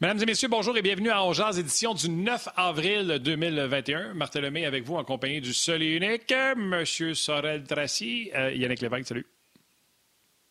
[0.00, 4.14] Mesdames et messieurs, bonjour et bienvenue à Ongeaz, édition du 9 avril 2021.
[4.14, 8.30] Martin Lemay avec vous en compagnie du seul et unique, Monsieur Sorel Tracy.
[8.32, 9.26] Euh, Yannick Lévesque, salut.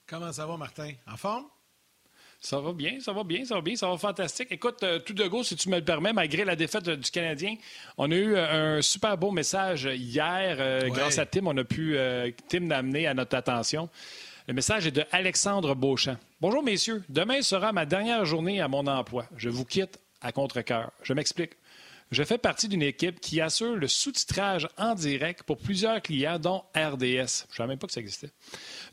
[0.06, 0.92] Comment ça va, Martin?
[1.10, 1.46] En forme?
[2.42, 4.52] Ça va bien, ça va bien, ça va bien, ça va fantastique.
[4.52, 7.56] Écoute, euh, tout de go, si tu me le permets, malgré la défaite du Canadien,
[7.98, 10.58] on a eu euh, un super beau message hier.
[10.58, 10.90] Ouais.
[10.90, 11.98] Grâce à Tim, on a pu
[12.50, 13.90] Tim l'amener à notre attention.
[14.48, 16.16] Le message est de Alexandre Beauchamp.
[16.40, 17.04] Bonjour, messieurs.
[17.10, 19.26] Demain sera ma dernière journée à mon emploi.
[19.36, 20.94] Je vous quitte à contre-cœur.
[21.04, 21.52] Je m'explique.
[22.12, 26.64] Je fais partie d'une équipe qui assure le sous-titrage en direct pour plusieurs clients, dont
[26.74, 27.02] RDS.
[27.02, 27.26] Je ne
[27.58, 28.30] savais même pas que ça existait.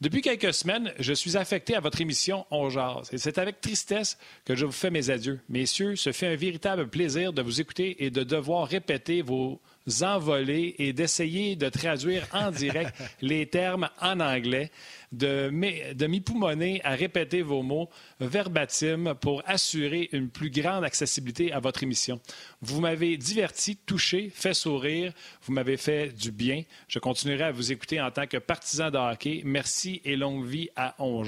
[0.00, 3.10] Depuis quelques semaines, je suis affecté à votre émission On Jase.
[3.12, 5.38] Et c'est avec tristesse que je vous fais mes adieux.
[5.48, 9.60] Messieurs, ce fait un véritable plaisir de vous écouter et de devoir répéter vos
[10.02, 14.70] envolées et d'essayer de traduire en direct les termes en anglais
[15.12, 17.88] de m'époumoner à répéter vos mots
[18.20, 22.20] verbatim pour assurer une plus grande accessibilité à votre émission.
[22.60, 26.62] Vous m'avez diverti, touché, fait sourire, vous m'avez fait du bien.
[26.88, 29.42] Je continuerai à vous écouter en tant que partisan de hockey.
[29.44, 31.22] Merci et longue vie à On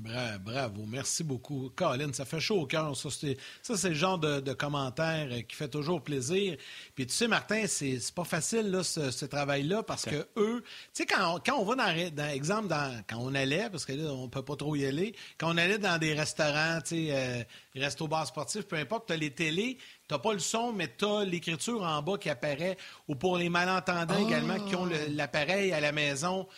[0.00, 1.70] Bravo, merci beaucoup.
[1.76, 2.96] Colin, ça fait chaud au cœur.
[2.96, 6.56] Ça, c'est le genre de, de, commentaire qui fait toujours plaisir.
[6.94, 10.62] Puis tu sais, Martin, c'est pas facile, là, ce, travail-là, parce que eux,
[10.94, 13.92] tu sais, quand, quand, on va dans, dans exemple, dans, quand on allait, parce que
[13.92, 17.08] là, on peut pas trop y aller, quand on allait dans des restaurants, tu sais,
[17.10, 17.42] euh,
[17.74, 19.76] restos bars sportifs, peu importe, tu as les télés,
[20.14, 23.48] tu pas le son, mais tu as l'écriture en bas qui apparaît, ou pour les
[23.48, 26.48] malentendants également qui ont l'appareil à la maison.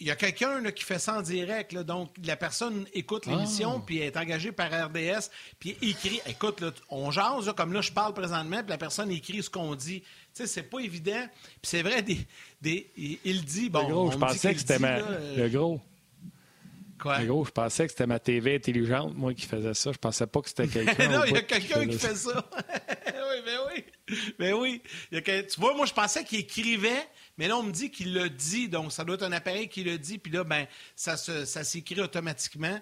[0.00, 1.76] Il y a quelqu'un qui fait ça en direct.
[1.76, 3.82] donc, la personne écoute l'émission, ah.
[3.84, 6.20] puis est engagée par RDS, puis écrit.
[6.26, 10.00] Écoute, on jase, comme là, je parle présentement, puis la personne écrit ce qu'on dit.
[10.00, 11.26] Tu sais, c'est pas évident.
[11.60, 12.26] Puis c'est vrai, des,
[12.96, 13.88] il dit, bon.
[13.88, 14.98] Le gros, je pensais que c'était ma...
[15.00, 15.80] Le gros.
[17.00, 17.24] Quoi?
[17.24, 19.92] gros, je pensais que c'était ma TV intelligente, moi, qui faisait ça.
[19.92, 21.08] Je pensais pas que c'était quelqu'un.
[21.08, 22.48] non, il y a quelqu'un qui, fait ça.
[23.76, 24.82] Oui, ben oui.
[25.10, 27.06] Tu vois, moi, je pensais qu'il écrivait
[27.38, 29.84] mais là, on me dit qu'il le dit, donc ça doit être un appareil qui
[29.84, 32.80] le dit, puis là, ben, ça, ça s'écrit automatiquement.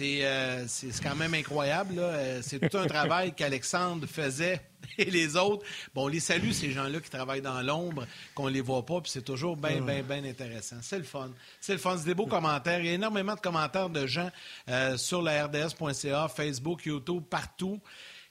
[0.00, 1.98] Euh, c'est, quand même incroyable.
[1.98, 4.62] Euh, c'est tout un travail qu'Alexandre faisait
[4.96, 5.66] et les autres.
[5.94, 9.02] Bon, on les salue, ces gens-là qui travaillent dans l'ombre, qu'on ne les voit pas,
[9.02, 10.76] puis c'est toujours bien, bien, bien intéressant.
[10.80, 11.30] C'est le fun.
[11.60, 11.98] C'est le fun.
[11.98, 12.80] C'est des beaux commentaires.
[12.80, 14.30] Il y a énormément de commentaires de gens
[14.70, 17.80] euh, sur la RDS.ca, Facebook, YouTube, partout.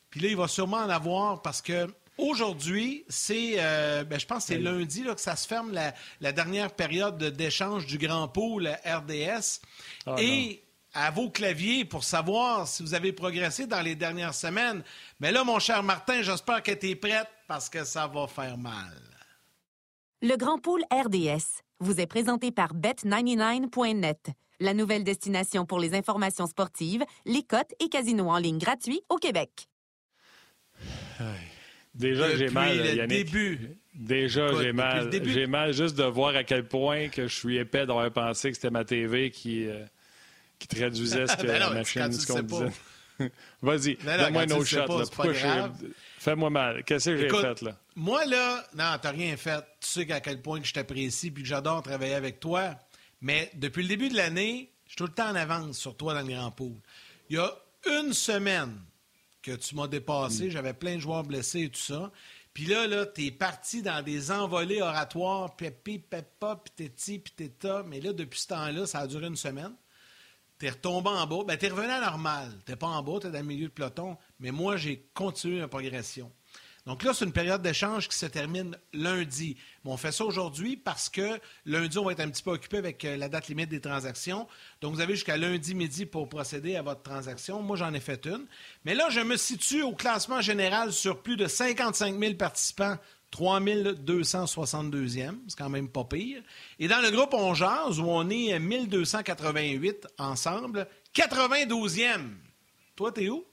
[0.10, 1.88] Puis là, il va sûrement en avoir parce que
[2.20, 6.32] Aujourd'hui, c'est, euh, ben, je pense que c'est lundi là, que ça se ferme la,
[6.34, 9.62] dernière période d'échange du Grand Pôle RDS.
[10.06, 10.62] Ah, Et
[10.94, 14.84] à vos claviers pour savoir si vous avez progressé dans les dernières semaines.
[15.22, 18.58] Mais là, mon cher Martin, j'espère que tu es prête parce que ça va faire
[18.58, 19.00] mal.
[20.22, 26.48] Le Grand Pôle RDS vous est présenté par Bet99.net, la nouvelle destination pour les informations
[26.48, 29.70] sportives, les cotes et casinos en ligne gratuits au Québec.
[31.96, 33.26] Déjà, j'ai mal, le Yannick.
[33.26, 33.78] début.
[33.94, 35.10] Déjà, j'ai mal.
[35.26, 38.56] J'ai mal juste de voir à quel point que je suis épais d'avoir pensé que
[38.56, 39.84] c'était ma TV qui, euh,
[40.60, 42.72] qui traduisait ce que ben la machine, ce qu'on disait.
[43.62, 44.88] Vas-y, ben donne-moi un autre shot.
[44.88, 45.72] Là.
[46.20, 46.84] Fais-moi mal.
[46.86, 47.78] Qu'est-ce que j'ai fait, là?
[47.96, 49.60] Moi, là, non, t'as rien fait.
[49.82, 52.76] Tu sais à quel point que je t'apprécie et que j'adore travailler avec toi.
[53.22, 56.14] Mais depuis le début de l'année, je suis tout le temps en avance sur toi
[56.14, 56.76] dans le Grand Pool.
[57.30, 57.52] Il y a
[57.90, 58.80] une semaine,
[59.42, 60.48] que tu m'as dépassé.
[60.48, 60.52] Mm.
[60.52, 62.12] J'avais plein de joueurs blessés et tout ça.
[62.54, 67.84] Puis là, là, t'es parti dans des envolées oratoires, pépi, pépa, piteti, piteta.
[67.88, 69.74] Mais là, depuis ce temps-là, ça a duré une semaine.
[70.58, 71.44] T'es retombé en bas.
[71.48, 72.52] Ben, t'es revenu à normal.
[72.66, 74.18] T'es pas en bas, t'es dans le milieu de peloton.
[74.40, 76.32] Mais moi, j'ai continué ma progression.
[76.86, 79.58] Donc là, c'est une période d'échange qui se termine lundi.
[79.86, 83.06] on fait ça aujourd'hui parce que lundi, on va être un petit peu occupé avec
[83.06, 84.48] euh, la date limite des transactions.
[84.82, 87.62] Donc, vous avez jusqu'à lundi midi pour procéder à votre transaction.
[87.62, 88.46] Moi, j'en ai fait une.
[88.86, 92.98] Mais là, je me situe au classement général sur plus de 55 000 participants
[93.32, 96.42] 3262e, c'est quand même pas pire.
[96.80, 102.30] Et dans le groupe On Jase, où on est 1288 ensemble, 92e.
[102.96, 103.46] Toi, t'es où?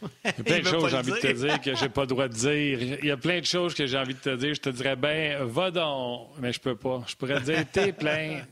[0.24, 2.00] Il y a plein de choses que j'ai envie de te dire que j'ai pas
[2.02, 2.82] le droit de dire.
[2.82, 4.54] Il y a plein de choses que j'ai envie de te dire.
[4.54, 6.28] Je te dirais, ben, va donc.
[6.38, 7.02] Mais je peux pas.
[7.06, 8.42] Je pourrais te dire, t'es plein.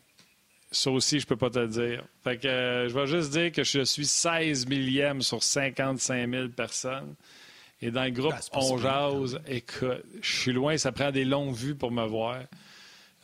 [0.71, 2.05] Ça aussi, je peux pas te le dire.
[2.25, 6.49] Fait que euh, je vais juste dire que je suis 16 millième sur 55 000
[6.49, 7.15] personnes.
[7.81, 11.55] Et dans le groupe ben, On Jase, écoute, je suis loin, ça prend des longues
[11.55, 12.41] vues pour me voir.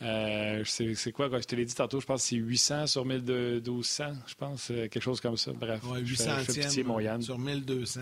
[0.01, 3.05] Euh, c'est quoi, quand je te l'ai dit tantôt, je pense que c'est 800 sur
[3.05, 5.51] 1200, je pense, euh, quelque chose comme ça.
[5.53, 7.21] Bref, ouais, 800 je fais, mon Yann.
[7.21, 8.01] sur 1200.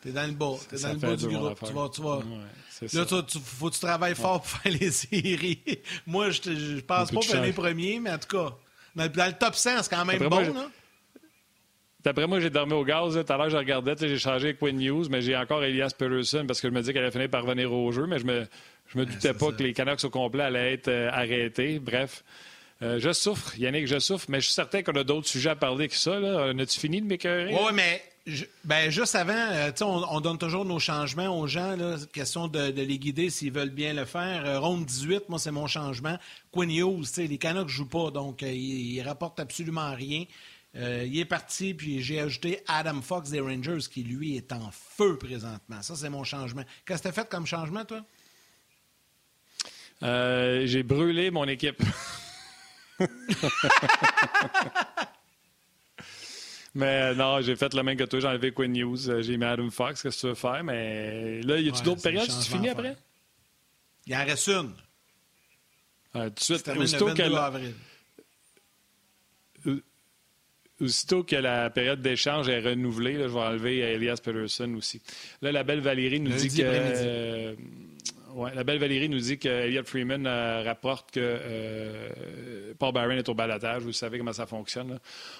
[0.00, 1.58] T'es dans le bas, t'es dans le bas du groupe.
[1.64, 2.18] Tu vas, tu vas.
[2.18, 5.62] Ouais, là, tu, tu, faut que tu travailles fort pour faire les séries.
[6.06, 8.56] Moi, je, je pense pas faire les premiers, mais en tout cas,
[8.94, 10.70] dans, le top 100, c'est quand même bon, là.
[12.06, 13.14] D'après moi, j'ai dormi au gaz.
[13.14, 16.44] Tout à l'heure, je regardais, j'ai changé avec Quinn News, mais j'ai encore Elias Peterson
[16.46, 18.46] parce que je me dis qu'elle allait finir par revenir au jeu, mais je me,
[18.88, 21.78] je me doutais pas que les Canucks au complet allaient être euh, arrêtés.
[21.78, 22.24] Bref.
[22.82, 25.56] Euh, je souffre, Yannick, je souffre, mais je suis certain qu'on a d'autres sujets à
[25.56, 26.20] parler que ça.
[26.20, 26.52] Là.
[26.54, 27.54] On a-tu fini de m'écœurer?
[27.54, 28.02] Oui, mais
[28.64, 31.74] ben, juste avant, euh, on, on, donne toujours nos changements aux gens.
[31.74, 34.60] Là, question de, les guider s'ils veulent bien le faire.
[34.60, 36.18] ronde 18, moi, c'est mon changement.
[36.52, 40.24] Quinn Hughes, les Canucks ne jouent pas, donc ils, ne rapportent absolument rien.
[40.74, 45.16] il est parti, puis j'ai ajouté Adam Fox des Rangers, qui lui est en feu
[45.16, 45.80] présentement.
[45.80, 46.62] Ça, c'est mon changement.
[46.84, 48.02] Qu'est-ce que tu as fait comme changement, toi?
[50.02, 51.82] J'ai brûlé mon équipe.
[56.76, 58.20] Mais non, j'ai fait le même que toi.
[58.20, 59.08] J'ai enlevé Quinn News.
[59.08, 60.02] Euh, j'ai mis Adam Fox.
[60.02, 60.62] Qu'est-ce que tu veux faire?
[60.62, 62.28] Mais là, y a-tu d'autres périodes?
[62.28, 62.94] Tu finis après?
[64.06, 64.72] Il en reste une.
[66.12, 67.52] tout de suite, aussitôt que, la...
[70.80, 75.00] aussitôt que la période d'échange est renouvelée, je vais enlever Elias Peterson aussi.
[75.40, 77.56] Là, la belle Valérie nous dit que.
[78.54, 83.28] La belle Valérie nous dit que Elliot Freeman euh, rapporte que euh, Paul Byron est
[83.30, 83.82] au balatage.
[83.82, 84.98] Vous savez comment ça fonctionne.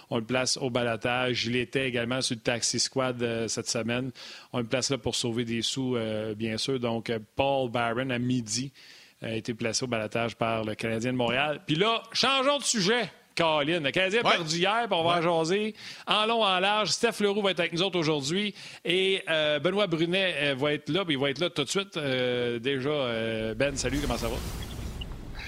[0.08, 1.44] On le place au balatage.
[1.44, 4.12] Il était également sur le taxi squad euh, cette semaine.
[4.54, 5.96] On le place là pour sauver des sous,
[6.36, 6.80] bien sûr.
[6.80, 8.72] Donc, Paul Byron, à midi,
[9.20, 11.60] a été placé au balatage par le Canadien de Montréal.
[11.66, 13.10] Puis là, changeons de sujet.
[13.36, 13.84] Caroline.
[13.84, 15.74] Le Canadien a perdu hier, puis on va jaser
[16.06, 16.88] en long, en large.
[16.88, 18.54] Steph Leroux va être avec nous autres aujourd'hui.
[18.84, 21.68] Et euh, Benoît Brunet euh, va être là, puis il va être là tout de
[21.68, 21.96] suite.
[21.96, 24.36] Euh, déjà, Ben, salut, comment ça va?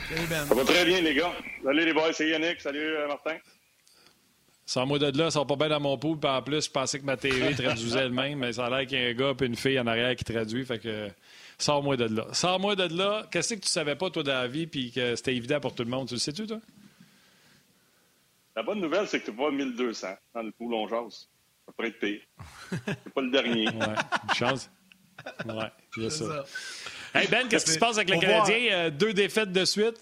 [0.09, 0.47] Salut, Ben.
[0.47, 1.33] Ça va très bien, les gars.
[1.65, 2.13] Salut, les boys.
[2.13, 2.61] C'est Yannick.
[2.61, 3.37] Salut, Martin.
[4.69, 6.19] Sans moi de là, ça va pas bien dans mon pool.
[6.19, 9.01] Puis en plus, je pensais que ma TV traduisait elle-même, mais ça a l'air qu'il
[9.01, 10.63] y a un gars et une fille en arrière qui traduit.
[10.67, 11.09] Fait que
[11.57, 12.27] sors-moi de là.
[12.33, 13.27] Sors-moi de là.
[13.31, 15.85] Qu'est-ce que tu savais pas, toi, dans la vie, puis que c'était évident pour tout
[15.85, 16.09] le monde?
[16.09, 16.59] Tu le sais-tu, toi?
[18.59, 21.29] La bonne nouvelle, c'est que tu pas 1200 dans le pool on jase.
[21.65, 22.23] Ça pourrait être pire.
[22.85, 23.69] C'est pas le dernier.
[23.69, 23.87] Ouais,
[24.29, 24.69] une chance.
[25.47, 26.45] Ouais, c'est ça.
[27.15, 28.73] Hey Ben, qu'est-ce qui se passe avec le Canadien?
[28.73, 30.01] Euh, deux défaites de suite?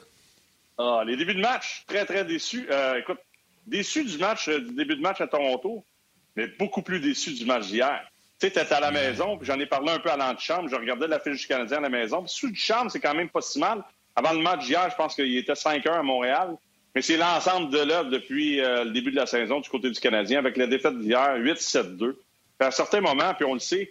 [0.78, 2.66] Ah, les débuts de match, très, très déçus.
[2.70, 3.18] Euh, écoute,
[3.66, 5.84] déçu du match, euh, du début de match à Toronto,
[6.34, 8.10] mais beaucoup plus déçu du match d'hier.
[8.40, 10.70] Tu sais, tu étais à la maison, puis j'en ai parlé un peu à l'antichambre.
[10.70, 12.22] Je regardais la fiche du Canadien à la maison.
[12.22, 13.84] Puis sous du charme, c'est quand même pas si mal.
[14.14, 16.56] Avant le match d'hier, je pense qu'il était 5-1 à Montréal.
[16.96, 20.00] Mais c'est l'ensemble de l'œuvre depuis euh, le début de la saison du côté du
[20.00, 22.16] Canadien, avec la défaite d'hier, 8-7-2.
[22.58, 23.90] À un certain moment, puis on le sait,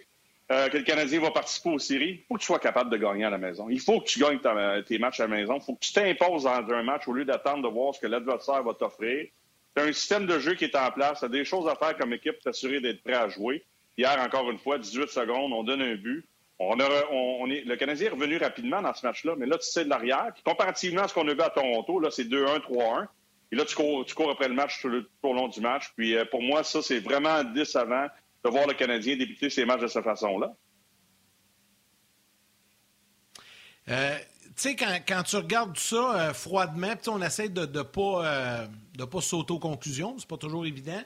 [0.51, 2.97] euh, que le Canadien va participer aux séries, il faut que tu sois capable de
[2.97, 3.69] gagner à la maison.
[3.69, 4.39] Il faut que tu gagnes
[4.87, 5.57] tes matchs à la maison.
[5.57, 8.07] Il faut que tu t'imposes dans un match au lieu d'attendre de voir ce que
[8.07, 9.27] l'adversaire va t'offrir.
[9.75, 11.19] Tu as un système de jeu qui est en place.
[11.19, 13.63] Tu as des choses à faire comme équipe, t'assurer d'être prêt à jouer.
[13.99, 16.25] Hier, encore une fois, 18 secondes, on donne un but.
[16.57, 19.89] On, est, le Canadien est revenu rapidement dans ce match-là, mais là, tu sais de
[19.89, 20.33] l'arrière.
[20.45, 23.07] comparativement à ce qu'on a vu à Toronto, là, c'est 2-1, 3-1.
[23.51, 25.91] Et là, tu cours, après le match tout, au long du match.
[25.95, 28.07] Puis euh, pour moi, ça, c'est vraiment décevant
[28.43, 30.53] de voir le Canadien débuter ses matchs de cette façon-là.
[33.89, 38.67] Euh, tu sais, quand, tu regardes ça euh, froidement, on essaie de ne pas,
[38.97, 41.01] de pas sauter aux conclusions, c'est pas toujours évident.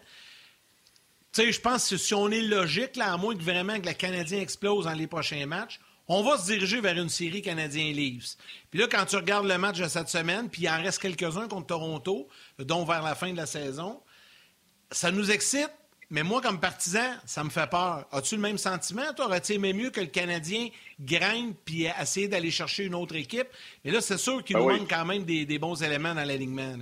[1.34, 3.88] Tu sais, je pense que si on est logique, là, à moins que vraiment que
[3.88, 8.36] le Canadien explose dans les prochains matchs, on va se diriger vers une série Canadien-Leafs.
[8.72, 11.48] Puis là, quand tu regardes le match de cette semaine, puis il en reste quelques-uns
[11.48, 14.02] contre Toronto, dont vers la fin de la saison,
[14.90, 15.70] ça nous excite,
[16.10, 18.08] mais moi, comme partisan, ça me fait peur.
[18.12, 19.14] As-tu le même sentiment?
[19.16, 20.70] Toi, aurais-tu aimé mieux que le Canadien
[21.00, 23.48] graine puis essayer d'aller chercher une autre équipe?
[23.86, 26.74] Mais là, c'est sûr qu'il ben nous manque quand même des, bons éléments dans l'alignement.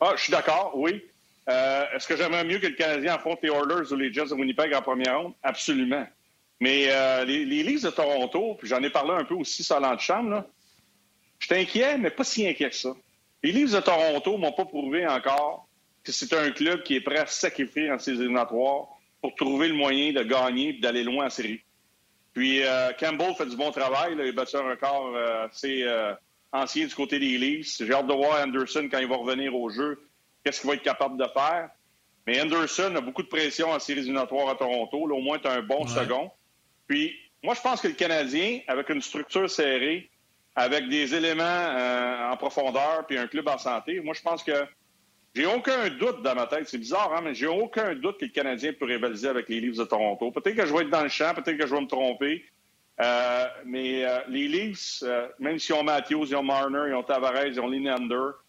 [0.00, 1.04] Ah, je suis d'accord, oui.
[1.48, 4.34] Euh, est-ce que j'aimerais mieux que le Canadien affronte les Oilers ou les Jets de
[4.34, 5.34] Winnipeg en première ronde?
[5.42, 6.06] Absolument.
[6.60, 9.80] Mais euh, les, les Leafs de Toronto, puis j'en ai parlé un peu aussi sur
[9.80, 10.44] l'antichambre,
[11.40, 12.94] je inquiet, mais pas si inquiet que ça.
[13.42, 15.66] Les Leafs de Toronto m'ont pas prouvé encore
[16.04, 18.86] que c'est un club qui est prêt à sacrifier en ses éliminatoires
[19.20, 21.60] pour trouver le moyen de gagner et d'aller loin en série.
[22.32, 24.12] Puis euh, Campbell fait du bon travail.
[24.14, 25.84] il a battu un record assez
[26.52, 27.78] ancien du côté des Leafs.
[27.78, 29.98] J'ai hâte de voir Anderson quand il va revenir au jeu
[30.44, 31.70] qu'est-ce qu'il va être capable de faire.
[32.26, 35.06] Mais Anderson a beaucoup de pression en séries éliminatoires à Toronto.
[35.06, 36.30] Là, au moins, tu as un bon second.
[36.86, 40.08] Puis, moi, je pense que le Canadien, avec une structure serrée,
[40.54, 44.52] avec des éléments euh, en profondeur, puis un club en santé, moi, je pense que
[45.34, 46.68] j'ai aucun doute dans ma tête.
[46.68, 49.78] C'est bizarre, hein, mais j'ai aucun doute que le Canadien peut rivaliser avec les Leafs
[49.78, 50.30] de Toronto.
[50.30, 52.44] Peut-être que je vais être dans le champ, peut-être que je vais me tromper.
[53.00, 55.02] Euh, mais euh, les Leafs,
[55.40, 58.41] même s'ils ont Matthews, ils ont Marner, ils ont Tavares, ils ont Lenander, ils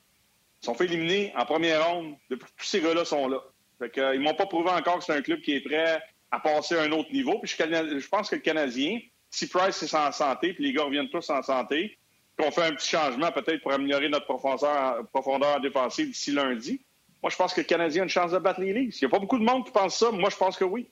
[0.65, 3.41] sont fait éliminer en première ronde depuis que tous ces gars-là sont là.
[3.79, 6.01] Fait que, euh, ils m'ont pas prouvé encore que c'est un club qui est prêt
[6.32, 7.39] à passer à un autre niveau.
[7.39, 11.10] Puis je, pense que le Canadien, si Price est en santé, puis les gars reviennent
[11.10, 11.98] tous en santé,
[12.38, 16.82] qu'on fait un petit changement peut-être pour améliorer notre profondeur, profondeur défensive d'ici lundi,
[17.22, 19.01] moi, je pense que le Canadien a une chance de battre les Leafs.
[19.01, 20.12] Il n'y a pas beaucoup de monde qui pense ça.
[20.12, 20.89] Moi, je pense que oui.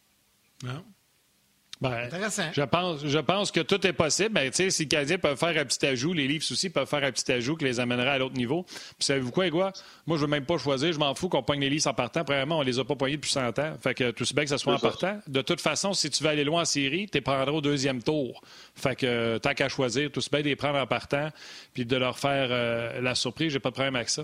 [1.82, 2.10] Ben,
[2.54, 4.30] je pense, je pense que tout est possible.
[4.30, 7.12] Ben, si les Canadiens peuvent faire un petit ajout, les Leafs aussi peuvent faire un
[7.12, 8.64] petit ajout qui les amènerait à l'autre niveau.
[8.64, 9.72] Puis savez-vous quoi, Moi,
[10.08, 10.94] je ne veux même pas choisir.
[10.94, 12.24] Je m'en fous qu'on pogne les Leafs en partant.
[12.24, 13.74] Premièrement, on les a pas pognés depuis 100 ans.
[13.82, 15.20] Fait que tout bien que ça soit en partant.
[15.28, 18.04] De toute façon, si tu veux aller loin en série, tu les prendras au deuxième
[18.04, 18.42] tour.
[18.76, 21.30] Fait que tant qu'à choisir, tout bien de les prendre en partant
[21.74, 24.24] puis de leur faire euh, la surprise, j'ai pas de problème avec ça.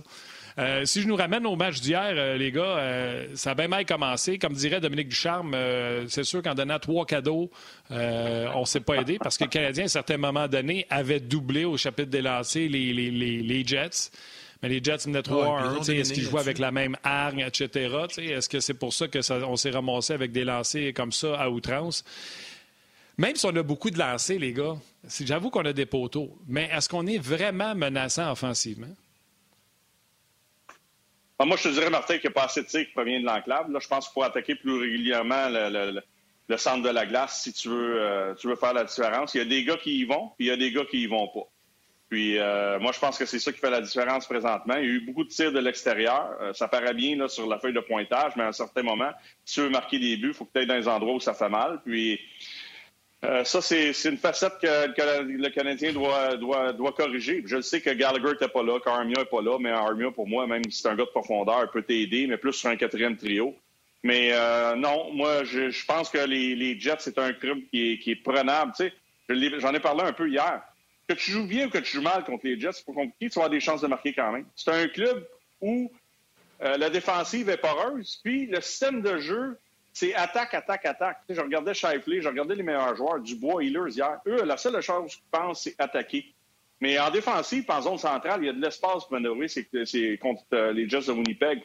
[0.60, 3.68] Euh, si je nous ramène au match d'hier, euh, les gars, euh, ça a bien
[3.68, 4.40] mal commencé.
[4.40, 5.56] Comme dirait Dominique Ducharme,
[6.08, 7.52] c'est sûr qu'en donnant trois cadeaux,
[7.90, 11.20] on ne s'est pas aidé parce que le Canadien, à un certain moment donné, avait
[11.20, 14.12] doublé au chapitre des lancers les, les, Jets.
[14.64, 15.92] Mais les Jets menaient 3-1.
[15.92, 17.96] Est-ce qu'ils jouaient avec la même hargne, etc.?
[18.18, 22.04] Est-ce que c'est pour ça qu'on s'est ramassé avec des lancers comme ça à outrance?
[23.20, 24.76] Même si on a beaucoup de lancers, les gars,
[25.22, 28.94] j'avoue qu'on a des poteaux, mais est-ce qu'on est vraiment menaçant offensivement?
[31.40, 33.22] Ah, moi, je te dirais, Martin, qu'il n'y a pas assez de tirs qui proviennent
[33.22, 33.70] de l'enclave.
[33.72, 37.70] Là, je pense qu'il faut attaquer plus régulièrement le, centre de la glace si tu
[37.70, 39.36] veux, euh, tu veux faire la différence.
[39.36, 41.04] Il y a des gars qui y vont, puis il y a des gars qui
[41.04, 41.48] y vont pas.
[42.10, 44.76] Puis euh, moi, je pense que c'est ça qui fait la différence présentement.
[44.78, 46.38] Il y a eu beaucoup de tirs de l'extérieur.
[46.42, 49.12] Euh, ça paraît bien là, sur la feuille de pointage, mais à un certain moment,
[49.44, 51.34] si tu veux marquer des buts, il faut que tu dans les endroits où ça
[51.34, 51.82] fait mal.
[51.86, 52.20] Puis
[53.26, 57.44] euh, ça, c'est une facette que, le Canadien doit, corriger.
[57.46, 60.46] Je sais que Gallagher n'était pas là, qu'Armia n'est pas là, mais Armia, pour moi,
[60.46, 63.56] même si c'est un gars de profondeur, peut t'aider, mais plus sur un quatrième trio.
[64.04, 68.12] Mais euh, non, moi, je, pense que les, Jets, c'est un club qui est, qui
[68.12, 68.72] est prenable.
[68.78, 68.94] Tu sais,
[69.60, 70.62] J'en ai parlé un peu hier.
[71.08, 73.30] Que tu joues bien ou que tu joues mal contre les Jets, c'est pas compliqué,
[73.30, 74.46] tu vas avoir des chances de marquer quand même.
[74.56, 75.28] C'est un club
[75.62, 75.92] où
[76.62, 79.58] euh, la défensive est poreuse, puis le système de jeu
[79.98, 81.18] c'est attaque, attaque, attaque.
[81.28, 84.20] je regardais Shifley, je regardais les meilleurs joueurs, Dubois, Healers hier.
[84.28, 86.36] Eux, la seule chose qu'ils pensent, c'est attaquer.
[86.80, 89.48] Mais en défensive, en zone centrale, il y a de l'espace pour manœuvrer.
[89.48, 91.64] C'est contre euh, les Jets de Winnipeg.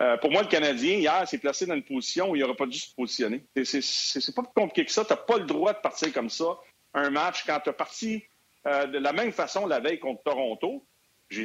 [0.00, 2.66] Euh, pour moi, le Canadien, hier, s'est placé dans une position où il n'aurait pas
[2.66, 3.44] dû se positionner.
[3.62, 5.04] C'est pas plus compliqué que ça.
[5.04, 6.58] Tu n'as pas le droit de partir comme ça,
[6.94, 8.24] un match, quand tu as parti
[8.66, 10.84] euh, de la même façon la veille contre Toronto.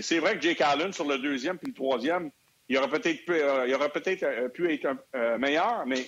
[0.02, 2.32] C'est vrai que Jake Allen, sur le deuxième puis le troisième,
[2.70, 6.06] il aurait peut-être pu, euh, il aurait peut-être euh, pu être euh, meilleur, mais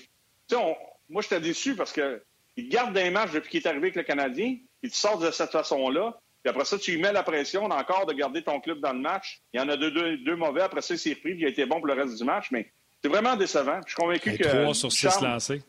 [0.53, 0.75] on,
[1.09, 2.21] moi, j'étais déçu parce que
[2.57, 5.29] il garde des matchs depuis qu'il est arrivé avec le Canadien, puis tu sors de
[5.31, 8.79] cette façon-là, puis après ça, tu lui mets la pression encore de garder ton club
[8.79, 9.41] dans le match.
[9.53, 11.65] Il y en a deux, deux, mauvais, après ça, il s'est repris, il a été
[11.65, 12.71] bon pour le reste du match, mais
[13.01, 13.79] c'est vraiment décevant.
[13.83, 14.47] Je suis convaincu que.
[14.47, 15.61] Trois sur six lancés.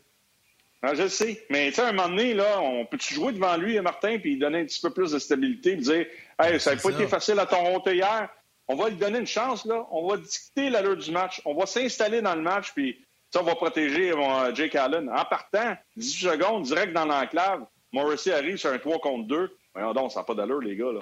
[0.82, 1.44] Ah, je sais.
[1.50, 4.32] Mais tu sais, à un moment donné, là, on peut-tu jouer devant lui, Martin, puis
[4.32, 6.06] lui donner un petit peu plus de stabilité, puis dire
[6.38, 8.28] Hey, ça n'a pas été facile à Toronto hier?
[8.68, 9.86] On va lui donner une chance, là.
[9.90, 11.40] On va dicter l'allure du match.
[11.44, 15.08] On va s'installer dans le match, puis ça, va protéger euh, Jake Allen.
[15.08, 19.56] En partant, 18 secondes, direct dans l'enclave, Morrissey arrive sur un 3 contre 2.
[19.74, 21.00] Voyons donc, ça pas d'allure, les gars, là.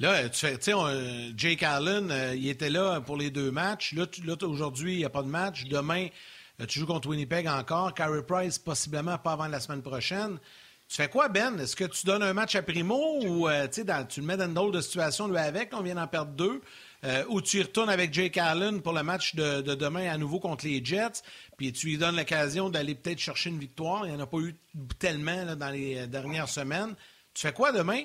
[0.00, 3.92] Là, tu sais, Jake Allen, euh, il était là pour les deux matchs.
[3.92, 4.06] Là,
[4.44, 5.66] aujourd'hui, il n'y a pas de match.
[5.66, 6.08] Demain,
[6.58, 7.92] euh, tu joues contre Winnipeg encore.
[7.92, 10.38] Carey Price, possiblement pas avant la semaine prochaine.
[10.90, 11.56] Tu fais quoi, Ben?
[11.60, 14.54] Est-ce que tu donnes un match à Primo ou euh, tu le mets dans une
[14.54, 16.60] drôle de situation lui avec, on vient d'en perdre deux,
[17.04, 20.40] euh, ou tu y retournes avec Jake Allen pour le match de, demain à nouveau
[20.40, 21.22] contre les Jets,
[21.56, 24.04] puis tu lui donnes l'occasion d'aller peut-être chercher une victoire.
[24.04, 24.56] Il n'y en a pas eu
[24.98, 26.96] tellement dans les euh, dernières semaines.
[27.34, 28.02] Tu fais quoi demain?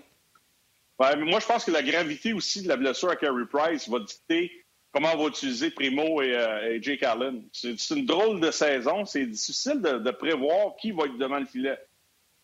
[1.00, 3.98] Mais moi, je pense que la gravité aussi de la blessure à Carey Price va
[3.98, 4.63] dicter
[4.94, 7.42] comment on va utiliser Primo et, Jake Allen.
[7.51, 9.06] C'est une drôle de saison.
[9.06, 11.80] C'est difficile de prévoir qui va être devant le filet.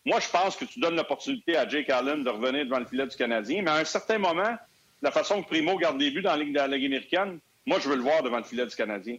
[0.05, 3.05] Moi, je pense que tu donnes l'opportunité à Jake Allen de revenir devant le filet
[3.05, 4.55] du Canadien, mais à un certain moment,
[5.01, 8.01] la façon que Primo garde des buts dans la Ligue, américaine, moi, je veux le
[8.01, 9.17] voir devant le filet du Canadien.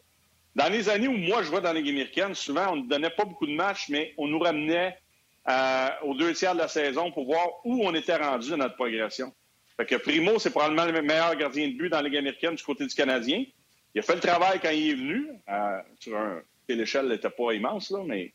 [0.57, 3.11] Dans les années où moi, je jouais dans la Ligue américaine, souvent, on ne donnait
[3.11, 4.99] pas beaucoup de matchs, mais on nous ramenait
[5.49, 8.75] euh, aux deux tiers de la saison pour voir où on était rendu dans notre
[8.75, 9.33] progression.
[9.77, 12.62] Fait que Primo, c'est probablement le meilleur gardien de but dans la Ligue américaine du
[12.62, 13.45] côté du Canadien.
[13.95, 15.29] Il a fait le travail quand il est venu.
[15.49, 16.43] Euh, sur un...
[16.69, 18.33] L'échelle n'était pas immense, là, mais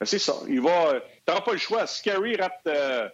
[0.00, 0.34] ben, c'est ça.
[0.48, 1.00] Il va.
[1.00, 1.86] Tu n'auras pas le choix.
[1.86, 3.08] Si Kerry rate euh,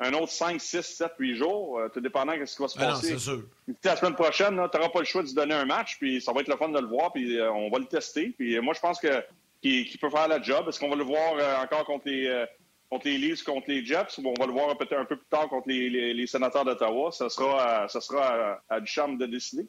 [0.00, 2.78] un autre 5, 6, 7, 8 jours, euh, tout dépendant de ce qui va se
[2.78, 3.18] ben passer.
[3.18, 3.42] sûr.
[3.84, 6.32] La semaine prochaine, tu n'auras pas le choix de se donner un match, puis ça
[6.32, 8.34] va être le fun de le voir, puis euh, on va le tester.
[8.36, 9.22] Puis moi, je pense que
[9.60, 10.68] qu'il peut faire la job.
[10.68, 12.46] Est-ce qu'on va le voir encore contre les,
[12.90, 15.28] contre les Leafs, contre les Jets, ou on va le voir peut-être un peu plus
[15.30, 17.12] tard contre les, sénateurs d'Ottawa?
[17.12, 19.68] Ça sera, ça sera à, du charme de décider.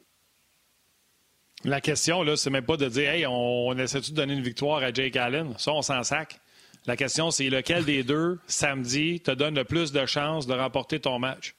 [1.62, 4.42] La question, là, c'est même pas de dire, hey, on, on essaie-tu de donner une
[4.42, 5.54] victoire à Jake Allen?
[5.58, 6.40] Ça, on s'en sac.
[6.86, 11.00] La question, c'est lequel des deux, samedi, te donne le plus de chances de remporter
[11.00, 11.54] ton match?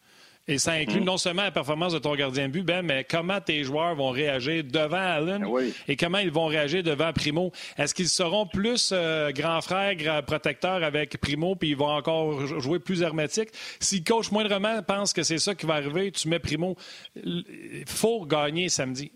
[0.47, 1.05] Et ça inclut mm.
[1.05, 4.11] non seulement la performance de ton gardien de but, Ben, mais comment tes joueurs vont
[4.11, 7.51] réagir devant Allen ben et comment ils vont réagir devant Primo?
[7.77, 12.45] Est-ce qu'ils seront plus euh, grand frère, grand protecteur avec Primo, puis ils vont encore
[12.59, 13.49] jouer plus hermétique?
[13.79, 16.75] Si le coach moindrement pense que c'est ça qui va arriver, tu mets Primo.
[17.15, 19.11] Il faut gagner samedi.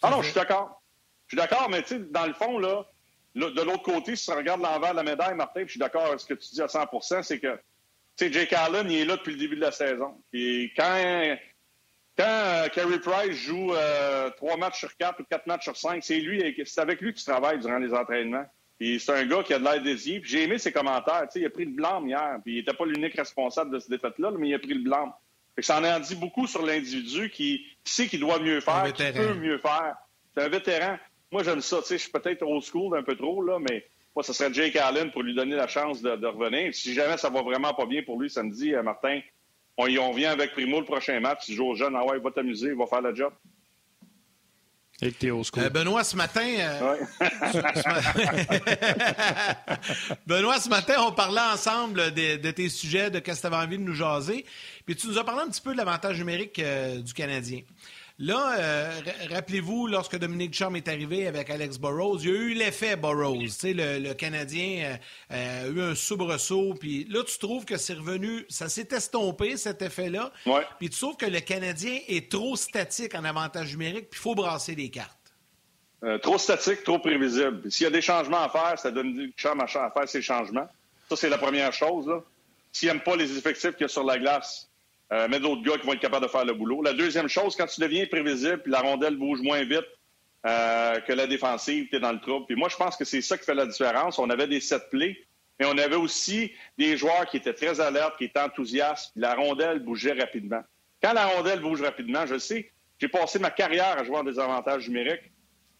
[0.00, 0.80] Ah non, je suis d'accord.
[1.26, 2.86] Je suis d'accord, mais tu sais, dans le fond, là,
[3.38, 6.06] de l'autre côté, si tu regardes l'envers de la médaille, Martin, puis je suis d'accord
[6.06, 7.54] avec ce que tu dis à 100% c'est que,
[8.16, 10.14] tu sais, Jake Allen, il est là depuis le début de la saison.
[10.32, 11.36] Et quand,
[12.16, 16.02] quand euh, Carey Price joue euh, trois matchs sur quatre ou quatre matchs sur cinq,
[16.02, 18.46] c'est lui, c'est avec lui que tu travailles durant les entraînements.
[18.78, 20.20] Puis c'est un gars qui a de l'air désié.
[20.20, 21.22] Puis j'ai aimé ses commentaires.
[21.22, 22.38] Tu sais, il a pris le blanc hier.
[22.44, 25.12] Puis il n'était pas l'unique responsable de cette défaite-là, mais il a pris le blanc.
[25.58, 29.34] ça en a dit beaucoup sur l'individu qui, sait qu'il doit mieux faire, qui peut
[29.34, 29.96] mieux faire.
[30.36, 30.96] C'est un vétéran.
[31.30, 31.78] Moi, j'aime ça.
[31.78, 34.52] Tu sais, je suis peut-être old school un peu trop, là, mais moi, ce serait
[34.52, 36.74] Jake Allen pour lui donner la chance de, revenir.
[36.74, 39.20] Si jamais ça va vraiment pas bien pour lui samedi, euh, Martin,
[39.76, 41.46] on, on vient avec Primo le prochain match.
[41.46, 43.32] Tu joues au jeune, ah ouais, il va t'amuser, il va faire le job.
[45.00, 46.44] Et euh, Benoît, ce matin.
[46.58, 46.96] Euh,
[50.26, 53.78] Benoît, ce matin, on parlait ensemble de, tes sujets, de ce que tu avais envie
[53.78, 54.44] de nous jaser.
[54.84, 57.60] Puis tu nous as parlé un petit peu de l'avantage numérique du Canadien.
[58.20, 62.54] Là, euh, rappelez-vous, lorsque Dominique Chum est arrivé avec Alex Burrows, il y a eu
[62.54, 63.44] l'effet Burrows.
[63.62, 64.98] Le, le Canadien
[65.30, 66.74] euh, euh, a eu un soubresaut.
[66.74, 70.32] Puis là, tu trouves que c'est revenu, ça s'est estompé, cet effet-là.
[70.80, 74.34] Puis tu trouves que le Canadien est trop statique en avantage numérique, puis il faut
[74.34, 75.16] brasser les cartes.
[76.22, 77.70] trop statique, trop prévisible.
[77.70, 80.68] S'il y a des changements à faire, ça donne Chum à faire ces changements.
[81.08, 82.10] Ça, c'est la première chose.
[82.72, 84.67] S'il n'aime pas les effectifs qu'il y a sur la glace,
[85.12, 86.82] euh, mais d'autres gars qui vont être capables de faire le boulot.
[86.82, 89.86] La deuxième chose, quand tu deviens prévisible, puis la rondelle bouge moins vite
[90.46, 92.46] euh, que la défensive, tu es dans le trouble.
[92.46, 94.18] Puis moi, je pense que c'est ça qui fait la différence.
[94.18, 95.16] On avait des sept plays,
[95.58, 99.34] mais on avait aussi des joueurs qui étaient très alertes, qui étaient enthousiastes, puis la
[99.34, 100.62] rondelle bougeait rapidement.
[101.02, 104.88] Quand la rondelle bouge rapidement, je sais, j'ai passé ma carrière à jouer en désavantage
[104.88, 105.22] numérique.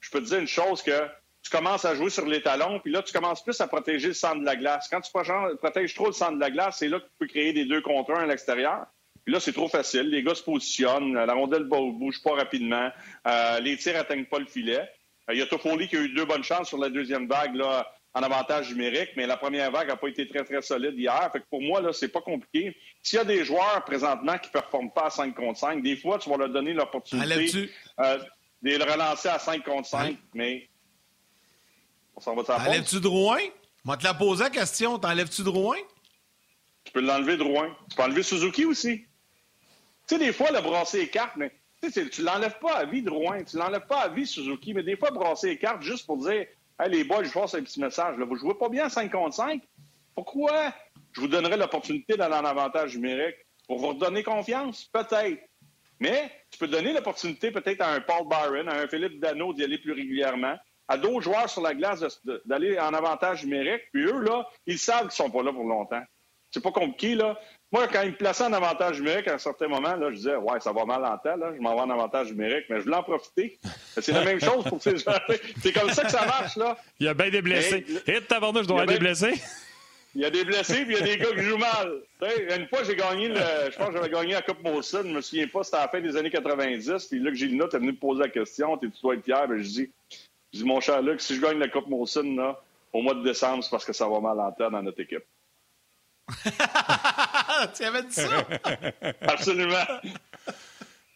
[0.01, 1.07] Je peux te dire une chose que
[1.43, 4.15] tu commences à jouer sur les talons, puis là, tu commences plus à protéger le
[4.15, 4.89] centre de la glace.
[4.91, 7.53] Quand tu protèges trop le centre de la glace, c'est là que tu peux créer
[7.53, 8.87] des deux contre un à l'extérieur
[9.31, 10.09] là, c'est trop facile.
[10.09, 12.91] Les gars se positionnent, la rondelle ne bouge pas rapidement,
[13.27, 14.89] euh, les tirs n'atteignent pas le filet.
[15.29, 17.55] Euh, il y a Toffoli qui a eu deux bonnes chances sur la deuxième vague
[17.55, 21.31] là, en avantage numérique, mais la première vague n'a pas été très, très solide hier.
[21.33, 22.77] Fait que pour moi, là, c'est pas compliqué.
[23.03, 25.97] S'il y a des joueurs présentement qui ne performent pas à 5 contre 5, des
[25.97, 28.19] fois, tu vas leur donner l'opportunité euh,
[28.63, 30.69] de les relancer à 5 contre 5, mais
[32.17, 33.39] on s'en va Enlèves-tu Drouin?
[33.85, 34.99] Moi, te la poser la question.
[34.99, 35.77] T'enlèves-tu Drouin?
[36.85, 37.77] Tu peux l'enlever Drouin.
[37.89, 39.07] Tu peux enlever Suzuki aussi.
[40.09, 43.11] Tu sais, des fois, le brasser les cartes, mais tu l'enlèves pas à vie de
[43.11, 46.17] Rouen, tu l'enlèves pas à vie Suzuki, mais des fois, brasser les cartes juste pour
[46.17, 46.47] dire
[46.81, 48.17] Hey, les boys, je passe un petit message.
[48.19, 49.61] Là, vous jouez pas bien à 5 contre 5.
[50.15, 50.73] Pourquoi
[51.13, 53.35] je vous donnerais l'opportunité d'aller en avantage numérique?
[53.67, 54.85] Pour vous redonner confiance?
[54.85, 55.43] Peut-être.
[55.99, 59.65] Mais tu peux donner l'opportunité peut-être à un Paul Byron, à un Philippe Dano d'y
[59.65, 62.05] aller plus régulièrement, à d'autres joueurs sur la glace
[62.45, 63.83] d'aller en avantage numérique.
[63.93, 66.03] Puis eux, là, ils savent qu'ils sont pas là pour longtemps.
[66.53, 67.39] C'est pas compliqué, là.
[67.71, 70.37] Moi, quand il me plaçait en avantage numérique à un certain moment, là, je disais,
[70.37, 72.85] ouais, ça va mal en temps, là, je m'en vais en avantage numérique, mais je
[72.85, 73.59] voulais en profiter.
[74.01, 75.13] C'est la même chose pour ces gens.
[75.63, 76.79] C'est comme ça que ça marche, là.
[76.99, 77.85] Il y a bien des blessés.
[78.07, 79.35] Et de je dois avoir des blessés?
[80.15, 82.01] Il y a des blessés, puis il y a des gars qui jouent mal.
[82.59, 83.35] une fois, j'ai gagné, le,
[83.71, 85.89] je pense que j'avais gagné la Coupe Molson, je me souviens pas, c'était à la
[85.89, 88.91] fin des années 90, puis là, que Gilles est venu me poser la question, tu
[89.03, 89.91] dois être fier, ben, je dis,
[90.55, 92.59] je dis, mon cher Luc, si je gagne la Coupe Molson, là,
[92.95, 95.25] au mois de décembre, c'est parce que ça va mal en temps dans notre équipe.
[97.67, 98.47] tu avais dit ça?
[99.23, 99.85] Absolument.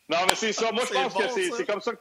[0.09, 0.73] Non, mais c'est ça.
[0.73, 1.93] Moi, je pense que c'est comme ça.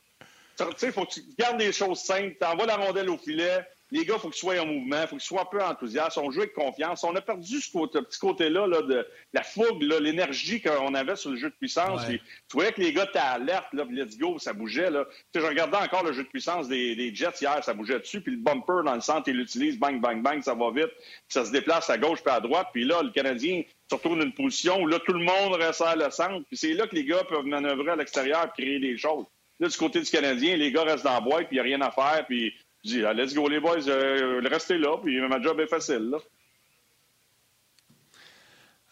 [0.58, 2.36] Tu sais, il faut que tu gardes les choses simples.
[2.40, 3.66] Tu envoies la rondelle au filet.
[3.92, 6.18] Les gars, il faut qu'ils soient en mouvement, il faut qu'ils soient un peu enthousiastes.
[6.18, 7.04] On joue avec confiance.
[7.04, 11.50] On a perdu ce, petit côté-là de la fougue, l'énergie qu'on avait sur le jeu
[11.50, 12.02] de puissance.
[12.08, 12.20] tu
[12.54, 14.90] voyais que les gars étaient alertes, là, let's go, ça bougeait.
[14.90, 15.06] Là.
[15.36, 18.22] je regardais encore le jeu de puissance des, Jets hier, ça bougeait dessus.
[18.22, 20.92] Puis le bumper dans le centre, il l'utilise, bang, bang, bang, ça va vite.
[21.28, 22.68] ça se déplace à gauche puis à droite.
[22.72, 25.98] Puis là, le Canadien se retrouve dans une position où là, tout le monde resserre
[25.98, 26.46] le centre.
[26.48, 29.26] Puis c'est là que les gars peuvent manœuvrer à l'extérieur et créer des choses.
[29.60, 31.64] Là, du côté du Canadien, les gars restent dans la boîte, puis il n'y a
[31.64, 35.60] rien à faire, puis je ah, go les boys, euh, restez là, puis ma job
[35.60, 36.16] est facile.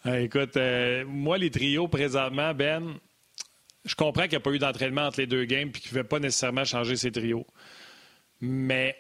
[0.04, 2.96] Ah, écoute, euh, moi, les trios présentement, Ben,
[3.86, 6.02] je comprends qu'il n'y a pas eu d'entraînement entre les deux games puis qu'il ne
[6.02, 7.46] fait pas nécessairement changer ses trios.
[8.40, 8.96] Mais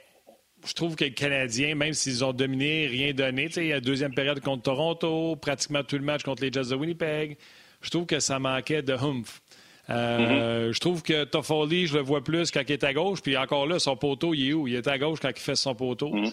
[0.65, 4.13] je trouve que les Canadiens, même s'ils ont dominé, rien donné, il y a deuxième
[4.13, 7.37] période contre Toronto, pratiquement tout le match contre les Jets de Winnipeg,
[7.81, 9.41] je trouve que ça manquait de humph.
[9.89, 13.21] Euh, je trouve que Toffoli, je le vois plus quand il est à gauche.
[13.21, 14.67] Puis encore là, son poteau, il est où?
[14.67, 16.13] Il est à gauche quand il fait son poteau.
[16.13, 16.31] Mhm.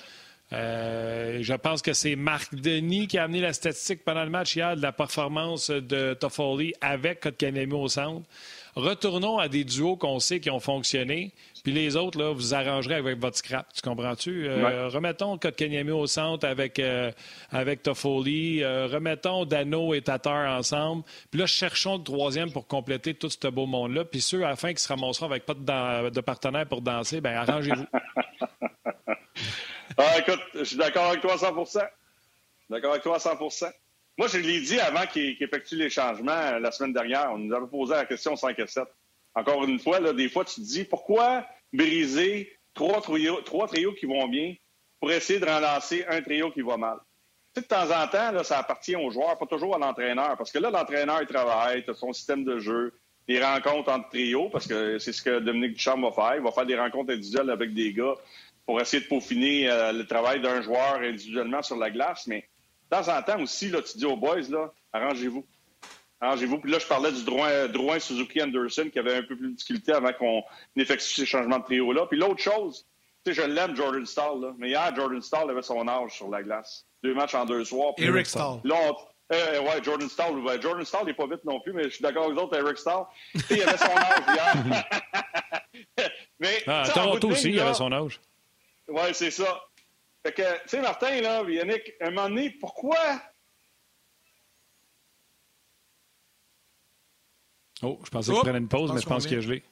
[0.53, 4.55] Euh, je pense que c'est Marc Denis qui a amené la statistique pendant le match
[4.55, 8.27] hier de la performance de Toffoli avec Kotkaniemi au centre.
[8.76, 11.32] Retournons à des duos qu'on sait qui ont fonctionné.
[11.64, 13.72] Puis les autres, là, vous arrangerez avec votre scrap.
[13.72, 14.46] Tu comprends-tu?
[14.46, 17.10] Euh, remettons Kotkaniemi au centre avec, euh,
[17.50, 18.62] avec Toffoli.
[18.62, 21.02] Euh, remettons Dano et Tatar ensemble.
[21.30, 24.04] Puis là, cherchons le troisième pour compléter tout ce beau monde-là.
[24.04, 27.20] Puis ceux, à la fin, qui se ramasseront avec pas de, de partenaire pour danser,
[27.20, 27.86] bien, arrangez-vous.
[29.96, 31.54] ah, écoute, je suis d'accord avec toi à 100
[32.68, 33.38] D'accord avec toi à 100
[34.18, 37.31] Moi, je l'ai dit avant qu'il effectue les changements la semaine dernière.
[37.33, 38.85] On nous avait posé la question 5 et 7.
[39.35, 43.92] Encore une fois, là, des fois, tu te dis pourquoi briser trois trios, trois trios
[43.92, 44.55] qui vont bien
[45.00, 46.98] pour essayer de relancer un trio qui va mal?
[47.61, 50.37] de temps en temps, là, ça appartient aux joueurs, pas toujours à l'entraîneur.
[50.37, 52.92] Parce que là, l'entraîneur, il travaille, il a son système de jeu,
[53.26, 56.37] des rencontres entre trios, parce que c'est ce que Dominique Duchamp va faire.
[56.37, 58.14] Il va faire des rencontres individuelles avec des gars
[58.66, 62.26] pour essayer de peaufiner euh, le travail d'un joueur individuellement sur la glace.
[62.26, 62.48] Mais
[62.90, 65.44] de temps en temps aussi, là, tu dis aux boys, là, arrangez-vous.
[66.20, 66.59] Arrangez-vous.
[66.59, 69.92] Puis là, je parlais du Drouin, Suzuki Anderson qui avait un peu plus de difficulté
[69.92, 70.42] avant qu'on
[70.77, 72.07] effectue ces changements de trio-là.
[72.07, 72.87] Puis l'autre chose,
[73.25, 74.55] tu sais, je l'aime, Jordan Stahl, là.
[74.59, 76.87] mais hier, Jordan Stahl avait son âge sur la glace.
[77.03, 77.92] Deux matchs en deux soirs.
[77.99, 78.61] Eric Stahl.
[78.64, 78.94] Là,
[79.33, 80.35] euh, ouais, Jordan Stahl.
[80.62, 82.79] Jordan Stahl n'est pas vite non plus, mais je suis d'accord avec les autres, Eric
[82.79, 83.05] Stahl.
[83.51, 84.88] il avait son âge hier.
[86.40, 88.20] mais, ah, Toronto aussi, il avait son âge.
[88.88, 89.61] Oui, c'est ça.
[90.26, 92.98] Fait que, tu sais, Martin, là, Yannick, à un moment donné, pourquoi?
[97.80, 99.62] Oh, je pensais qu'il prenait une pause, mais je pense qu'il a gelé.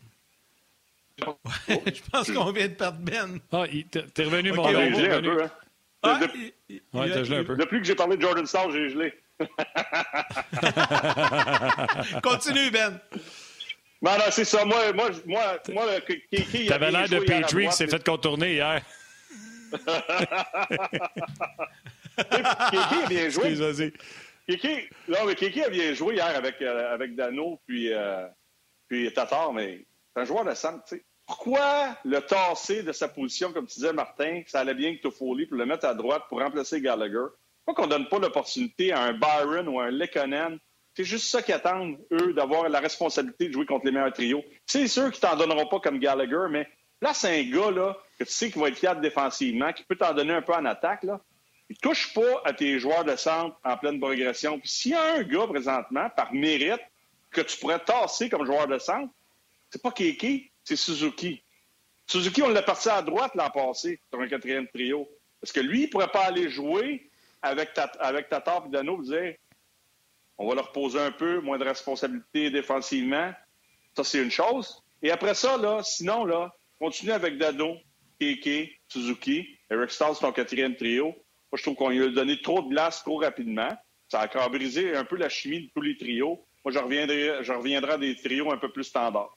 [1.19, 3.41] je pense qu'on vient de perdre Ben.
[3.51, 4.91] Ah, t'es revenu, mon gars.
[4.91, 5.51] J'ai gelé un peu, hein.
[6.05, 6.55] Ah, ouais,
[7.11, 7.57] t'as gelé un peu.
[7.57, 9.13] Depuis que j'ai parlé de Jordan Starr, j'ai gelé.
[12.23, 13.01] Continue, Ben.
[14.03, 14.65] Non, non, c'est ça.
[14.65, 15.85] Moi, moi, moi, moi
[16.31, 16.67] Kiki.
[16.67, 18.85] T'avais l'air de Petrie qui s'est fait contourner hier.
[22.17, 23.51] Kiki a bien joué.
[23.51, 23.93] Excuse,
[24.49, 28.27] Kiki, là, mais Kiki a bien joué hier avec, euh, avec Dano puis, euh,
[28.89, 29.85] puis Tatar, mais
[30.15, 30.87] c'est un joueur de centre.
[30.87, 31.03] sais.
[31.27, 35.47] Pourquoi le tasser de sa position, comme tu disais, Martin, ça allait bien que Toffoli,
[35.47, 37.25] pour le mettre à droite pour remplacer Gallagher?
[37.65, 40.59] Pourquoi qu'on donne pas l'opportunité à un Byron ou à un Lekonen?
[40.95, 44.45] C'est juste ça qu'ils attendent, eux, d'avoir la responsabilité de jouer contre les meilleurs trios.
[44.67, 46.69] C'est sûr qu'ils t'en donneront pas comme Gallagher, mais
[47.01, 49.97] là, c'est un gars là, que tu sais qu'il va être fiable défensivement, qui peut
[49.97, 51.03] t'en donner un peu en attaque.
[51.03, 51.21] Là.
[51.69, 54.59] Il touche pas à tes joueurs de centre en pleine progression.
[54.61, 56.81] Puis s'il y a un gars présentement, par mérite,
[57.31, 59.13] que tu pourrais tasser comme joueur de centre,
[59.71, 61.43] c'est pas Keke, c'est Suzuki.
[62.07, 65.09] Suzuki, on l'a parti à droite l'an passé sur un quatrième trio.
[65.41, 67.11] Parce que lui, il pourrait pas aller jouer
[67.43, 69.35] avec, ta, avec et Dano et dire
[70.39, 73.33] on va leur poser un peu, moins de responsabilité défensivement.
[73.97, 74.83] Ça, c'est une chose.
[75.03, 77.77] Et après ça, là, sinon, là, continue avec Dano,
[78.25, 79.47] Keke, Suzuki.
[79.71, 81.15] Eric Stahl, c'est ton quatrième trio
[81.57, 83.71] je trouve qu'on lui a donné trop de glace trop rapidement.
[84.09, 86.45] Ça a encore brisé un peu la chimie de tous les trios.
[86.65, 89.35] Moi, je reviendrai, je reviendrai à des trios un peu plus standards.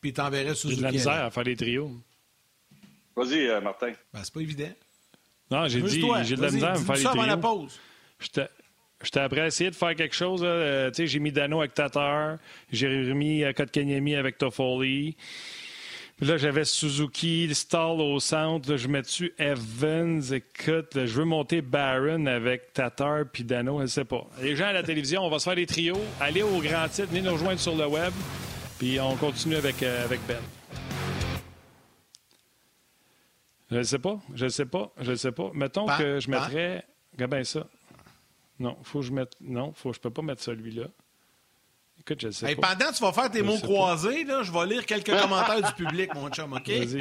[0.00, 0.76] Puis t'enverrais Suzuki.
[0.76, 1.90] J'ai de la misère à faire des trios.
[3.16, 3.92] Vas-y, euh, Martin.
[4.12, 4.72] Ben, c'est pas évident.
[5.50, 7.26] Non, j'ai dit, j'ai de la misère à me faire des trios.
[7.26, 7.80] la pause.
[8.18, 10.42] J'étais après à essayer de faire quelque chose.
[10.44, 12.38] Euh, j'ai mis Dano avec Tatar.
[12.72, 15.16] J'ai remis euh, Kotkaniemi avec Toffoli
[16.20, 18.76] là, j'avais Suzuki, Stall au centre.
[18.76, 20.22] je mets dessus Evans?
[20.32, 23.78] Écoute, je veux monter Barron avec Tatar puis Dano.
[23.78, 24.26] Je ne sais pas.
[24.40, 26.00] Les gens à la télévision, on va se faire des trios.
[26.20, 28.12] Allez au grand titre, venez nous rejoindre sur le web.
[28.78, 30.38] Puis on continue avec, euh, avec Ben.
[33.70, 34.20] Je ne sais pas.
[34.34, 34.92] Je ne sais pas.
[35.00, 35.50] Je ne sais pas.
[35.54, 36.84] Mettons que je mettrais.
[37.12, 37.66] Regarde bien ça.
[38.58, 39.32] Non, faut que je mette.
[39.40, 40.86] Non, faut, je peux pas mettre celui-là.
[42.06, 42.74] Écoute, je sais pas.
[42.74, 45.72] Pendant que tu vas faire tes mots croisés, là, je vais lire quelques commentaires du
[45.72, 46.68] public, mon chum, OK?
[46.68, 46.98] Vas-y.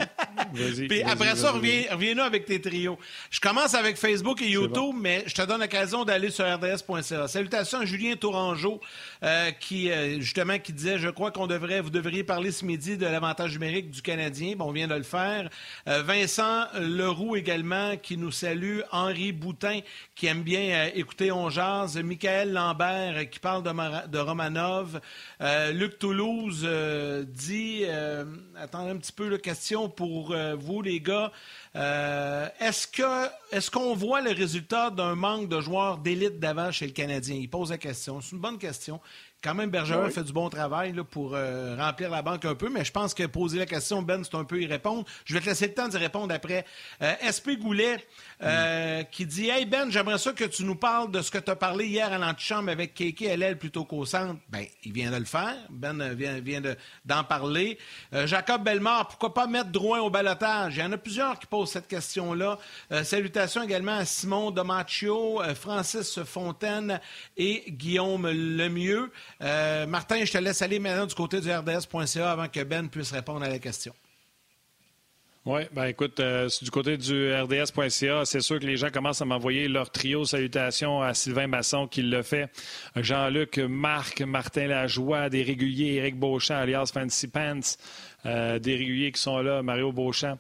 [0.53, 0.87] Vas-y.
[0.87, 2.97] Puis après ça, reviens, reviens-nous avec tes trios.
[3.29, 7.27] Je commence avec Facebook et YouTube, mais je te donne l'occasion d'aller sur rds.ca.
[7.27, 8.79] Salutations à Julien Tourangeau,
[9.23, 12.95] euh, qui, euh, justement, qui disait Je crois qu'on devrait, vous devriez parler ce midi
[12.95, 14.55] de l'avantage numérique du Canadien.
[14.55, 15.49] Bon, on vient de le faire.
[15.89, 18.79] Euh, Vincent Leroux également, qui nous salue.
[18.93, 19.79] Henri Boutin,
[20.15, 21.97] qui aime bien écouter On Jazz.
[21.97, 24.92] Michael Lambert, qui parle de, de Romanov.
[25.71, 26.67] Luc Toulouse
[27.27, 27.86] dit
[28.56, 31.32] Attendez un petit peu la question pour vous, les gars.
[31.73, 36.91] est-ce que est-ce qu'on voit le résultat d'un manque de joueurs d'élite d'avant chez le
[36.93, 37.36] Canadien?
[37.36, 38.21] Il pose la question.
[38.21, 38.99] C'est une bonne question.
[39.43, 42.86] Quand même, Bergeron fait du bon travail pour euh, remplir la banque un peu, mais
[42.86, 45.03] je pense que poser la question, Ben, c'est un peu y répondre.
[45.25, 46.65] Je vais te laisser le temps d'y répondre après.
[47.01, 47.97] Euh, SP Goulet,
[48.43, 51.51] euh, qui dit Hey Ben, j'aimerais ça que tu nous parles de ce que tu
[51.51, 54.39] as parlé hier à l'antichambre avec Keke LL plutôt qu'au centre.
[54.49, 55.56] Ben, il vient de le faire.
[55.69, 56.62] Ben vient, vient
[57.06, 57.77] d'en parler.
[58.25, 60.75] Jacob Bellemare, pourquoi pas mettre Drouin au balotage?
[60.77, 62.60] Il y en a plusieurs qui posent cette question-là.
[63.03, 66.99] salutations également à Simon Domaccio, Francis Fontaine
[67.38, 69.12] et Guillaume Lemieux.
[69.41, 73.12] Euh, Martin, je te laisse aller maintenant du côté du RDS.ca avant que Ben puisse
[73.12, 73.93] répondre à la question.
[75.45, 79.25] Oui, ben écoute, euh, du côté du RDS.ca, c'est sûr que les gens commencent à
[79.25, 80.23] m'envoyer leur trio.
[80.23, 82.49] Salutations à Sylvain Masson qui le fait.
[82.95, 87.75] Jean-Luc, Marc, Martin Lajoie, des réguliers, Éric Beauchamp, alias Fancy Pants,
[88.25, 90.38] euh, des réguliers qui sont là, Mario Beauchamp.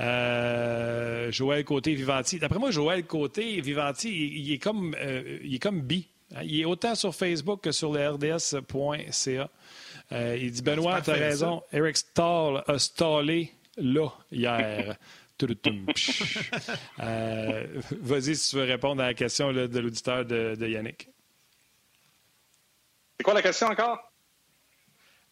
[0.00, 2.38] Euh, Joël Côté, Vivanti.
[2.38, 4.96] D'après moi, Joël Côté, Vivanti, il, est comme,
[5.44, 6.08] il est comme bi.
[6.42, 9.50] Il est autant sur Facebook que sur le RDS.ca.
[10.12, 11.62] il dit Benoît, tu as raison.
[11.74, 14.96] Eric Stall a stallé là hier.
[17.00, 17.66] euh,
[18.00, 21.08] Vas-y si tu veux répondre à la question là, de l'auditeur de, de, Yannick.
[23.16, 23.98] C'est quoi la question encore?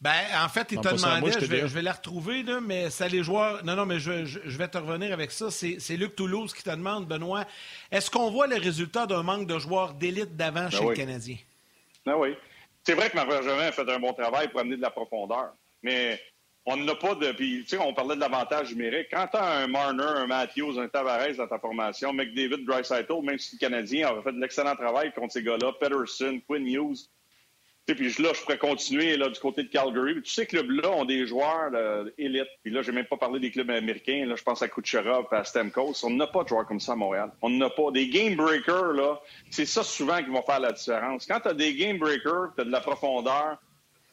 [0.01, 3.09] Ben, en fait, il t'a demandé, je, vais, je, vais, la retrouver, là, mais ça
[3.09, 3.65] les joueurs.
[3.65, 5.51] Non, non, mais je, je, vais te revenir avec ça.
[5.51, 7.45] C'est Luc Toulouse qui te demande, Benoît,
[7.91, 10.91] est-ce qu'on voit le résultat d'un manque de joueurs d'élite d'avant ben chez oui.
[10.91, 11.37] le Canadien?
[12.07, 12.37] Ben oui.
[12.85, 15.53] C'est vrai que Marc Bergevin a fait un bon travail pour amener de la profondeur,
[15.83, 16.21] mais
[16.71, 17.33] on n'a pas de.
[17.33, 19.09] Puis, tu sais, on parlait de l'avantage numérique.
[19.11, 23.39] Quand tu as un Marner, un Matthews, un Tavares dans ta formation, McDavid, Dreisaitl, même
[23.39, 27.09] si le Canadien aurait fait de l'excellent travail contre ces gars-là, Peterson, Quinn Hughes.
[27.87, 30.13] Tu sais, puis là, je pourrais continuer là, du côté de Calgary.
[30.13, 32.51] Puis, tous ces clubs-là ont des joueurs là, élites.
[32.63, 34.27] Puis là, j'ai même pas parlé des clubs américains.
[34.27, 36.05] Là, je pense à Kucherov, à Stamkos.
[36.05, 37.33] On n'a pas de joueurs comme ça à Montréal.
[37.41, 37.91] On n'a pas.
[37.93, 41.25] Des game breakers, là, c'est ça souvent qui va faire la différence.
[41.25, 43.57] Quand tu as des game breakers, tu as de la profondeur,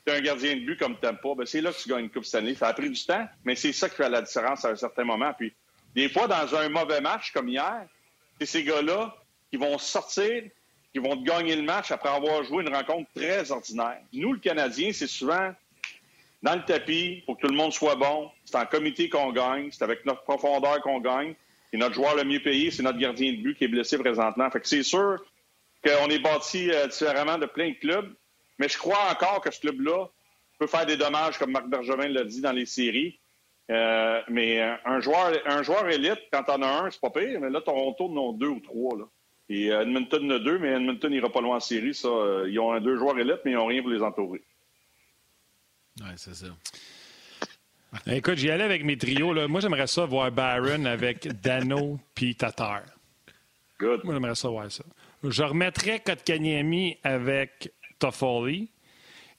[0.05, 2.25] tu un gardien de but comme pas, ben c'est là que tu gagnes une Coupe
[2.25, 2.55] cette année.
[2.55, 5.03] Ça a pris du temps, mais c'est ça qui fait la différence à un certain
[5.03, 5.33] moment.
[5.33, 5.53] Puis,
[5.95, 7.85] des fois, dans un mauvais match comme hier,
[8.39, 9.15] c'est ces gars-là
[9.49, 10.43] qui vont sortir,
[10.93, 13.99] qui vont gagner le match après avoir joué une rencontre très ordinaire.
[14.13, 15.53] Nous, le Canadien, c'est souvent
[16.43, 18.29] dans le tapis pour que tout le monde soit bon.
[18.45, 19.69] C'est en comité qu'on gagne.
[19.71, 21.33] C'est avec notre profondeur qu'on gagne.
[21.73, 24.49] Et notre joueur le mieux payé, c'est notre gardien de but qui est blessé présentement.
[24.51, 25.17] Fait que c'est sûr
[25.83, 28.13] qu'on est bâti euh, différemment de plein de clubs.
[28.59, 30.07] Mais je crois encore que ce club-là
[30.59, 33.19] peut faire des dommages, comme Marc Bergevin l'a dit dans les séries.
[33.71, 37.39] Euh, mais un joueur, un joueur élite, quand t'en as un, c'est pas pire.
[37.41, 38.97] Mais là, Toronto en a deux ou trois.
[38.97, 39.05] Là.
[39.49, 41.93] Et Edmonton en a deux, mais Edmonton n'ira pas loin en série.
[41.93, 42.09] Ça,
[42.47, 44.41] ils ont deux joueurs élites, mais ils n'ont rien pour les entourer.
[46.01, 46.47] Oui, c'est ça.
[48.07, 49.33] Écoute, j'y allais avec mes trios.
[49.33, 49.47] Là.
[49.47, 52.83] Moi, j'aimerais ça voir Barron avec Dano puis Tatar.
[53.79, 54.03] Good.
[54.03, 54.83] Moi, j'aimerais ça voir ça.
[55.23, 58.69] Je remettrais Kotkaniemi avec Toffoli.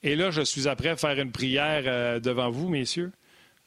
[0.03, 3.12] Et là, je suis après à faire une prière euh, devant vous, messieurs.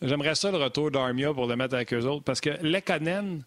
[0.02, 3.44] J'aimerais ça le retour d'Armia pour le mettre avec eux autres parce que Lekanen,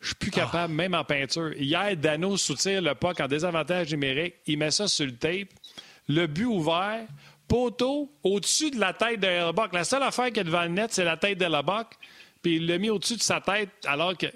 [0.00, 1.52] je suis plus capable, même en peinture.
[1.54, 4.34] Hier, Dano soutient le puck en désavantage numérique.
[4.46, 5.48] Il met ça sur le tape.
[6.08, 7.06] Le but ouvert,
[7.48, 9.72] poteau au-dessus de la tête de Hellebuck.
[9.72, 11.88] La seule affaire qui est devant le net, c'est la tête de Hellebuck.
[12.42, 14.26] Puis il l'a mis au-dessus de sa tête alors que.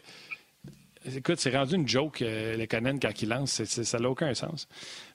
[1.16, 3.62] Écoute, c'est rendu une joke, euh, le Conan, quand il lance.
[3.64, 4.68] Ça n'a aucun sens.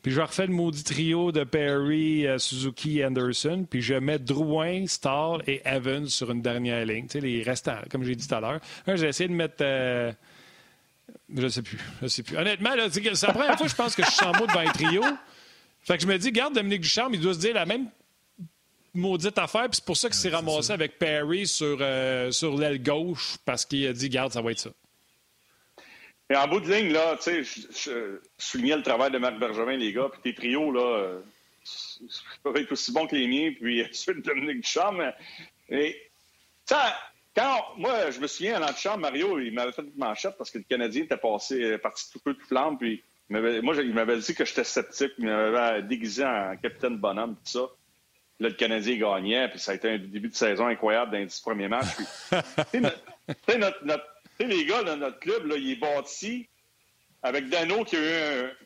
[0.06, 3.66] Puis je refais le maudit trio de Perry, euh, Suzuki, Anderson.
[3.68, 7.08] Puis je mets Drouin, Stahl et Evans sur une dernière ligne.
[7.08, 8.60] Tu sais, les restants, comme j'ai dit tout à l'heure.
[8.86, 9.56] J'ai essayé de mettre.
[9.62, 10.12] Euh...
[11.36, 11.80] Je ne sais plus.
[12.04, 12.38] Je sais plus.
[12.38, 14.60] Honnêtement, là, c'est la première fois que je pense que je suis en mot devant
[14.60, 15.02] un trio.
[15.82, 17.88] Fait que je me dis, garde Dominique Ducharme, il doit se dire la même
[18.94, 19.64] maudite affaire.
[19.64, 20.76] Puis c'est pour ça qu'il s'est Ouais, ramassé ça.
[20.76, 24.60] avec Perry sur, euh, sur l'aile gauche parce qu'il a dit, garde, ça va être
[24.60, 24.70] ça.
[26.30, 29.78] Mais en bout de ligne, là, tu sais, je, soulignais le travail de Marc Bergevin,
[29.78, 31.20] les gars, puis tes trios, là,
[32.44, 34.98] peuvent être aussi bons que les miens, puis ceux de Dominique Duchamp.
[35.70, 35.96] Mais,
[36.66, 36.96] ça,
[37.36, 40.58] quand, moi, je me souviens, à l'antichambre, Mario, il m'avait fait une manchette parce que
[40.58, 44.36] le Canadien était passé, euh, parti tout peu de flamme, puis moi, il m'avait dit
[44.36, 47.68] que j'étais sceptique, il m'avait déguisé en capitaine bonhomme, tout ça.
[48.40, 51.26] Là, le Canadien gagnait, puis ça a été un début de saison incroyable dans les
[51.26, 51.96] dix premiers matchs.
[52.72, 56.50] Puis, notre- notre- notre- tu sais, les gars, là, notre club, là, il est
[57.24, 57.96] avec Dano qui,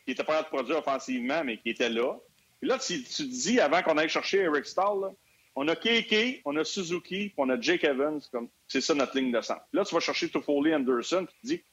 [0.08, 2.15] était là de produire offensivement, mais qui était là.
[2.60, 5.12] Puis là, tu, tu te dis, avant qu'on aille chercher Eric Stahl,
[5.55, 8.19] on a Keke, on a Suzuki, on a Jake Evans.
[8.32, 9.63] comme C'est ça notre ligne de centre.
[9.73, 11.63] Là, tu vas chercher Toffoli, Anderson, puis tu te dis,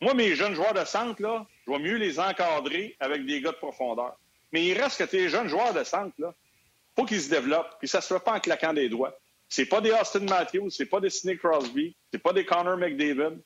[0.00, 3.52] moi, mes jeunes joueurs de centre, là, je vais mieux les encadrer avec des gars
[3.52, 4.16] de profondeur.
[4.52, 6.34] Mais il reste que tes jeunes joueurs de centre, là,
[6.96, 9.16] faut qu'ils se développent, puis ça se fait pas en claquant des doigts.
[9.54, 13.38] C'est pas des Austin Matthews, c'est pas des Sidney Crosby, c'est pas des Connor McDavid.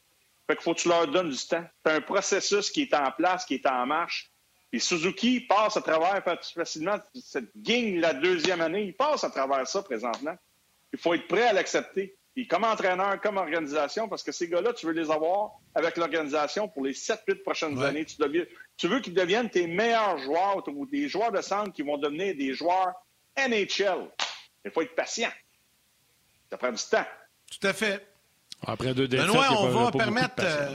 [0.47, 1.65] Fait qu'il faut que tu leur donnes du temps.
[1.85, 4.31] C'est un processus qui est en place, qui est en marche.
[4.71, 6.23] Puis Suzuki passe à travers
[6.55, 8.85] facilement cette gang la deuxième année.
[8.85, 10.37] Il passe à travers ça présentement.
[10.93, 12.15] Il faut être prêt à l'accepter.
[12.37, 16.69] Puis comme entraîneur, comme organisation, parce que ces gars-là, tu veux les avoir avec l'organisation
[16.69, 17.87] pour les 7-8 prochaines Ouais.
[17.87, 18.05] années.
[18.05, 18.45] Tu, deviens-
[18.77, 22.37] tu veux qu'ils deviennent tes meilleurs joueurs ou des joueurs de centre qui vont devenir
[22.37, 22.93] des joueurs
[23.37, 24.09] NHL.
[24.65, 25.31] Il faut être patient.
[26.51, 27.07] Ça prend du temps.
[27.51, 28.07] Tout à fait.
[28.67, 30.75] Après deux défaites, Benoît, on pas- va pas permettre, euh.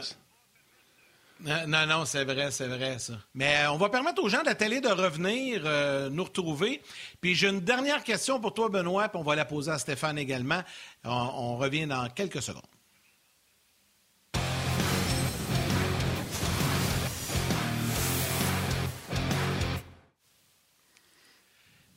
[1.66, 3.14] Non, non, c'est vrai, c'est vrai, ça.
[3.34, 6.84] Mais euh, on va permettre aux gens de la télé de revenir euh, nous retrouver.
[7.20, 10.20] Puis j'ai une dernière question pour toi, Benoît, puis on va la poser à Stéphane
[10.20, 10.62] également.
[11.04, 12.62] on revient dans quelques secondes.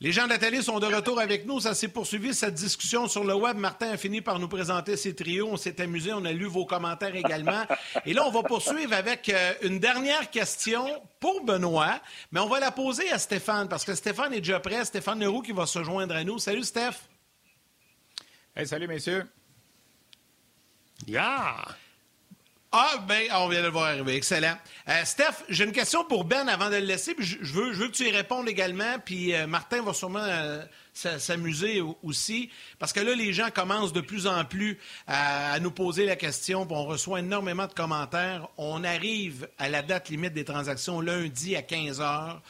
[0.05, 1.59] Les gens de sont de retour avec nous.
[1.59, 3.57] Ça s'est poursuivi, cette discussion sur le web.
[3.57, 5.49] Martin a fini par nous présenter ses trios.
[5.49, 6.13] On s'est amusé.
[6.13, 7.63] On a lu vos commentaires également.
[8.05, 10.85] Et là, on va poursuivre avec euh, une dernière question
[11.19, 11.99] pour Benoît,
[12.31, 14.85] mais on va la poser à Stéphane parce que Stéphane est déjà prêt.
[14.85, 16.37] Stéphane Leroux qui va se joindre à nous.
[16.37, 16.97] Salut, Steph.
[18.55, 19.25] Hey, salut, messieurs.
[21.07, 21.65] Yeah!
[22.77, 24.15] Ah, ben, on vient de le voir arriver.
[24.17, 24.57] Excellent.
[24.89, 27.15] Euh, Steph, j'ai une question pour Ben avant de le laisser.
[27.17, 28.99] Je, veux, que tu y répondes également.
[29.05, 30.61] Puis euh, Martin va sûrement euh,
[30.91, 32.49] s'amuser aussi.
[32.77, 36.67] Parce que là, les gens commencent de plus en plus à, nous poser la question.
[36.69, 38.49] On reçoit énormément de commentaires.
[38.57, 42.41] On arrive à la date limite des transactions lundi à 15 heures.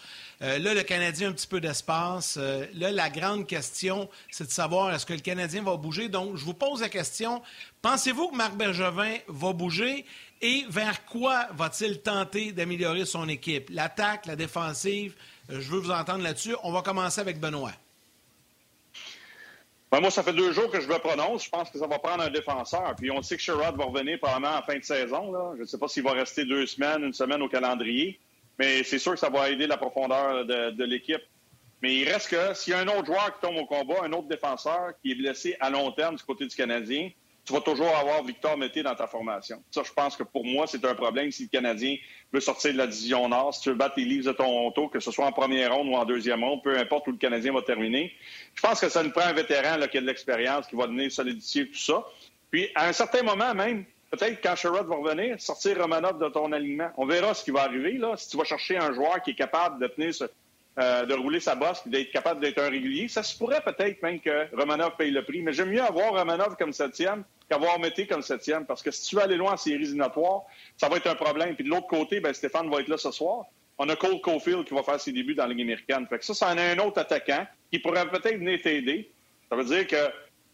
[0.60, 2.38] Là, le Canadien a un petit peu d'espace.
[2.38, 6.10] là, la grande question, c'est de savoir est-ce que le Canadien va bouger?
[6.10, 7.42] Donc, je vous pose la question.
[7.82, 10.06] Pensez-vous que Marc Bergevin va bouger?
[10.42, 13.70] Et vers quoi va-t-il tenter d'améliorer son équipe?
[13.72, 15.16] L'attaque, la défensive?
[15.50, 16.56] Euh, je veux vous entendre là-dessus.
[16.64, 17.72] On va commencer avec Benoît.
[19.92, 21.46] Ben, moi, ça fait deux jours que je me prononce.
[21.46, 22.96] Je pense que ça va prendre un défenseur.
[22.98, 25.56] Puis on sait que Sherrod va revenir probablement en fin de saison.
[25.56, 28.20] Je ne sais pas s'il va rester deux semaines, une semaine au calendrier.
[28.60, 31.22] Mais c'est sûr que ça va aider la profondeur de, l'équipe.
[31.82, 34.14] Mais il reste que s'il y a un autre joueur qui tombe au combat, un
[34.14, 37.10] autre défenseur qui est blessé à long terme du côté du Canadien,
[37.46, 39.62] tu vas toujours avoir Victor Mété dans ta formation.
[39.70, 41.96] Ça, je pense que pour moi, c'est un problème si le Canadien
[42.34, 45.00] veut sortir de la division Nord, si tu veux battre les Leafs de Toronto, que
[45.00, 47.62] ce soit en première ronde ou en deuxième ronde, peu importe où le Canadien va
[47.62, 48.12] terminer.
[48.56, 51.12] Je pense que ça nous prend un vétéran qui a de l'expérience, qui va venir
[51.12, 52.04] solidifier tout ça.
[52.50, 56.52] Puis, à un certain moment même, peut-être quand Sherrod va revenir, sortir Romanov de ton
[56.52, 56.92] alignement.
[56.98, 57.94] On verra ce qui va arriver.
[57.94, 58.16] Là.
[58.18, 60.26] Si tu vas chercher un joueur qui est capable de tenir ce,
[60.78, 63.08] euh, de rouler sa bosse et d'être capable d'être un régulier.
[63.08, 66.58] Ça se pourrait peut-être même que Romanov paye le prix, mais j'aime mieux avoir Romanov
[66.58, 69.84] comme septième qu'avoir Mété comme septième, parce que si tu veux aller loin en séries
[69.84, 70.42] éliminatoires,
[70.76, 71.56] ça va être un problème.
[71.56, 73.46] Puis de l'autre côté, ben, Stéphane va être là ce soir.
[73.78, 76.08] On a Cole Caulfield qui va faire ses débuts dans la Ligue américaine.
[76.10, 79.10] Fait que ça, ça en a un autre attaquant qui pourrait peut-être venir t'aider.
[79.50, 79.96] Ça veut dire que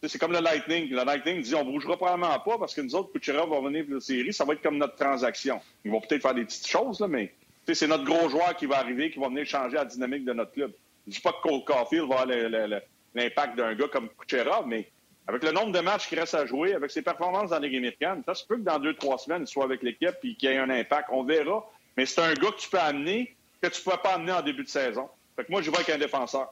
[0.08, 0.90] c'est comme le Lightning.
[0.90, 3.96] Le Lightning dit on bougera probablement pas parce que nous autres, Kucherov va venir pour
[3.96, 4.34] la série.
[4.34, 5.62] Ça va être comme notre transaction.
[5.86, 7.34] Ils vont peut-être faire des petites choses, mais
[7.72, 10.52] c'est notre gros joueur qui va arriver, qui va venir changer la dynamique de notre
[10.52, 10.72] club.
[11.06, 12.82] Je ne dis pas que Cole Caulfield va avoir
[13.14, 14.90] l'impact d'un gars comme Kucherov, mais
[15.28, 17.78] avec le nombre de matchs qu'il reste à jouer, avec ses performances dans la Ligue
[17.78, 20.50] américaine, ça se peut que dans deux, trois semaines, il soit avec l'équipe et qu'il
[20.50, 21.10] y ait un impact.
[21.12, 21.70] On verra.
[21.96, 24.42] Mais c'est un gars que tu peux amener que tu ne peux pas amener en
[24.42, 25.08] début de saison.
[25.36, 26.52] Fait que moi, je vois avec un défenseur.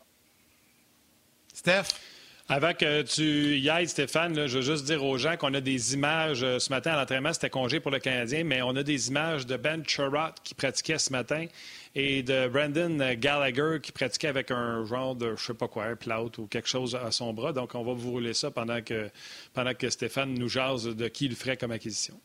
[1.54, 1.88] Steph?
[2.52, 5.94] Avant que tu y ailles, Stéphane, je veux juste dire aux gens qu'on a des
[5.94, 6.42] images.
[6.42, 9.46] Euh, ce matin, à l'entraînement, c'était congé pour le Canadien, mais on a des images
[9.46, 11.46] de Ben Chirot qui pratiquait ce matin
[11.94, 16.24] et de Brandon Gallagher qui pratiquait avec un genre de, je sais pas quoi, un
[16.40, 17.54] ou quelque chose à son bras.
[17.54, 19.12] Donc, on va vous rouler ça pendant que,
[19.54, 22.20] pendant que Stéphane nous jase de qui il ferait comme acquisition.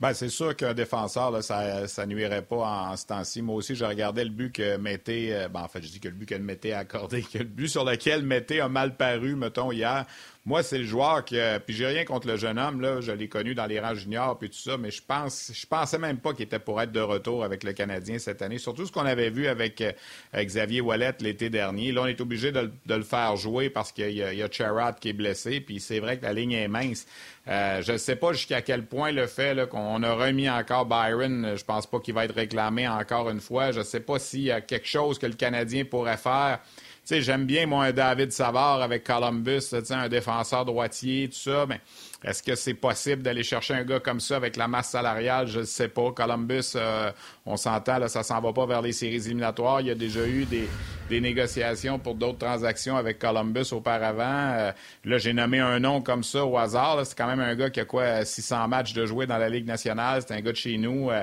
[0.00, 3.42] Bien, c'est sûr qu'un défenseur, ça, ça nuirait pas en, ce temps-ci.
[3.42, 6.08] Moi aussi, je regardais le but que Mété, euh, ben, en fait, je dis que
[6.08, 9.36] le but que Mété a accordé, que le but sur lequel Mété a mal paru,
[9.36, 10.04] mettons, hier.
[10.46, 11.56] Moi, c'est le joueur que.
[11.58, 13.00] Puis j'ai rien contre le jeune homme, là.
[13.00, 15.96] Je l'ai connu dans les rangs juniors puis tout ça, mais je pense je pensais
[15.96, 18.58] même pas qu'il était pour être de retour avec le Canadien cette année.
[18.58, 19.92] Surtout ce qu'on avait vu avec, euh,
[20.34, 21.92] Xavier Wallet l'été dernier.
[21.92, 25.14] Là, on est obligé de, le faire jouer parce qu'il y a, a qui est
[25.14, 25.60] blessé.
[25.60, 27.06] Puis c'est vrai que la ligne est mince.
[27.48, 31.54] Euh, je ne sais pas jusqu'à quel point le fait qu'on a remis encore Byron,
[31.56, 33.72] je pense pas qu'il va être réclamé encore une fois.
[33.72, 36.60] Je ne sais pas s'il y a quelque chose que le Canadien pourrait faire
[37.04, 41.80] sais, j'aime bien, moi, David Savard avec Columbus, un défenseur droitier, tout ça, mais
[42.24, 45.46] est-ce que c'est possible d'aller chercher un gars comme ça avec la masse salariale?
[45.46, 46.10] Je ne sais pas.
[46.12, 47.12] Columbus, euh,
[47.44, 49.82] on s'entend, là, ça s'en va pas vers les séries éliminatoires.
[49.82, 54.22] Il y a déjà eu des, négociations pour d'autres transactions avec Columbus auparavant.
[54.56, 54.72] Euh,
[55.04, 57.04] là, j'ai nommé un nom comme ça au hasard.
[57.04, 59.66] C'est quand même un gars qui a quoi, 600 matchs de jouer dans la Ligue
[59.66, 60.22] nationale.
[60.26, 61.10] C'est un gars de chez nous.
[61.10, 61.22] Euh,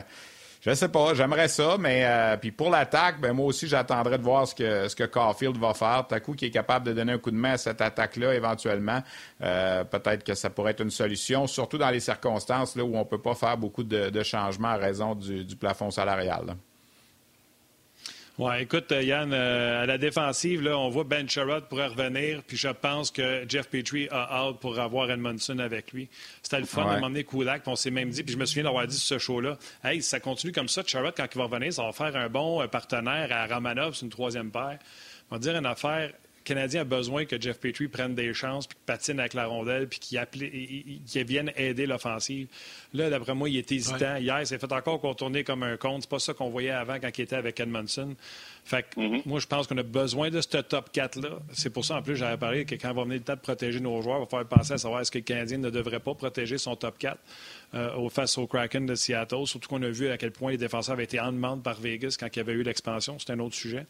[0.62, 4.24] je sais pas, j'aimerais ça, mais euh, puis pour l'attaque, ben moi aussi j'attendrai de
[4.24, 6.06] voir ce que ce que Caulfield va faire.
[6.24, 9.02] Coup, qui est capable de donner un coup de main à cette attaque-là éventuellement,
[9.42, 13.06] euh, peut-être que ça pourrait être une solution, surtout dans les circonstances là où on
[13.06, 16.56] peut pas faire beaucoup de, changements à raison du, plafond salarial.
[18.44, 22.42] Oui, écoute, euh, Yann, euh, à la défensive, là, on voit Ben Sherrod pourrait revenir,
[22.42, 26.10] puis je pense que Jeff Petrie a hâte pour avoir Edmondson avec lui.
[26.42, 28.64] C'était le fun de m'emmener Kulak, puis on s'est même dit, puis je me souviens
[28.64, 31.44] d'avoir dit sur ce show-là, hey, si ça continue comme ça, Sherrod, quand il va
[31.44, 34.80] revenir, ça va faire un bon euh, partenaire à Romanov, c'est une troisième paire.
[35.30, 36.12] On va dire une affaire,
[36.44, 40.00] Canadien a besoin que Jeff Petrie prenne des chances, puis patine avec la rondelle, puis
[40.00, 42.48] qu'il vienne aider l'offensive.
[42.94, 44.18] Là, d'après moi, il est hésitant.
[44.18, 46.02] Hier, il s'est fait encore contourner comme un compte.
[46.02, 48.16] C'est pas ça qu'on voyait avant quand il était avec Edmondson.
[48.64, 49.22] Fait que mm-hmm.
[49.26, 51.40] moi, je pense qu'on a besoin de ce top 4-là.
[51.54, 53.80] C'est pour ça, en plus, j'avais parlé que quand va venir le temps de protéger
[53.80, 56.14] nos joueurs, il va falloir penser à savoir est-ce que le Canadien ne devrait pas
[56.14, 57.18] protéger son top 4
[57.74, 59.46] euh, face au Kraken de Seattle.
[59.46, 62.18] Surtout qu'on a vu à quel point les défenseurs avaient été en demande par Vegas
[62.20, 63.18] quand il y avait eu l'expansion.
[63.20, 63.86] C'est un autre sujet.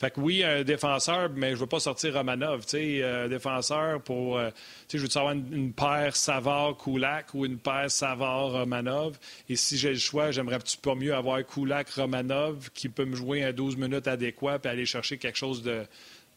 [0.00, 2.64] Fait que oui, un défenseur, mais je ne veux pas sortir Romanov.
[2.64, 4.38] Tu sais, un défenseur pour.
[4.38, 4.50] Euh,
[4.88, 9.18] tu je veux savoir une, paire Savard-Kulak ou une paire Savard-Romanov.
[9.48, 13.52] Et si j'ai le choix, j'aimerais pas mieux avoir Kulak-Romanov qui peut me jouer un
[13.52, 15.84] 12 minutes adéquat et aller chercher quelque chose de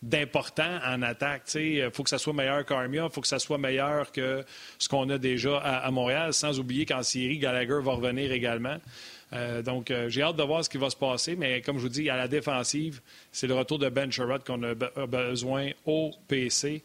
[0.02, 1.43] d'important en attaque.
[1.56, 4.45] Il faut que ça soit meilleur qu'Armia, il faut que ça soit meilleur que
[4.78, 8.78] ce qu'on a déjà à, Montréal, sans oublier qu'en Syrie, Gallagher va revenir également.
[9.34, 11.84] Euh, donc, euh, j'ai hâte de voir ce qui va se passer, mais comme je
[11.84, 14.74] vous dis, à la défensive, c'est le retour de Ben Sherrod qu'on a
[15.06, 16.82] besoin au PC.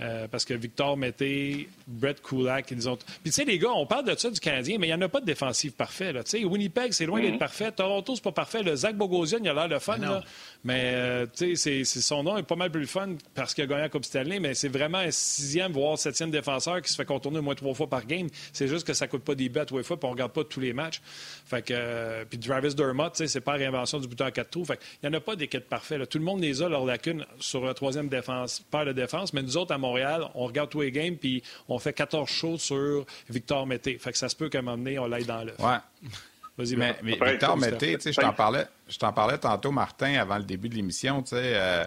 [0.00, 2.96] Euh, parce que Victor Mété, Brett Kulak, ils ont.
[2.96, 5.02] Puis tu sais, les gars, on parle de ça du Canadien, mais il n'y en
[5.02, 6.12] a pas de défensive parfait.
[6.12, 6.22] Là.
[6.44, 7.38] Winnipeg, c'est loin d'être mhm.
[7.38, 7.70] parfait.
[7.70, 8.62] Toronto, c'est pas parfait.
[8.62, 9.98] Le Zach Bogosian, il a l'air le fun.
[9.98, 10.22] Là.
[10.64, 13.82] Mais euh, tu sais, son nom est pas mal plus fun parce qu'il a gagné
[13.82, 17.38] la Coupe Stanley, mais c'est vraiment un sixième, voire septième défenseur qui se fait contourner
[17.38, 18.28] au moins trois fois par game.
[18.52, 20.60] C'est juste que ça coûte pas des bêtes trois fois, puis on regarde pas tous
[20.60, 21.00] les matchs.
[21.46, 24.64] Fait que, euh, puis Travis Dermott, c'est pas la réinvention du bouton à quatre trous.
[24.64, 26.08] Fait il n'y en a pas d'équipe parfaite.
[26.08, 29.32] Tout le monde les a, leurs lacunes, sur la troisième défense, paire de défense.
[29.32, 32.58] Mais nous autres, à Montréal, on regarde tous les games, puis on fait 14 shows
[32.58, 33.98] sur Victor Mété.
[33.98, 35.58] Fait que ça se peut qu'à un moment donné, on l'aille dans l'œuf.
[35.58, 35.78] Ouais.
[36.76, 40.74] Mais, Victor Mété, je t'en parlais, je t'en parlais tantôt, Martin, avant le début de
[40.74, 41.24] l'émission.
[41.32, 41.86] Euh,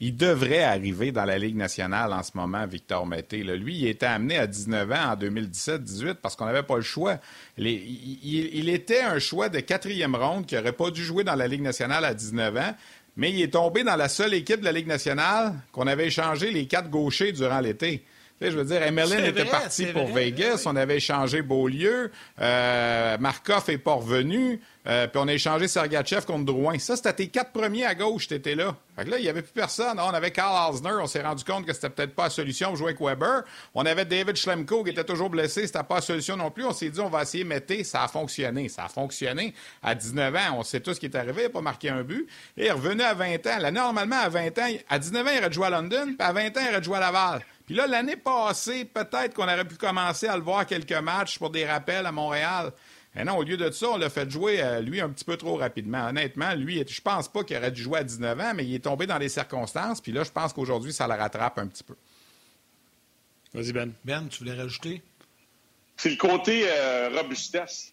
[0.00, 3.42] il devrait arriver dans la Ligue nationale en ce moment, Victor Mété.
[3.42, 7.18] Lui, il était amené à 19 ans en 2017-18 parce qu'on n'avait pas le choix.
[7.58, 11.62] Il, était un choix de quatrième ronde qui n'aurait pas dû jouer dans la Ligue
[11.62, 12.74] nationale à 19 ans,
[13.16, 16.50] mais il est tombé dans la seule équipe de la Ligue nationale qu'on avait échangé
[16.50, 18.04] les quatre gauchers durant l'été
[18.40, 22.10] je veux dire, Emeline était parti pour Vegas, on avait échangé Beaulieu,
[22.40, 26.78] euh, Markov est pas revenu, euh, puis on a échangé Sergachev contre Drouin.
[26.78, 28.76] Ça, c'était tes quatre premiers à gauche, t'étais là.
[28.96, 29.98] Fait que là, il n'y avait plus personne.
[29.98, 32.76] On avait Carl Alsner, on s'est rendu compte que c'était peut-être pas la solution pour
[32.76, 33.42] jouer avec Weber.
[33.74, 36.64] On avait David Schlemko qui était toujours blessé, c'était pas la solution non plus.
[36.64, 37.64] On s'est dit, on va essayer de mettre.
[37.84, 38.68] Ça a fonctionné.
[38.68, 39.54] Ça a fonctionné.
[39.82, 42.02] À 19 ans, on sait tout ce qui est arrivé, il n'a pas marqué un
[42.02, 42.28] but.
[42.56, 43.58] Et il est revenu à 20 ans.
[43.58, 46.32] Là, normalement, à 20 ans, à 19 ans, il aurait joué à London, puis à
[46.32, 47.40] 20 ans, il aurait joué à Laval.
[47.66, 51.50] Puis là, l'année passée, peut-être qu'on aurait pu commencer à le voir quelques matchs pour
[51.50, 52.72] des rappels à Montréal.
[53.14, 55.36] Mais non, au lieu de ça, on l'a fait jouer, euh, lui, un petit peu
[55.36, 56.08] trop rapidement.
[56.08, 58.84] Honnêtement, lui, je pense pas qu'il aurait dû jouer à 19 ans, mais il est
[58.84, 60.00] tombé dans les circonstances.
[60.00, 61.94] Puis là, je pense qu'aujourd'hui, ça le rattrape un petit peu.
[63.54, 63.92] Vas-y, Ben.
[64.04, 65.00] Ben, tu voulais rajouter?
[65.96, 67.92] C'est le côté euh, robustesse.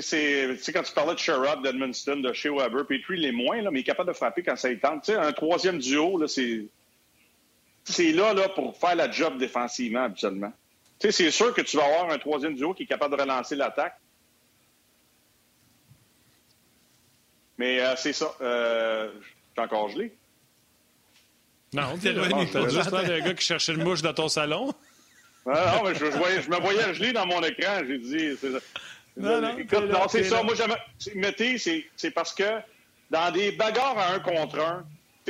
[0.00, 3.80] C'est quand tu parlais de Sherrod, d'Edmundston, de Shea Weber, il est moins, là, mais
[3.80, 5.08] il est capable de frapper quand ça y tente.
[5.08, 6.66] un troisième duo, c'est
[7.92, 10.52] c'est là, là pour faire la job défensivement, habituellement.
[10.98, 13.22] Tu sais, c'est sûr que tu vas avoir un troisième duo qui est capable de
[13.22, 13.96] relancer l'attaque.
[17.56, 18.32] Mais euh, c'est ça.
[18.40, 19.10] Euh,
[19.56, 20.12] je encore gelé.
[21.72, 22.14] Non, t'es
[22.70, 24.72] juste le gars qui cherchait le mouche dans ton salon.
[25.46, 27.80] Ah, non, mais je, je, me voyais gelé dans mon écran.
[27.86, 28.38] J'ai dit.
[29.16, 30.42] Non, non, Écoute, non c'est ça.
[30.42, 30.54] Moi,
[31.14, 32.60] mettez, c'est parce que
[33.10, 34.86] dans des bagarres à un contre un,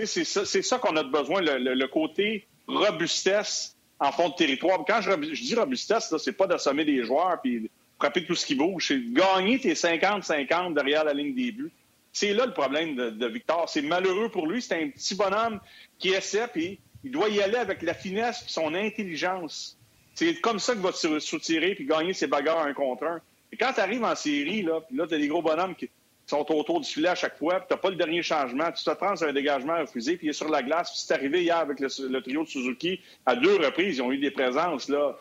[0.06, 4.84] c'est ça, ça qu'on a besoin, le, côté robustesse en fond de territoire.
[4.86, 8.88] Quand je, dis robustesse, c'est pas d'assommer des joueurs puis frapper tout ce qui bouge.
[8.88, 11.72] C'est gagner tes 50-50 derrière la ligne des buts.
[12.12, 13.68] C'est là le problème de, Victor.
[13.68, 14.62] C'est malheureux pour lui.
[14.62, 15.60] C'est un petit bonhomme
[15.98, 19.78] qui essaie, puis il doit y aller avec la finesse et son intelligence.
[20.14, 23.20] C'est comme ça qu'il va se soutirer puis gagner ses bagarres un contre un.
[23.52, 25.88] Et quand tu arrives en série, là, puis là, tu as des gros bonhommes qui,
[26.28, 28.70] sont autour du filet à chaque fois, tu n'as pas le dernier changement.
[28.72, 30.90] Tu te sur un dégagement refusé, puis il est sur la glace.
[30.90, 33.00] Puis c'est arrivé hier avec le, trio de Suzuki.
[33.24, 35.16] À deux reprises, ils ont eu des présences là,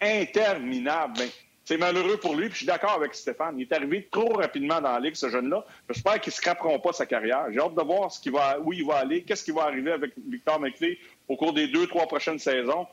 [0.00, 1.18] interminables.
[1.18, 1.28] Ben,
[1.64, 3.58] c'est malheureux pour lui, puis je suis d'accord avec Stéphane.
[3.58, 5.64] Il est arrivé trop rapidement dans la Ligue, ce jeune-là.
[5.88, 7.44] J'espère qu'il ne scraperont pas sa carrière.
[7.52, 8.10] J'ai hâte de voir
[8.64, 10.98] où il va aller, qu'est-ce qui va arriver avec Victor McLeay
[11.28, 12.86] au cours des deux, trois prochaines saisons.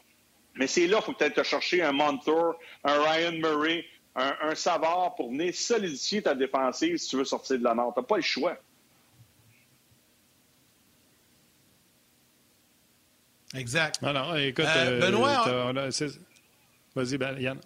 [0.56, 3.86] Mais c'est là qu'il faut peut-être chercher un Montour, un Ryan Murray,
[4.16, 7.94] un, savoir pour venir solidifier ta défensive si tu veux sortir de la mort.
[7.94, 8.58] Tu n'as pas le choix.
[13.54, 14.02] Exact.
[14.02, 15.90] Non, non, écoute, euh, euh, Benoît.
[16.96, 17.60] Vas-y, ben, Yann.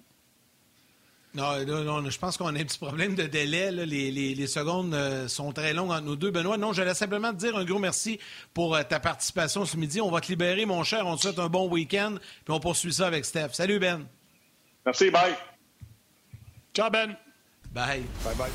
[1.35, 3.71] Non, non, je pense qu'on a un petit problème de délai.
[3.71, 6.31] Les, secondes euh, sont très longues entre nous deux.
[6.31, 8.19] Benoît, non, j'allais simplement te dire un gros merci
[8.53, 10.01] pour ta participation ce midi.
[10.01, 11.05] On va te libérer, mon cher.
[11.05, 12.15] On te souhaite un bon week-end.
[12.45, 13.49] Puis on poursuit ça avec Steph.
[13.53, 14.05] Salut, Ben.
[14.85, 15.35] Merci, bye.
[16.79, 17.13] Ciao, Ben.
[17.73, 18.05] Bye.
[18.23, 18.51] Bye, bye.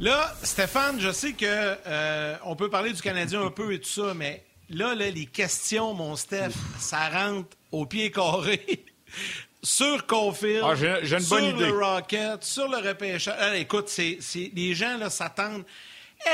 [0.00, 3.90] Là, Stéphane, je sais que euh, on peut parler du Canadien un peu et tout
[3.90, 8.86] ça, mais là, là, les questions, mon Steph, ça rentre au pied carré.
[9.62, 13.60] sur Caulfield, ah, une sur le Rocket, sur le repêchage.
[13.60, 14.18] écoute, c'est,
[14.54, 15.66] les gens là, s'attendent.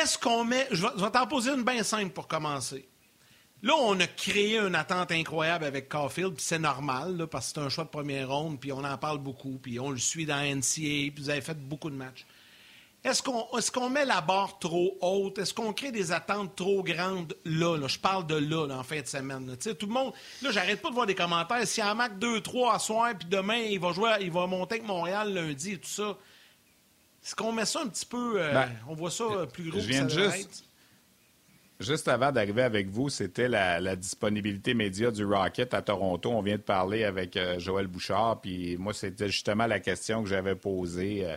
[0.00, 0.68] Est-ce qu'on met.
[0.70, 2.86] Je vais, t'en poser une bien simple pour commencer.
[3.62, 7.66] Là, on a créé une attente incroyable avec Caulfield, puis c'est normal, parce que c'est
[7.66, 10.40] un choix de première ronde, puis on en parle beaucoup, puis on le suit dans
[10.40, 12.26] NCA, puis vous avez fait beaucoup de matchs.
[13.06, 15.38] Est-ce qu'on met la barre trop haute?
[15.38, 17.78] Est-ce qu'on crée des attentes trop grandes là?
[17.86, 19.56] Je parle de là, en fin de semaine.
[19.56, 20.12] Tout le monde.
[20.42, 21.64] Là, j'arrête pas de voir des commentaires.
[21.68, 24.86] Si un Mac 2-3 à soir, puis demain, il va jouer, il va monter avec
[24.86, 26.18] Montréal lundi et tout ça.
[27.24, 28.40] Est-ce qu'on met ça un petit peu.
[28.40, 30.64] Euh, ben, on voit ça plus gros je viens que ça juste,
[31.78, 36.30] Juste avant d'arriver avec vous, c'était la, disponibilité média du Rocket à Toronto.
[36.30, 40.28] On vient de parler avec euh, Joël Bouchard, puis moi, c'était justement la question que
[40.28, 41.26] j'avais posée.
[41.26, 41.36] Euh,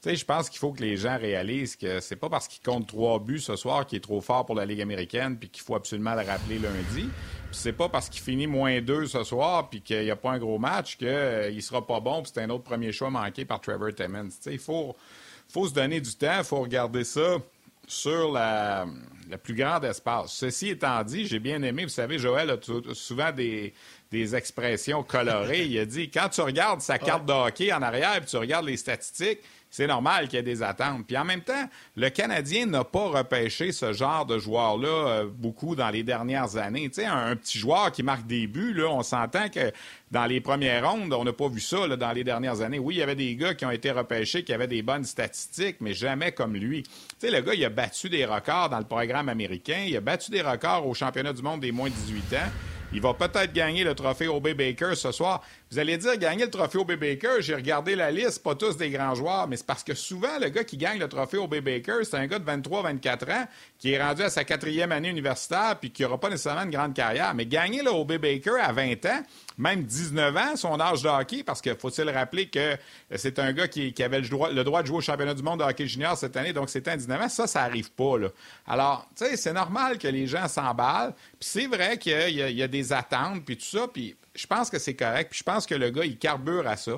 [0.00, 2.86] sais, je pense qu'il faut que les gens réalisent que c'est pas parce qu'il compte
[2.86, 5.74] trois buts ce soir qu'il est trop fort pour la Ligue américaine puis qu'il faut
[5.74, 7.08] absolument le rappeler lundi.
[7.50, 10.32] Puis c'est pas parce qu'il finit moins deux ce soir puis qu'il n'y a pas
[10.32, 13.44] un gros match qu'il euh, sera pas bon puis c'est un autre premier choix manqué
[13.44, 14.28] par Trevor Timmons.
[14.46, 14.96] il faut,
[15.48, 17.38] faut se donner du temps, il faut regarder ça
[17.90, 18.86] sur la,
[19.42, 20.32] plus grande espace.
[20.32, 22.56] Ceci étant dit, j'ai bien aimé, vous savez, Joël a
[22.94, 23.74] souvent des,
[24.10, 25.64] des expressions colorées.
[25.66, 28.66] Il a dit, quand tu regardes sa carte de hockey en arrière et tu regardes
[28.66, 29.40] les statistiques,
[29.70, 31.06] c'est normal qu'il y ait des attentes.
[31.06, 35.76] Puis en même temps, le Canadien n'a pas repêché ce genre de joueur-là euh, beaucoup
[35.76, 36.88] dans les dernières années.
[36.88, 39.72] Tu sais, un, petit joueur qui marque des buts, là, on s'entend que
[40.10, 42.80] dans les premières rondes, on n'a pas vu ça dans les dernières années.
[42.80, 45.76] Oui, il y avait des gars qui ont été repêchés, qui avaient des bonnes statistiques,
[45.80, 46.82] mais jamais comme lui.
[46.82, 50.00] Tu sais, le gars, il a battu des records dans le programme américain, il a
[50.00, 52.50] battu des records au championnat du monde des moins de 18 ans.
[52.92, 55.42] Il va peut-être gagner le trophée OB Baker ce soir.
[55.70, 58.90] Vous allez dire, gagner le trophée OB Baker, j'ai regardé la liste, pas tous des
[58.90, 62.02] grands joueurs, mais c'est parce que souvent, le gars qui gagne le trophée OB Baker,
[62.02, 63.46] c'est un gars de 23-24 ans
[63.78, 66.94] qui est rendu à sa quatrième année universitaire puis qui n'aura pas nécessairement une grande
[66.94, 67.32] carrière.
[67.34, 69.22] Mais gagner le OB Baker à 20 ans,
[69.60, 72.76] même 19 ans, son âge de hockey, parce qu'il faut-il rappeler que
[73.14, 75.86] c'est un gars qui, avait le droit, de jouer au championnat du monde de hockey
[75.86, 77.28] junior cette année, donc c'était un 19 ans.
[77.28, 78.18] Ça, ça n'arrive pas.
[78.18, 78.28] Là.
[78.66, 81.12] Alors, tu sais, c'est normal que les gens s'emballent.
[81.38, 83.86] Puis c'est vrai qu'il y, a des attentes, puis tout ça.
[83.92, 85.28] Puis je pense que c'est correct.
[85.30, 86.92] Puis je pense que le gars, il carbure à ça.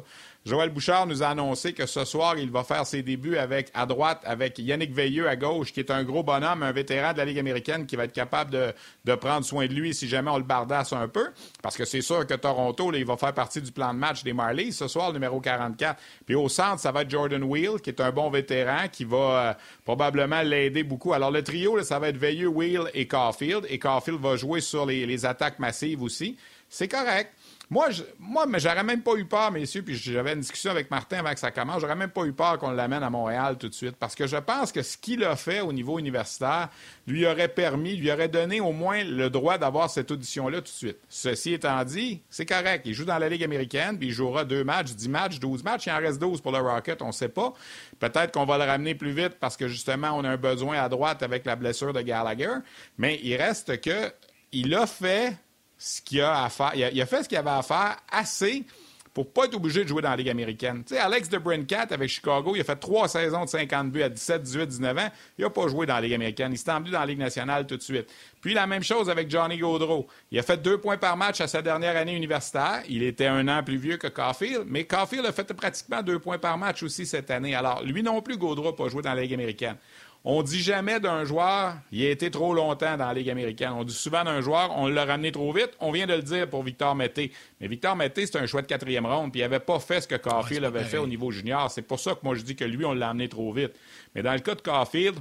[0.44, 3.86] Joël Bouchard nous a annoncé que ce soir, il va faire ses débuts avec à
[3.86, 7.24] droite avec Yannick Veilleux à gauche, qui est un gros bonhomme, un vétéran de la
[7.24, 10.42] Ligue américaine qui va être capable de, prendre soin de lui si jamais on le
[10.42, 11.28] bardasse un peu.
[11.62, 14.24] Parce que c'est sûr que Toronto, là, il va faire partie du plan de match
[14.24, 16.00] des Marlies ce soir, numéro 44.
[16.26, 19.16] Puis au centre, ça va être Jordan Wheel, qui est un bon vétéran, qui va
[19.16, 21.12] euh, probablement l'aider beaucoup.
[21.12, 23.64] Alors le trio, ça va être Veilleux, Wheel et Caulfield.
[23.68, 26.36] Et Caulfield va jouer sur les attaques massives aussi.
[26.72, 27.34] C'est correct.
[27.68, 31.18] Moi, je, moi, j'aurais même pas eu peur, messieurs, puis j'avais une discussion avec Martin
[31.18, 33.74] avant que ça commence, j'aurais même pas eu peur qu'on l'amène à Montréal tout de
[33.74, 36.70] suite, parce que je pense que ce qu'il a fait au niveau universitaire
[37.06, 40.68] lui aurait permis, lui aurait donné au moins le droit d'avoir cette audition-là tout de
[40.68, 40.98] suite.
[41.10, 42.86] Ceci étant dit, c'est correct.
[42.86, 45.86] Il joue dans la Ligue américaine, puis il jouera deux matchs, dix matchs, douze matchs.
[45.86, 47.52] Il en reste douze pour le Rocket, on ne sait pas.
[48.00, 50.88] Peut-être qu'on va le ramener plus vite parce que justement, on a un besoin à
[50.88, 52.54] droite avec la blessure de Gallagher.
[52.96, 54.10] Mais il reste que
[54.52, 55.36] il a fait
[55.82, 56.72] ce qu'il a à faire.
[56.74, 58.64] Il a, fait ce qu'il avait à faire assez
[59.12, 60.84] pour pas être obligé de jouer dans la Ligue américaine.
[60.86, 64.08] Tu Alex de Brincat avec Chicago, il a fait trois saisons de 50 buts à
[64.08, 65.08] 17, 18, 19 ans.
[65.36, 66.52] Il n'a pas joué dans la Ligue américaine.
[66.52, 68.06] Il s'est emmené dans la Ligue nationale tout de suite.
[68.40, 70.06] Puis la même chose avec Johnny Gaudreau.
[70.30, 72.82] Il a fait deux points par match à sa dernière année universitaire.
[72.88, 76.38] Il était un an plus vieux que Caulfield, mais Caulfield a fait pratiquement deux points
[76.38, 77.54] par match aussi cette année.
[77.54, 79.76] Alors, lui non plus, Gaudreau n'a pas joué dans la Ligue américaine.
[80.24, 83.72] On dit jamais d'un joueur, il a été trop longtemps dans la Ligue américaine.
[83.74, 85.70] On dit souvent d'un joueur, on l'a ramené trop vite.
[85.80, 87.32] On vient de le dire pour Victor Mété.
[87.60, 90.06] Mais Victor Mété, c'est un choix de quatrième ronde, puis il n'avait pas fait ce
[90.06, 91.68] que Caulfield avait fait au niveau junior.
[91.72, 93.72] C'est pour ça que moi, je dis que lui, on l'a amené trop vite.
[94.14, 95.16] Mais dans le cas de Caulfield,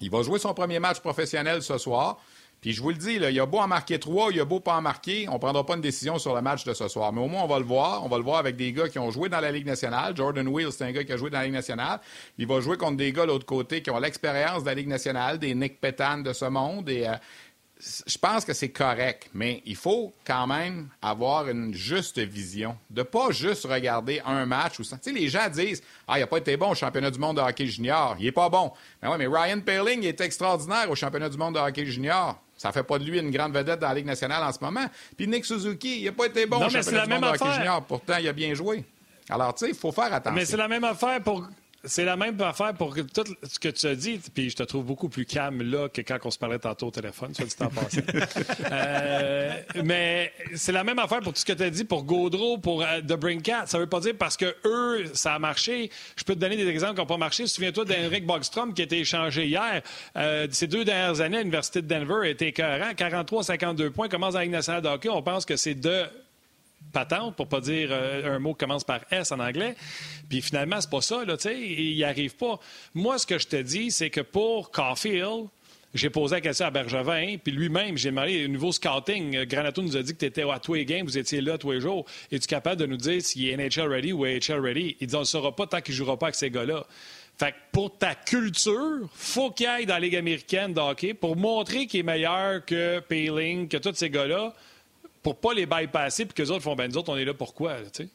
[0.00, 2.18] il va jouer son premier match professionnel ce soir.
[2.62, 4.60] Puis je vous le dis, là, il a beau en marquer trois, il a beau
[4.60, 7.12] pas en marquer, on prendra pas une décision sur le match de ce soir.
[7.12, 8.04] Mais au moins, on va le voir.
[8.04, 10.16] On va le voir avec des gars qui ont joué dans la Ligue nationale.
[10.16, 12.00] Jordan Wheel, c'est un gars qui a joué dans la Ligue nationale.
[12.38, 14.86] Il va jouer contre des gars de l'autre côté qui ont l'expérience de la Ligue
[14.86, 16.88] nationale, des Nick Petan de ce monde.
[16.88, 17.14] Et euh,
[18.06, 23.02] je pense que c'est correct, mais il faut quand même avoir une juste vision, de
[23.02, 24.98] pas juste regarder un match ou ça.
[24.98, 27.38] Tu sais, les gens disent ah, il n'a pas été bon au championnat du monde
[27.38, 28.72] de hockey junior, il est pas bon.
[29.02, 32.40] Mais oui, mais Ryan Paling est extraordinaire au championnat du monde de hockey junior.
[32.62, 34.86] Ça fait pas de lui une grande vedette dans la Ligue nationale en ce moment.
[35.16, 37.82] Puis Nick Suzuki, il n'a pas été bon non, championnat du monde de hockey junior.
[37.82, 38.84] Pourtant, il a bien joué.
[39.28, 40.32] Alors, tu sais, il faut faire attention.
[40.32, 41.44] Mais c'est la même affaire pour
[41.84, 44.84] c'est la même affaire pour tout ce que tu as dit, puis je te trouve
[44.84, 47.68] beaucoup plus calme là que quand on se parlait tantôt au téléphone, soit dit en
[47.68, 48.00] passant.
[48.72, 49.52] euh,
[49.84, 52.82] mais c'est la même affaire pour tout ce que tu as dit pour Gaudreau, pour
[52.82, 53.66] euh, The Brinkat.
[53.66, 55.90] Ça veut pas dire parce que eux, ça a marché.
[56.16, 57.46] Je peux te donner des exemples qui n'ont pas marché.
[57.46, 59.82] Souviens-toi d'Henrik Bogstrom qui a été échangé hier.
[60.16, 62.92] Euh, ces deux dernières années l'Université de Denver a été écœurant.
[62.92, 64.08] 43-52 points.
[64.08, 65.08] Commence à la Ligue nationale de hockey.
[65.08, 66.04] On pense que c'est de
[66.92, 69.74] patente, pour pas dire euh, un mot qui commence par S en anglais.
[70.28, 72.58] Puis finalement, c'est pas ça, là, tu sais, il n'y arrive pas.
[72.94, 75.48] Moi, ce que je te dis, c'est que pour Caulfield,
[75.94, 79.36] j'ai posé la question à Bergevin, puis lui-même, j'ai demandé au nouveau scouting.
[79.36, 81.58] Euh, Granato nous a dit que tu étais à tous les games, vous étiez là
[81.58, 82.06] tous les jours.
[82.30, 84.96] Es-tu capable de nous dire s'il est NHL ready ou AHL ready?
[85.00, 86.86] Il dit on ne saura pas tant qu'il ne jouera pas avec ces gars-là.
[87.38, 91.86] Fait que pour ta culture, faut qu'il aille dans la Ligue américaine de pour montrer
[91.86, 94.54] qu'il est meilleur que Payling, que tous ces gars-là
[95.22, 97.34] pour pas les bypasser puis que les autres font ben nous autres, on est là
[97.34, 98.08] pourquoi, tu sais?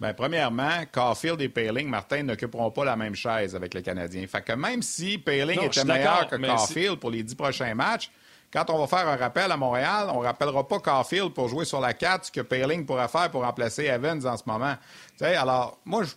[0.00, 4.26] Bien, premièrement, Caulfield et Payling, Martin, n'occuperont pas la même chaise avec les Canadiens.
[4.26, 8.10] Fait que même si Payling était meilleur que Caulfield pour les dix prochains matchs,
[8.50, 11.66] quand on va faire un rappel à Montréal, on ne rappellera pas Caulfield pour jouer
[11.66, 14.74] sur la 4 ce que Payling pourra faire pour remplacer Evans en ce moment.
[15.18, 16.12] sais, alors, moi, je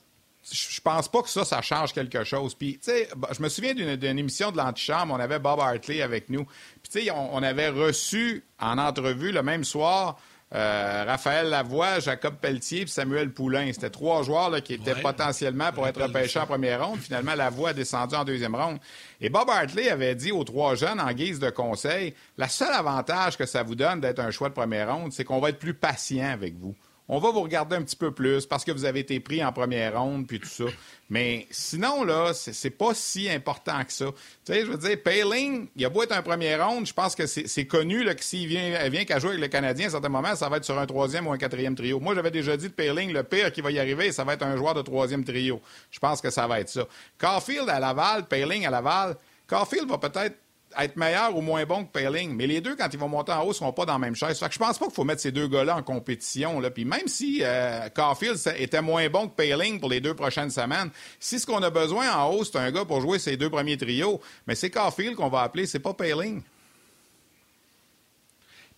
[0.52, 2.54] je pense pas que ça, ça change quelque chose.
[2.56, 6.30] Puis, tu sais, je me souviens d'une émission de l'antichambre, on avait Bob Hartley avec
[6.30, 6.46] nous.
[6.82, 10.18] Puis, tu sais, on, avait reçu en entrevue le même soir
[10.54, 13.72] euh, Raphaël Lavoie, Jacob Pelletier et Samuel Poulain.
[13.74, 17.00] C'était trois joueurs là, qui étaient potentiellement pour être repêchés en première ronde.
[17.00, 18.78] Finalement, Lavoie a descendu en deuxième ronde.
[19.20, 23.36] Et Bob Hartley avait dit aux trois jeunes, en guise de conseil, la seule avantage
[23.36, 25.74] que ça vous donne d'être un choix de première ronde, c'est qu'on va être plus
[25.74, 26.76] patient avec vous
[27.10, 29.51] on va vous regarder un petit peu plus parce que vous avez été pris en
[29.51, 30.66] première ronde puis tout ça.
[31.10, 34.06] Mais sinon, là, c'est pas si important que ça.
[34.45, 37.14] Tu sais, je veux dire, Payling, il a beau être un premier ronde, je pense
[37.14, 40.10] que c'est connu que s'il vient, vient qu'à jouer avec le Canadien à un certain
[40.10, 41.99] moment, ça va être sur un troisième ou un quatrième trio.
[41.99, 44.43] Moi, j'avais déjà dit de Payling, le pire qui va y arriver, ça va être
[44.43, 45.62] un joueur de troisième trio.
[45.91, 46.88] Je pense que ça va être ça.
[47.20, 50.38] Caulfield à Laval, Payling à Laval, Caulfield va peut-être
[50.80, 52.36] être meilleur ou moins bon que Payling.
[52.36, 54.15] Mais les deux, quand ils vont monter en haut, ne seront pas dans la même
[54.15, 54.39] chaise.
[54.39, 56.59] Fait que je pense pas qu'il faut mettre ces deux gars-là en compétition.
[56.59, 56.69] Là.
[56.69, 60.89] Puis même si euh, Caulfield était moins bon que Payling pour les deux prochaines semaines,
[61.19, 63.78] si ce qu'on a besoin en haut, c'est un gars pour jouer ces deux premiers
[63.78, 66.41] trios, mais c'est Caulfield qu'on va appeler, c'est pas Payling.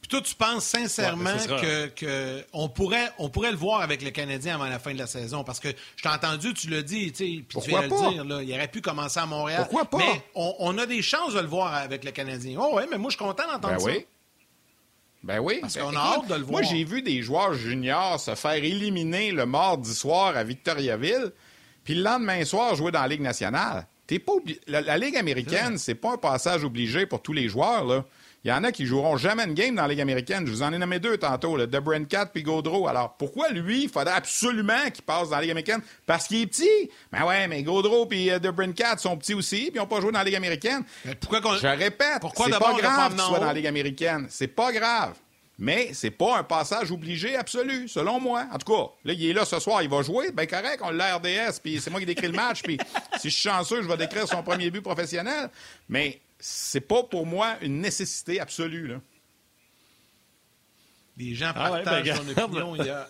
[0.05, 4.11] Puis toi, tu penses sincèrement qu'on que, on pourrait, on pourrait le voir avec le
[4.11, 5.43] Canadien avant la fin de la saison?
[5.43, 8.43] Parce que je t'ai entendu, tu l'as dit, puis tu viens de le dire, là,
[8.43, 9.65] il aurait pu commencer à Montréal.
[9.67, 9.97] Pourquoi pas?
[9.97, 12.59] Mais on, a des chances de le voir avec le Canadien.
[12.61, 13.85] Oh oui, mais moi, je suis content d'entendre ben ça.
[13.87, 14.05] Oui.
[15.23, 15.57] Ben oui.
[15.59, 16.51] Parce ben qu'on a hâte de le voir.
[16.51, 21.31] Moi, j'ai vu des joueurs juniors se faire éliminer le mardi soir à Victoriaville,
[21.83, 23.87] puis le lendemain soir jouer dans la Ligue nationale.
[24.05, 24.33] T'es pas
[24.67, 28.05] la, la, Ligue américaine, c'est pas un passage obligé pour tous les joueurs, là.
[28.45, 30.45] Il y en a qui joueront jamais une game dans la Ligue américaine.
[30.45, 32.87] Je vous en ai nommé deux tantôt, le Debrincat puis Gaudreau.
[32.87, 35.81] Alors, pourquoi lui, il faudrait absolument qu'il passe dans la Ligue américaine?
[36.05, 36.91] Parce qu'il est petit.
[37.11, 40.11] Ben ouais, mais Gaudreau puis euh, Debrincat sont petits aussi, puis ils n'ont pas joué
[40.11, 40.83] dans la Ligue américaine.
[41.05, 41.55] Mais pourquoi qu'on...
[41.55, 44.27] Je répète, pourquoi c'est pas grave qu'il soit dans la Ligue américaine.
[44.29, 45.15] C'est pas grave.
[45.57, 48.45] Mais c'est pas un passage obligé absolu, selon moi.
[48.51, 50.29] En tout cas, là, il est là ce soir, il va jouer.
[50.31, 52.77] Ben correct, on l'a RDS, puis c'est moi qui décris le match, puis
[53.19, 55.49] si je suis chanceux, je vais décrire son premier but professionnel.
[55.89, 58.85] Mais c'est pas pour moi une nécessité absolue.
[58.85, 59.01] Là.
[61.17, 62.75] Les gens ah partagent ben, son opinion.
[62.75, 63.09] Il y a...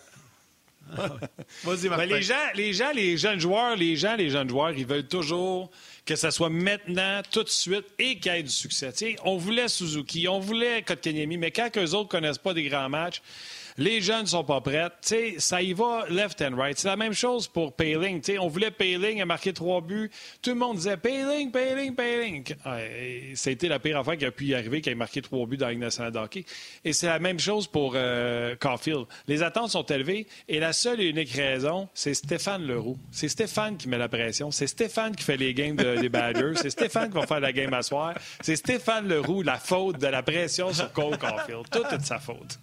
[1.64, 4.86] Vas-y, ben, les, gens, les gens, les jeunes joueurs, les gens, les jeunes joueurs, ils
[4.86, 5.70] veulent toujours
[6.06, 8.90] que ça soit maintenant, tout de suite, et qu'il y ait du succès.
[9.24, 13.20] on voulait Suzuki, on voulait Kotkaniemi, mais quand eux autres connaissent pas des grands matchs,
[13.78, 14.88] les jeunes ne sont pas prêts.
[15.00, 16.78] sais, ça y va left and right.
[16.78, 18.22] C'est la même chose pour Payling.
[18.40, 20.10] on voulait Payling a marqué trois buts.
[20.42, 22.44] Tout le monde disait Payling, Payling, Payling.
[22.64, 22.80] a
[23.50, 25.66] été la pire affaire qui a pu y arriver, qui a marqué trois buts dans
[25.66, 26.44] la Ligue nationale de hockey.
[26.84, 29.06] Et c'est la même chose pour euh, Caulfield.
[29.28, 32.98] Les attentes sont élevées et la seule et unique raison, c'est Stéphane Leroux.
[33.10, 34.50] C'est Stéphane qui met la pression.
[34.50, 36.54] C'est Stéphane qui fait les games des Badgers.
[36.56, 38.14] C'est Stéphane qui va faire la game à soir.
[38.40, 41.68] C'est Stéphane Leroux, la faute de la pression sur Cole Caulfield.
[41.70, 42.58] Tout est de sa faute.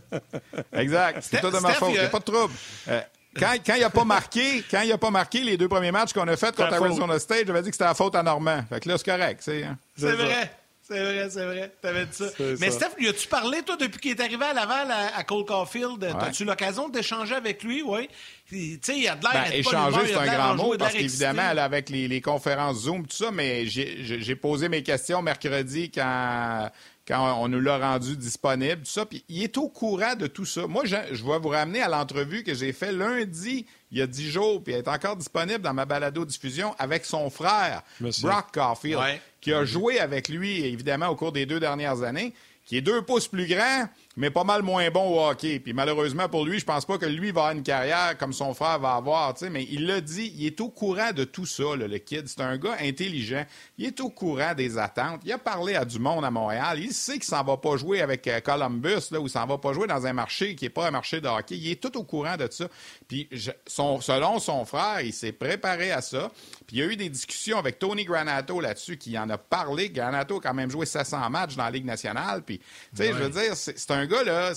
[0.72, 1.18] exact.
[1.22, 1.90] C'est tout de ma faute.
[1.90, 2.54] Il n'y a pas de trouble.
[2.88, 3.00] Euh,
[3.38, 6.12] quand, quand il n'a pas marqué, quand il a pas marqué les deux premiers matchs
[6.12, 8.62] qu'on a fait contre Arizona State, j'avais dit que c'était la faute à Normand.
[8.68, 9.40] Fait que là, c'est correct.
[9.42, 9.78] C'est hein.
[9.96, 10.50] vrai.
[10.84, 11.72] C'est vrai, c'est vrai.
[11.80, 12.26] T'avais dit ça.
[12.60, 16.04] Mais Steph, lui as-tu parlé, toi, depuis qu'il est arrivé à Laval, à, Cole Caulfield?
[16.04, 17.82] As-tu l'occasion d'échanger avec lui?
[17.82, 18.08] Oui.
[18.48, 19.44] Tu sais, il y a de l'air.
[19.44, 23.30] Ben, échanger, c'est un grand mot, parce qu'évidemment, avec les, les, conférences Zoom, tout ça,
[23.30, 26.68] mais j'ai posé mes questions mercredi quand
[27.06, 29.06] quand on nous l'a rendu disponible, tout ça.
[29.06, 30.66] Puis il est au courant de tout ça.
[30.66, 34.30] Moi, je, vais vous ramener à l'entrevue que j'ai fait lundi, il y a dix
[34.30, 39.00] jours, puis elle est encore disponible dans ma balado-diffusion avec son frère, Brock Caulfield,
[39.40, 42.32] qui a joué avec lui, évidemment, au cours des deux dernières années,
[42.64, 45.58] qui est deux pouces plus grand, mais pas mal moins bon au hockey.
[45.60, 48.54] Puis malheureusement pour lui, je pense pas que lui va avoir une carrière comme son
[48.54, 51.46] frère va avoir, tu sais, mais il l'a dit, il est au courant de tout
[51.46, 52.28] ça, le kid.
[52.28, 53.44] C'est un gars intelligent.
[53.78, 55.20] Il est au courant des attentes.
[55.24, 56.78] Il a parlé à du monde à Montréal.
[56.80, 59.72] Il sait qu'il s'en va pas jouer avec euh, Columbus, là, ou s'en va pas
[59.72, 61.56] jouer dans un marché qui est pas un marché de hockey.
[61.56, 62.68] Il est tout au courant de ça.
[63.08, 63.28] Puis
[63.66, 66.30] son, selon son frère, il s'est préparé à ça.
[66.66, 69.90] Puis il y a eu des discussions avec Tony Granato là-dessus, qui en a parlé.
[69.90, 72.42] Granato a quand même joué 700 matchs dans la Ligue nationale.
[72.42, 74.52] Puis, tu sais, je veux dire, c'est un gars, là,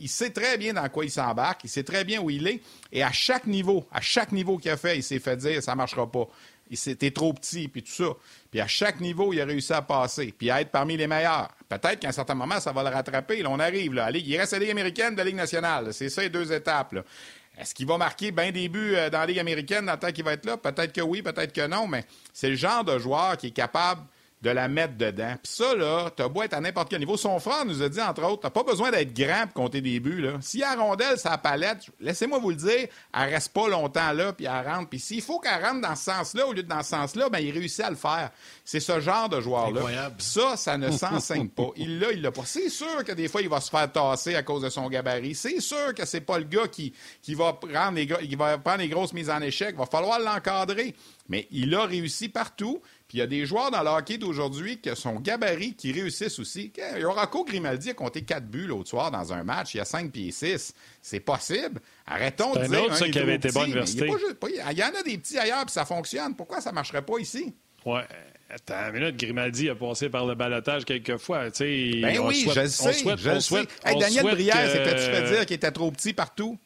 [0.00, 2.60] il, sait très bien dans quoi il s'embarque, il sait très bien où il est.
[2.92, 5.74] Et à chaque niveau, à chaque niveau qu'il a fait, il s'est fait dire, ça
[5.74, 6.28] marchera pas.
[6.98, 8.10] T'es trop petit, puis tout ça.
[8.50, 11.50] Puis à chaque niveau, il a réussi à passer, puis à être parmi les meilleurs.
[11.68, 13.42] Peut-être qu'à un certain moment, ça va le rattraper.
[13.42, 13.92] Là, on arrive.
[13.92, 15.92] Là, il reste à la Ligue américaine de la Ligue nationale.
[15.92, 16.94] C'est ça les deux étapes.
[17.58, 20.12] Est-ce qu'il va marquer bien des buts euh, dans la Ligue américaine dans le temps
[20.12, 20.56] qu'il va être là?
[20.56, 24.02] Peut-être que oui, peut-être que non, mais c'est le genre de joueur qui est capable
[24.42, 25.34] de la mettre dedans.
[25.40, 27.16] Puis ça, là, t'as beau être à n'importe quel niveau.
[27.16, 30.00] Son frère nous a dit, entre autres, t'as pas besoin d'être grand pour compter des
[30.00, 30.32] buts, là.
[30.40, 34.32] S'il y a rondelle, sa palette, laissez-moi vous le dire, elle reste pas longtemps là,
[34.32, 34.88] puis elle rentre.
[34.88, 37.38] Puis s'il faut qu'elle rentre dans ce sens-là au lieu de dans ce sens-là, ben
[37.38, 38.30] il réussit à le faire.
[38.64, 40.10] C'est ce genre de joueur-là.
[40.18, 41.68] ça, ça ne s'enseigne pas.
[41.76, 42.42] Il l'a, il l'a pas.
[42.44, 45.34] C'est sûr que des fois, il va se faire tasser à cause de son gabarit.
[45.34, 48.78] C'est sûr que c'est pas le gars qui, qui va prendre les, qui va prendre
[48.78, 49.70] les grosses mises en échec.
[49.72, 50.94] Il va falloir l'encadrer.
[51.28, 52.80] Mais il a réussi partout.
[53.12, 56.38] Puis il y a des joueurs dans le hockey d'aujourd'hui qui sont gabarits, qui réussissent
[56.38, 56.72] aussi.
[57.02, 59.74] Rocco Grimaldi a compté 4 buts l'autre soir dans un match.
[59.74, 60.72] Il y a 5 pieds 6.
[61.02, 61.82] C'est possible.
[62.06, 62.84] Arrêtons de dire.
[62.84, 64.10] Autre, ça, qui avait été université.
[64.48, 66.34] Il y en a des petits ailleurs, puis ça fonctionne.
[66.34, 67.52] Pourquoi ça ne marcherait pas ici?
[67.84, 68.00] Ouais.
[68.48, 71.50] Attends une minute, Grimaldi a passé par le balotage quelques fois.
[71.50, 72.92] ben oui, je le sais.
[73.14, 73.66] je sais.
[73.84, 76.58] Daniel Brière, tu fais dire qu'il était trop petit partout?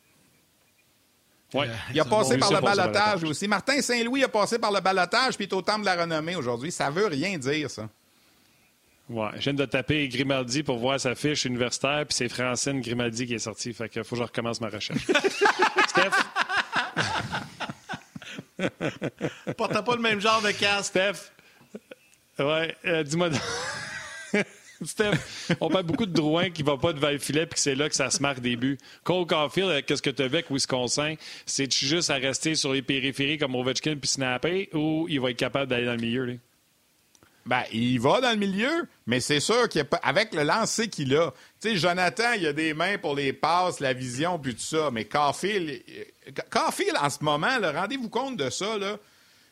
[1.93, 3.49] Il a passé par le balotage aussi.
[3.49, 6.37] Martin Saint-Louis a passé par le balotage puis il est au temple de la renommée
[6.37, 6.71] aujourd'hui.
[6.73, 7.89] Ça veut rien dire, ça.
[9.09, 13.27] Ouais, je viens de taper Grimaldi pour voir sa fiche universitaire, puis c'est Francine Grimaldi
[13.27, 13.73] qui est sortie.
[13.73, 15.07] Fait que faut que je recommence ma recherche.
[15.89, 16.11] Steph?
[19.57, 20.87] Porte pas le même genre de casque.
[20.87, 21.31] Steph?
[22.39, 23.31] Ouais, euh, dis-moi.
[25.61, 27.95] on parle beaucoup de Drouin qui va pas devant le filet puis c'est là que
[27.95, 28.79] ça se marque des buts.
[29.05, 31.15] Cole Caulfield, qu'est-ce que tu as avec Wisconsin?
[31.47, 35.37] C'est juste à rester sur les périphéries comme Ovechkin puis snapper ou il va être
[35.37, 36.25] capable d'aller dans le milieu?
[36.25, 36.35] Là?
[37.47, 41.71] Ben, il va dans le milieu, mais c'est sûr qu'avec le lancer qu'il a, tu
[41.71, 45.05] sais, Jonathan, il a des mains pour les passes, la vision, puis tout ça, mais
[45.05, 45.81] Caulfield,
[46.51, 48.99] Caulfield en ce moment, rendez-vous compte de ça, là,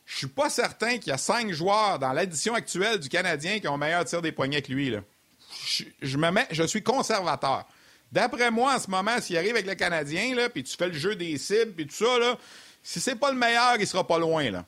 [0.07, 3.69] je suis pas certain qu'il y a cinq joueurs dans l'édition actuelle du Canadien qui
[3.69, 4.91] ont meilleur tir des poignets que lui.
[4.91, 5.01] Là
[6.01, 7.65] je, me mets, je suis conservateur.
[8.13, 10.95] D'après moi, en ce moment, s'il arrive avec le Canadien, là, puis tu fais le
[10.95, 12.37] jeu des cibles, puis tout ça, là,
[12.83, 14.51] si c'est pas le meilleur, il sera pas loin.
[14.51, 14.65] Là.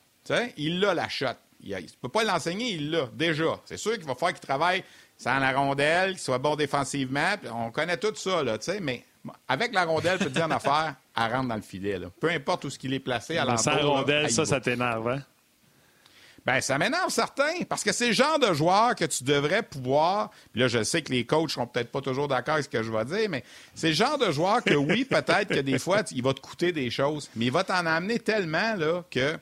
[0.57, 1.27] il a la shot.
[1.61, 3.59] Il ne peut pas l'enseigner, il l'a déjà.
[3.65, 4.83] C'est sûr qu'il va falloir qu'il travaille
[5.17, 7.35] sans la rondelle, qu'il soit bon défensivement.
[7.53, 9.03] On connaît tout ça, là, mais
[9.47, 11.99] avec la rondelle, je peux te dire en affaire, elle rentre dans le filet.
[12.19, 13.63] Peu importe où ce qu'il est placé à l'entour.
[13.63, 15.23] Sans rondelle, ça, ça t'énerve, hein?
[16.47, 20.31] Ben, ça m'énerve certain, parce que c'est le genre de joueur que tu devrais pouvoir.
[20.53, 22.83] Puis là, je sais que les coachs seront peut-être pas toujours d'accord avec ce que
[22.83, 23.43] je vais dire, mais
[23.75, 26.71] c'est le genre de joueur que oui, peut-être que des fois, il va te coûter
[26.71, 29.33] des choses, mais il va t'en amener tellement là, que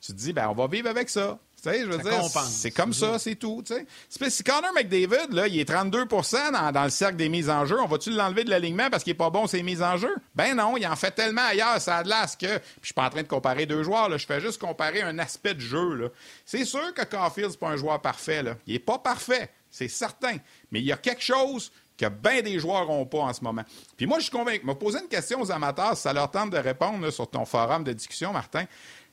[0.00, 3.18] tu te dis, ben, on va vivre avec ça je veux dire, c'est comme ça,
[3.18, 3.62] c'est tout.
[4.08, 7.86] Si Connor McDavid, là, il est 32% dans, le cercle des mises en jeu, on
[7.86, 10.14] va-tu l'enlever de l'alignement parce qu'il n'est pas bon ses mises en jeu?
[10.34, 12.58] Ben non, il en fait tellement ailleurs, ça a de l'as que.
[12.58, 15.02] Puis je suis pas en train de comparer deux joueurs, là, je fais juste comparer
[15.02, 16.12] un aspect de jeu.
[16.44, 18.42] C'est sûr que Caulfield, c'est pas un joueur parfait.
[18.42, 18.56] Là.
[18.66, 20.36] Il n'est pas parfait, c'est certain.
[20.70, 23.62] Mais il y a quelque chose que bien des joueurs n'ont pas en ce moment.
[23.96, 24.64] Puis moi, je suis convaincu.
[24.64, 27.84] Me poser une question aux amateurs, si ça leur tente de répondre sur ton forum
[27.84, 28.64] de discussion, Martin.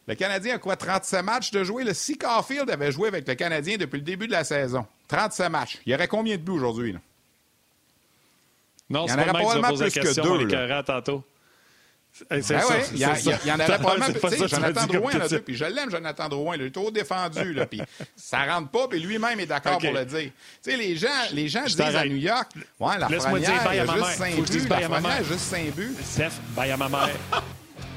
[0.08, 1.84] Le Canadien a quoi, 37 matchs de jouer?
[1.84, 5.50] Le si Caulfield avait joué avec le Canadien depuis le début de la saison, 37
[5.50, 6.96] matchs, il y aurait combien de buts aujourd'hui?
[8.90, 10.46] Non, c'est pas probablement plus que deux.
[10.46, 10.82] Là.
[10.82, 11.26] tantôt.
[12.30, 12.62] ben ça,
[12.94, 14.48] il, y il y, en aurait probablement plus.
[14.48, 17.82] Jonathan Drouin, là, puis je l'aime, Jonathan Drouin, il est trop défendu, là, puis
[18.16, 20.32] ça rentre pas, puis lui-même est d'accord pour le dire.
[20.64, 22.50] Tu sais, les gens, les gens disent à New York,
[22.80, 25.96] ouais, la Frenière, il a juste 5 buts, la Frenière a juste 5 buts.
[26.02, 27.10] Steph, bye à ma mère.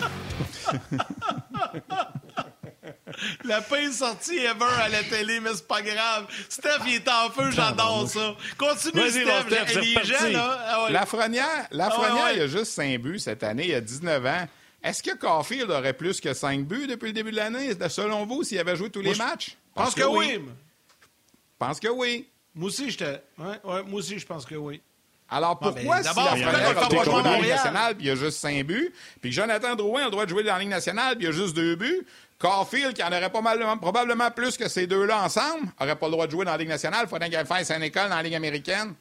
[3.45, 6.27] La pire sortie ever à la télé, mais c'est pas grave.
[6.49, 8.35] Steph, il est en feu, j'adore ça.
[8.57, 9.47] Continue, Steph.
[9.47, 10.59] Steph les gens, là.
[10.67, 10.93] Ah ouais.
[10.93, 13.69] Lafrenière, Lafrenière ah il a juste 5 buts cette année.
[13.69, 14.49] Il a 19 ans.
[14.83, 18.43] Est-ce que Caulfield aurait plus que 5 buts depuis le début de l'année, selon vous,
[18.43, 19.57] s'il avait joué tous les matchs?
[19.77, 20.35] Je pense que, oui.
[20.35, 22.27] Je pense que oui.
[22.55, 23.23] Moi aussi, j'étais.
[23.39, 24.81] Ouais, ouais, moi aussi, je pense que oui.
[25.31, 28.93] Alors pourquoi si la dans la Ligue nationale puis il y a juste 5 buts,
[29.21, 31.33] puis Jonathan Drouin a le droit de jouer dans la Ligue nationale puis il y
[31.33, 32.07] a juste 2 buts,
[32.39, 36.13] Caulfield, qui en aurait pas mal, probablement plus que ces deux-là ensemble, n'aurait pas le
[36.13, 38.23] droit de jouer dans la Ligue nationale, il faudrait qu'il fasse une école dans la
[38.23, 38.95] Ligue américaine.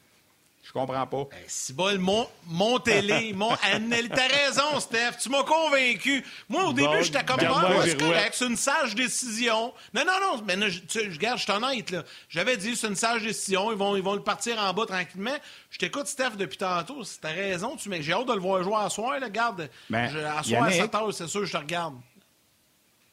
[0.62, 1.26] Je comprends pas.
[1.30, 3.32] Ben, si bol, mon, montez-les.
[3.32, 5.12] Mon, t'as raison, Steph.
[5.20, 6.24] Tu m'as convaincu.
[6.48, 9.72] Moi, au début, j'étais comme, ah, c'est correct, c'est une sage décision.
[9.92, 10.42] Non, non, non.
[10.46, 12.04] Mais je, tu, regarde, je suis honnête, là.
[12.28, 13.72] J'avais dit, c'est une sage décision.
[13.72, 15.36] Ils vont, ils vont le partir en bas tranquillement.
[15.70, 17.02] Je t'écoute, Steph, depuis tantôt.
[17.20, 17.74] T'as raison.
[17.76, 19.28] Tu, j'ai hâte de le voir jouer à soir, là.
[19.28, 19.68] Garde.
[19.88, 21.94] Ben, à soir, à 7 heures, c'est sûr, je te regarde.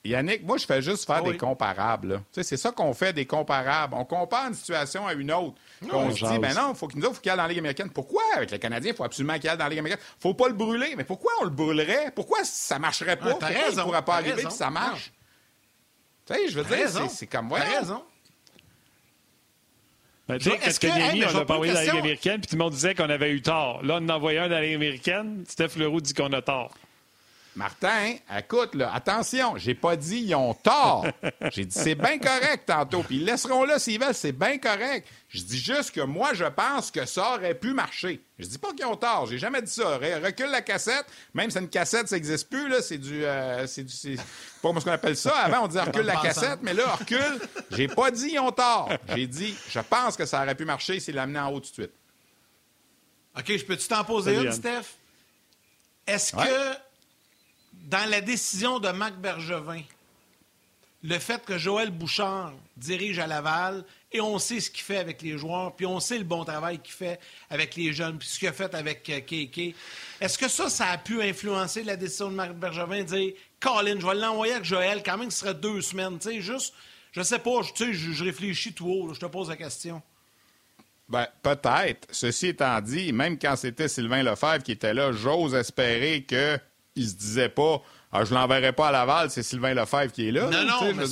[0.08, 2.22] Yannick, moi, je fais juste faire des comparables.
[2.32, 3.93] C'est ça qu'on fait, des comparables.
[3.95, 5.55] On compare une situation à une autre.
[5.91, 7.89] on se dit, ben non, faut qu'il nous faut qu'il aille dans la Ligue américaine.
[7.89, 8.22] Pourquoi?
[8.36, 10.05] Avec les Canadiens, il faut absolument qu'il aille dans la Ligue américaine?
[10.20, 10.93] faut pas le brûler.
[10.95, 12.12] Mais pourquoi on le brûlerait?
[12.16, 13.32] Pourquoi ça marcherait pas?
[13.32, 15.12] pourquoi raison, il ne pourrait pas arriver et ça marche?
[16.26, 17.49] Tu sais, je veux dire, c'est comme...
[17.49, 18.03] T'as raison.
[20.28, 22.55] Ben, tu sais, quand Kanyemi, on a pas envoyé dans la Ligue américaine, puis tout
[22.58, 23.82] le monde disait qu'on avait eu tort.
[23.84, 25.45] Là, on en a envoyé un dans la Ligue américaine.
[25.47, 26.74] Steph Leroux dit qu'on a tort.
[27.58, 31.08] Martin, écoute, là, attention, j'ai pas dit ils ont tort.
[31.51, 33.01] J'ai dit c'est bien correct tantôt.
[33.01, 35.08] Puis ils laisseront là s'ils veulent, c'est bien correct.
[35.30, 38.22] Je dis juste que moi, je pense que ça aurait pu marcher.
[38.38, 39.97] Je dis pas qu'ils ont tort, j'ai jamais dit ça.
[39.97, 43.26] Recule la cassette, même si une cassette, ça n'existe plus, là, c'est du.
[43.26, 43.91] Euh, c'est du.
[43.91, 44.18] C'est
[44.62, 45.36] pas ce qu'on appelle ça.
[45.38, 47.41] Avant, on disait recule la cassette, mais là, recule.
[47.72, 48.91] J'ai pas dit ils ont tort.
[49.16, 51.74] J'ai dit, je pense que ça aurait pu marcher s'ils l'amenaient en haut tout de
[51.74, 51.93] suite.
[53.36, 54.95] OK, je peux-tu t'en poser une, Steph?
[56.05, 56.86] Est-ce que
[57.88, 59.81] dans la décision de Marc Bergevin,
[61.03, 65.21] le fait que Joël Bouchard dirige à Laval et on sait ce qu'il fait avec
[65.21, 67.19] les joueurs, puis on sait le bon travail qu'il fait
[67.49, 69.73] avec les jeunes, puis ce qu'il a fait avec euh, KK.
[70.19, 73.99] Est-ce que ça, ça a pu influencer la décision de Marc Bergevin de dire Colin,
[73.99, 76.73] je vais l'envoyer avec Joël, quand même, ce serait deux semaines, tu sais, juste,
[77.13, 80.01] je sais pas, sais, je, réfléchis tout haut, je te pose la question.
[81.07, 82.05] Ben, peut-être.
[82.11, 86.59] Ceci étant dit, même quand c'était Sylvain Lefebvre qui était là, j'ose espérer que
[86.97, 87.81] il se disait pas
[88.11, 90.49] ah, je l'enverrai pas à Laval, c'est Sylvain Lefebvre qui est là.
[90.49, 91.05] Non, non, mais,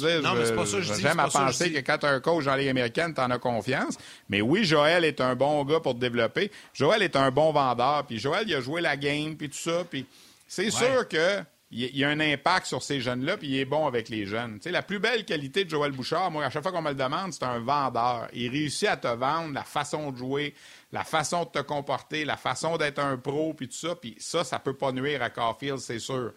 [0.46, 1.02] c'est pas ça je dis.
[1.02, 3.38] J'aime à penser que quand tu as un coach dans les américaine, tu en as
[3.38, 3.98] confiance.
[4.30, 6.52] Mais oui, Joël est un bon gars pour te développer.
[6.74, 8.06] Joël est un bon vendeur.
[8.08, 9.84] Puis Joël, il a joué la game, puis tout ça.
[9.90, 10.06] Puis
[10.48, 13.86] c'est sûr que il y a un impact sur ces jeunes-là, puis il est bon
[13.86, 14.60] avec les jeunes.
[14.66, 17.34] la plus belle qualité de Joël Bouchard, moi, à chaque fois qu'on me le demande,
[17.34, 18.30] c'est un vendeur.
[18.34, 20.54] Il réussit à te vendre la façon de jouer,
[20.96, 23.96] la façon de te comporter, la façon d'être un pro, puis tout ça.
[23.96, 26.32] Puis ça, ça peut pas nuire à Caulfield, c'est sûr.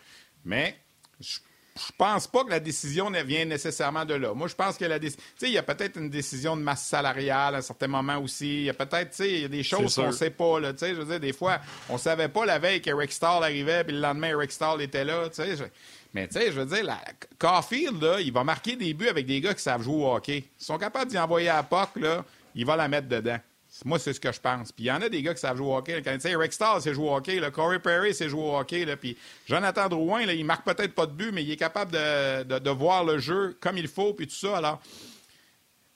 [0.44, 0.76] Mais
[1.20, 1.38] je
[1.78, 4.34] je pense pas que la décision ne vient nécessairement de là.
[4.34, 5.22] Moi, je pense que la décision.
[5.38, 8.18] Tu sais, il y a peut-être une décision de masse salariale à un certain moment
[8.18, 8.48] aussi.
[8.48, 10.58] Il y a peut-être, tu sais, il y a des choses qu'on ne sait pas.
[10.58, 13.44] Là, tu sais, je veux dire, des fois, on savait pas la veille qu'Eric Stahl
[13.44, 15.28] arrivait, puis le lendemain, Eric Stahl était là.
[15.28, 15.70] Tu sais,
[16.14, 16.98] Mais tu sais, je veux dire, la...
[17.38, 20.44] Caulfield, là, il va marquer des buts avec des gars qui savent jouer au hockey.
[20.60, 22.24] Ils sont capables d'y envoyer à POC, là,
[22.56, 23.38] il va la mettre dedans.
[23.84, 24.72] Moi, c'est ce que je pense.
[24.72, 26.02] Puis il y en a des gars qui savent jouer au hockey.
[26.02, 27.40] Quand, Rick Starr sait jouer au hockey.
[27.52, 28.84] Corey Perry sait jouer au hockey.
[28.84, 29.16] Là, puis
[29.46, 32.70] Jonathan Drouin, là, il marque peut-être pas de but, mais il est capable de, de,
[32.70, 34.56] voir le jeu comme il faut, puis tout ça.
[34.58, 34.80] Alors,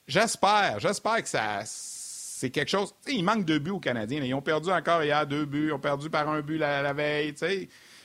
[0.07, 1.63] j'espère, j'espère que ça
[2.43, 2.93] c'est quelque chose.
[3.07, 4.21] il manque de buts aux Canadiens.
[4.21, 5.67] Ils ont perdu encore hier deux buts.
[5.67, 7.33] Ils ont perdu par un but la, veille.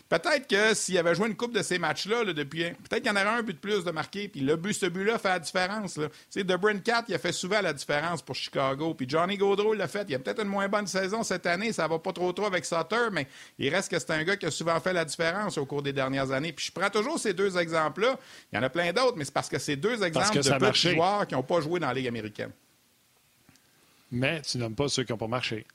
[0.09, 3.17] Peut-être que s'il avait joué une coupe de ces matchs-là depuis, peut-être qu'il y en
[3.17, 4.29] aurait un but de plus de marqué.
[4.29, 6.01] Puis le but, ce but-là fait la différence.
[6.31, 8.95] Sais, De Cat, il a fait souvent la différence pour Chicago.
[8.95, 10.07] Puis Johnny Gaudreau l'a fait.
[10.09, 11.75] Il a peut-être une moins bonne saison cette année.
[11.75, 13.27] Ça va pas trop trop avec Sutter, mais
[13.59, 15.93] il reste que c'est un gars qui a souvent fait la différence au cours des
[15.93, 16.53] dernières années.
[16.53, 18.19] Puis je prends toujours ces deux exemples-là.
[18.51, 20.91] Il y en a plein d'autres, mais c'est parce que c'est deux exemples de petits
[20.93, 22.53] joueurs qui n'ont pas joué dans la Ligue américaine.
[24.11, 25.67] Mais tu nommes pas ceux qui n'ont pas marché.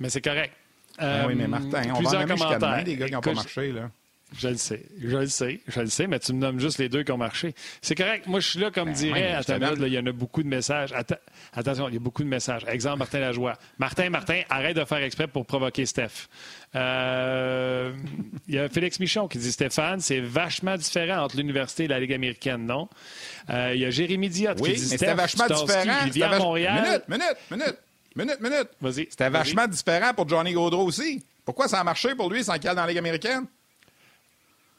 [0.00, 0.52] Mais c'est correct.
[0.98, 3.72] Ben oui, mais Martin, on va en jusqu'à demain des gars qui n'ont pas marché.
[3.72, 3.90] Là.
[4.36, 6.90] Je le sais, je le sais, je le sais, mais tu me nommes juste les
[6.90, 7.54] deux qui ont marché.
[7.80, 8.26] C'est correct.
[8.26, 10.48] Moi, je suis là, comme ben dirait à ta il y en a beaucoup de
[10.48, 10.92] messages.
[11.54, 12.62] attention, il y a beaucoup de messages.
[12.68, 13.54] Exemple, Martin Lajoie.
[13.78, 16.28] Martin, Martin, arrête de faire exprès pour provoquer Steph.
[16.76, 17.90] Euh,
[18.46, 21.98] il y a Félix Michon qui dit Stéphane, c'est vachement différent entre l'université et la
[21.98, 22.90] Ligue américaine, non?
[23.48, 25.94] Euh, il y a Jérémy Diot qui dit Steph, vachement différent.
[26.04, 26.84] Il vient à Montréal.
[26.84, 27.78] Minute, minute, minute.
[28.18, 28.68] Minute, minute.
[28.80, 29.06] Vas-y.
[29.08, 31.24] C'était vachement différent pour Johnny Gaudreau aussi.
[31.44, 33.46] Pourquoi ça a marché pour lui sans qu'il dans la Ligue américaine?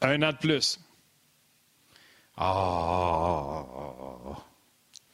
[0.02, 0.78] Un an de plus.
[2.36, 3.64] Ah.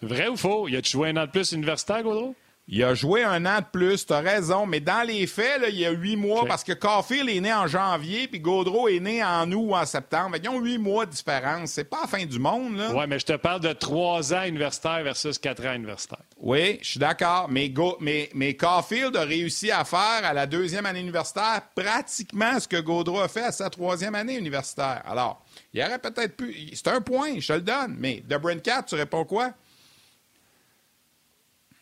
[0.03, 0.67] Vrai ou faux?
[0.67, 2.35] Y a-tu joué un an de plus universitaire, Gaudreau?
[2.69, 5.79] Il a joué un an de plus, tu as raison, mais dans les faits, il
[5.79, 9.23] y a huit mois, parce que Caulfield est né en janvier, puis Gaudreau est né
[9.23, 10.37] en août ou en septembre.
[10.43, 11.71] Ils ont huit mois de différence.
[11.71, 12.77] C'est pas la fin du monde.
[12.77, 12.93] Là.
[12.93, 16.19] Oui, mais je te parle de trois ans universitaire versus quatre ans universitaire.
[16.39, 20.87] Oui, je suis d'accord, mais, mais, mais Caulfield a réussi à faire à la deuxième
[20.87, 25.03] année universitaire pratiquement ce que Gaudreau a fait à sa troisième année universitaire.
[25.07, 25.41] Alors,
[25.73, 26.53] il y aurait peut-être pu...
[26.75, 29.53] C'est un point, je te le donne, mais de Brent 4, tu réponds quoi?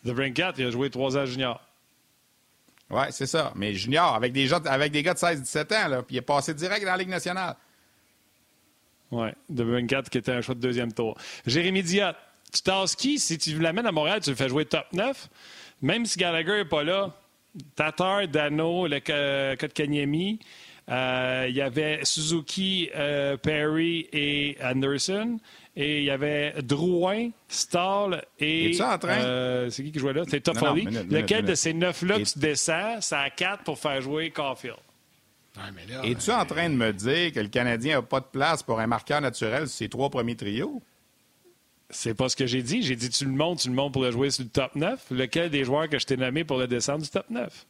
[0.05, 1.61] The Brinkat, il a joué trois ans junior.
[2.91, 3.53] Oui, c'est ça.
[3.57, 6.23] Mais junior, avec des, gens, avec des gars de 16-17 ans, là, puis il est
[6.23, 7.57] passé direct dans la Ligue nationale.
[9.11, 11.17] Oui, The Brinkat qui était un choix de deuxième tour.
[11.47, 12.13] Jérémy Diot,
[12.53, 13.19] tu qui?
[13.19, 15.29] si tu l'amènes à Montréal, tu le fais jouer top 9.
[15.83, 17.15] Même si Gallagher n'est pas là,
[17.77, 20.41] Tatar, Dano, le Kotkaniemi.
[20.91, 25.39] Euh, il y avait Suzuki, euh, Perry et Anderson.
[25.77, 28.81] Et il y avait Drouin, Stahl et.
[28.81, 29.19] en train?
[29.19, 30.23] Euh, c'est qui qui jouait là?
[30.29, 30.85] C'est Toffoli.
[30.85, 34.77] Lequel de ces neuf-là que tu descends, c'est à quatre pour faire jouer Caulfield?
[36.05, 38.87] Es-tu en train de me dire que le Canadien n'a pas de place pour un
[38.87, 40.83] marqueur naturel sur ses trois premiers trios?
[41.91, 42.83] C'est pas ce que j'ai dit.
[42.83, 45.07] J'ai dit tu le montes, tu le montes pour le jouer sur le top 9.
[45.11, 47.67] Lequel des joueurs que je t'ai nommé pour le descendre du top 9?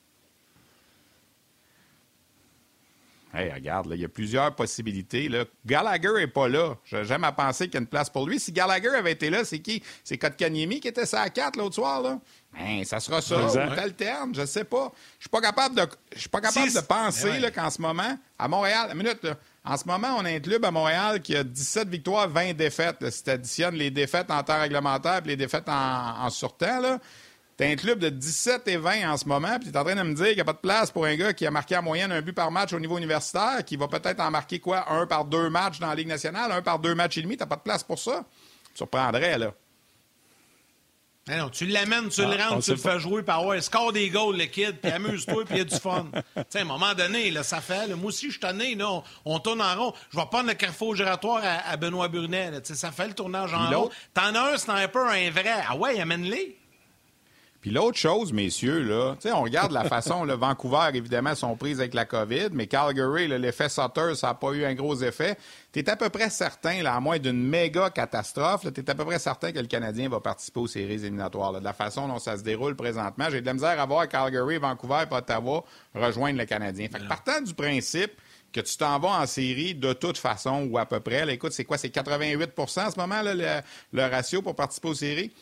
[3.34, 5.28] Hey, regarde, il y a plusieurs possibilités.
[5.28, 5.44] Là.
[5.66, 6.76] Gallagher n'est pas là.
[6.84, 8.38] J'aime à penser qu'il y a une place pour lui.
[8.38, 9.82] Si Gallagher avait été là, c'est qui?
[10.04, 12.00] C'est Kotkaniemi qui était sa 4 l'autre soir.
[12.00, 12.20] Là?
[12.52, 13.44] Ben, ça sera ça.
[13.44, 14.92] Ou t'alternes, je sais pas.
[15.18, 15.82] Je suis pas capable de,
[16.14, 19.26] je suis pas capable de penser ben qu'en ce moment, à Montréal, une minute,
[19.64, 23.10] en ce moment, on a un club à Montréal qui a 17 victoires, 20 défaites.
[23.10, 27.00] Si tu additionnes les défaites en temps réglementaire et les défaites en, en surtemps, là,
[27.56, 29.94] T'as un club de 17 et 20 en ce moment, puis tu es en train
[29.94, 31.76] de me dire qu'il n'y a pas de place pour un gars qui a marqué
[31.76, 34.90] en moyenne un but par match au niveau universitaire, qui va peut-être en marquer quoi,
[34.92, 37.36] un par deux matchs dans la Ligue nationale, un par deux matchs et demi.
[37.36, 38.24] T'as pas de place pour ça?
[38.70, 39.54] Tu surprendrais, là.
[41.30, 43.94] Eh non, tu l'amènes, tu le ah, rentres, tu le fais jouer par ouais, score
[43.94, 46.06] des goals, le kid, puis amuse-toi, puis il y a du fun.
[46.36, 47.86] à un moment donné, là, ça fait.
[47.94, 49.94] moi aussi, je suis tanné, là, on, tourne en rond.
[50.12, 52.50] Je vais prendre le carrefour giratoire à, Benoît Brunet.
[52.64, 53.90] ça fait le tournage en rond.
[54.12, 55.64] T'en as un sniper, un vrai.
[55.66, 56.58] Ah ouais, amène-les.
[57.64, 61.94] Puis l'autre chose, messieurs, là, on regarde la façon, le Vancouver, évidemment, sont prises avec
[61.94, 65.38] la COVID, mais Calgary, l'effet Sutter, ça n'a pas eu un gros effet.
[65.72, 68.94] Tu es à peu près certain, là, à moins d'une méga catastrophe, tu es à
[68.94, 71.54] peu près certain que le Canadien va participer aux séries éliminatoires.
[71.54, 74.58] de la façon dont ça se déroule présentement, j'ai de la misère à voir Calgary,
[74.58, 76.88] Vancouver et Ottawa rejoindre le Canadien.
[76.92, 78.12] Fait que partant du principe
[78.52, 81.64] que tu t'en vas en série de toute façon ou à peu près, écoute, c'est
[81.64, 81.78] quoi?
[81.78, 83.62] C'est 88% en ce moment, là, le,
[83.94, 85.32] le ratio pour participer aux séries?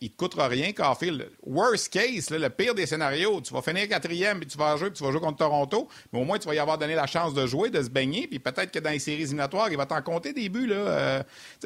[0.00, 1.30] Il te coûtera rien, Carfield.
[1.42, 5.02] Worst case, le pire des scénarios, tu vas finir quatrième, puis tu vas jouer, tu
[5.02, 7.46] vas jouer contre Toronto, mais au moins tu vas y avoir donné la chance de
[7.46, 10.32] jouer, de se baigner, puis peut-être que dans les séries éliminatoires, il va t'en compter
[10.32, 10.66] des buts.
[10.66, 10.76] Là.
[10.76, 11.22] Euh,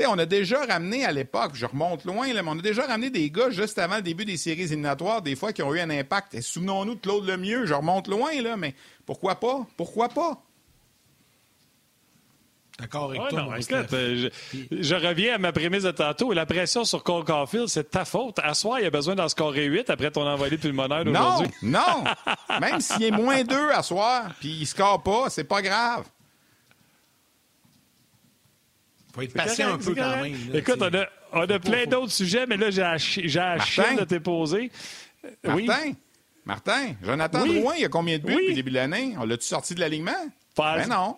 [0.08, 3.30] on a déjà ramené à l'époque, je remonte loin, mais on a déjà ramené des
[3.30, 6.40] gars juste avant le début des séries éliminatoires, des fois qui ont eu un impact.
[6.40, 8.74] Souvenons-nous de Claude Lemieux, je remonte loin, là, mais
[9.04, 9.66] pourquoi pas?
[9.76, 10.42] Pourquoi pas?
[12.82, 13.84] D'accord avec toi.
[13.92, 14.28] Euh,
[14.72, 16.32] je, reviens à ma prémisse de tantôt.
[16.32, 18.40] La pression sur Cole Caulfield, c'est ta faute.
[18.42, 21.48] À soir, il a besoin d'en scorer 8 après ton envolé pulmonaire d'aujourd'hui.
[21.62, 21.80] Non,
[22.26, 22.58] non.
[22.60, 26.06] Même s'il est moins 2 à soir, puis il ne score pas, c'est pas grave.
[29.14, 30.34] faut être patient un peu quand même.
[30.52, 30.82] Écoute,
[31.32, 34.72] on a, plein d'autres sujets, mais là, j'ai la chienne de t'époser.
[35.44, 35.94] Martin, oui.
[36.44, 37.60] Martin, Jonathan oui.
[37.60, 39.14] Drouin, il y a combien de buts depuis le début de l'année?
[39.20, 40.10] On l'a-tu sorti de l'alignement?
[40.56, 41.16] Ben non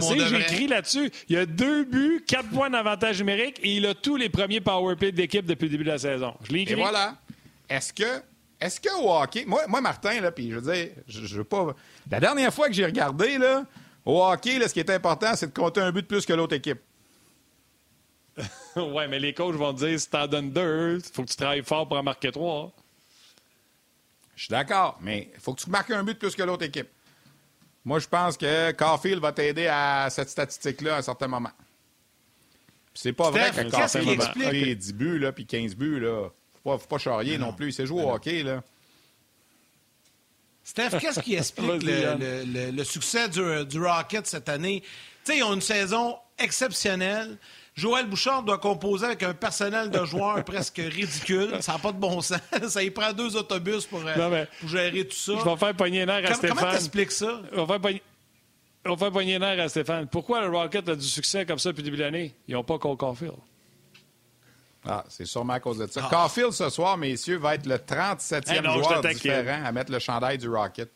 [0.00, 1.10] j'ai écrit là-dessus.
[1.28, 4.60] Il y a deux buts, quatre points d'avantage numérique et il a tous les premiers
[4.60, 6.34] power play d'équipe depuis le début de la saison.
[6.44, 6.74] Je l'ai écrit.
[6.74, 7.16] Et voilà.
[7.68, 8.22] Est-ce que,
[8.60, 11.74] est-ce que au hockey, moi, moi Martin, là, puis je veux dire, je, veux pas.
[12.10, 13.64] La dernière fois que j'ai regardé, là,
[14.04, 16.32] au hockey, là, ce qui est important, c'est de compter un but de plus que
[16.32, 16.80] l'autre équipe.
[18.76, 21.36] ouais, mais les coachs vont te dire si t'en donnes deux, il faut que tu
[21.36, 22.72] travailles fort pour en marquer trois.
[24.36, 26.64] Je suis d'accord, mais il faut que tu marques un but de plus que l'autre
[26.64, 26.88] équipe.
[27.84, 31.52] Moi, je pense que Caulfield va t'aider à cette statistique-là à un certain moment.
[32.94, 36.00] C'est pas vrai que Caulfield va marquer 10 buts là, puis 15 buts.
[36.00, 36.30] Là.
[36.62, 37.52] Faut pas, faut pas charrier non.
[37.52, 37.68] plus.
[37.68, 38.42] Il sait jouer au hockey.
[38.42, 38.62] Là.
[40.62, 44.82] Steph, qu'est-ce qui explique le, le, succès du, du, Rocket cette année?
[45.24, 47.36] Tu sais, ils ont une saison exceptionnelle.
[47.74, 51.56] Joël Bouchard doit composer avec un personnel de joueurs presque ridicule.
[51.60, 52.38] Ça n'a pas de bon sens.
[52.68, 55.32] Ça y prend deux autobus pour, euh, gérer tout ça.
[55.38, 56.56] Je vais faire pogner l'air à Stéphane.
[56.56, 57.40] Comment t'expliques ça?
[57.52, 58.02] On va faire pogner...
[58.86, 60.06] On va pogner l'air à Stéphane.
[60.06, 62.34] Pourquoi le Rocket a du succès comme ça depuis le début de l'année?
[62.46, 63.34] Ils n'ont pas Cole Caulfield.
[64.86, 66.02] Ah, c'est sûrement à cause de ça.
[66.04, 66.08] Ah.
[66.10, 70.48] Caulfield, ce soir, messieurs, va être le 37e joueur différent à mettre le chandail du
[70.48, 70.90] Rocket.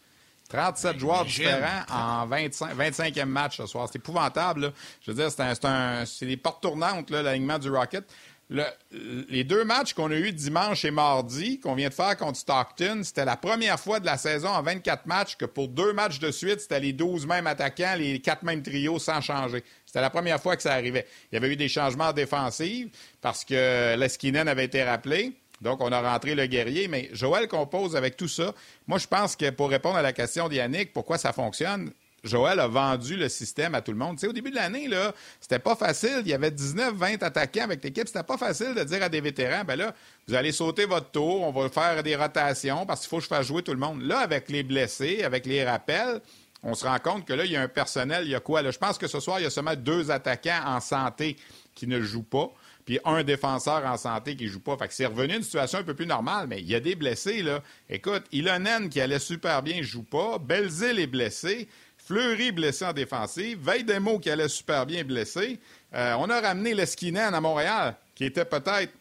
[0.49, 3.88] 37 joueurs différents en 25, 25e match ce soir.
[3.90, 4.72] C'est épouvantable.
[5.03, 8.05] Je veux dire, c'est des portes tournantes, l'alignement du Rocket.
[8.51, 13.03] les deux matchs qu'on a eus dimanche et mardi, qu'on vient de faire contre Stockton,
[13.05, 16.30] c'était la première fois de la saison en 24 matchs que pour deux matchs de
[16.30, 19.62] suite, c'était les 12 mêmes attaquants, les quatre mêmes trios sans changer.
[19.84, 21.07] C'était la première fois que ça arrivait.
[21.30, 22.88] Il y avait eu des changements défensifs
[23.20, 25.34] parce que Leskinen avait été rappelé.
[25.61, 28.54] Donc, on a rentré le guerrier, mais Joël compose avec tout ça.
[28.86, 31.92] Moi, je pense que pour répondre à la question d'Yannick, pourquoi ça fonctionne,
[32.24, 34.18] Joël a vendu le système à tout le monde.
[34.18, 36.20] Tu au début de l'année, là, c'était pas facile.
[36.20, 38.09] Il y avait 19, 20 attaquants avec l'équipe.
[38.09, 39.94] C'était pas facile de dire à des vétérans, ben là,
[40.26, 43.28] vous allez sauter votre tour, on va faire des rotations parce qu'il faut que je
[43.28, 44.02] fasse jouer tout le monde.
[44.02, 46.20] Là, avec les blessés, avec les rappels,
[46.62, 48.62] on se rend compte que là, il y a un personnel, il y a quoi?
[48.62, 48.72] Là?
[48.72, 51.36] Je pense que ce soir, il y a seulement deux attaquants en santé
[51.74, 52.50] qui ne jouent pas,
[52.89, 54.74] puis un défenseur en santé qui ne joue pas.
[54.78, 56.95] Fait que c'est revenu une situation un peu plus normale, mais il y a des
[56.95, 57.62] blessés, là.
[57.91, 60.39] Écoute, Ilonen qui allait super bien, ne joue pas.
[60.39, 61.68] Belzil est blessé.
[61.99, 63.59] Fleury blessé en défensive.
[63.61, 65.61] Veidemo qui allait super bien blessé.
[65.93, 68.95] Euh, on a ramené Leskinen à Montréal, qui était peut-être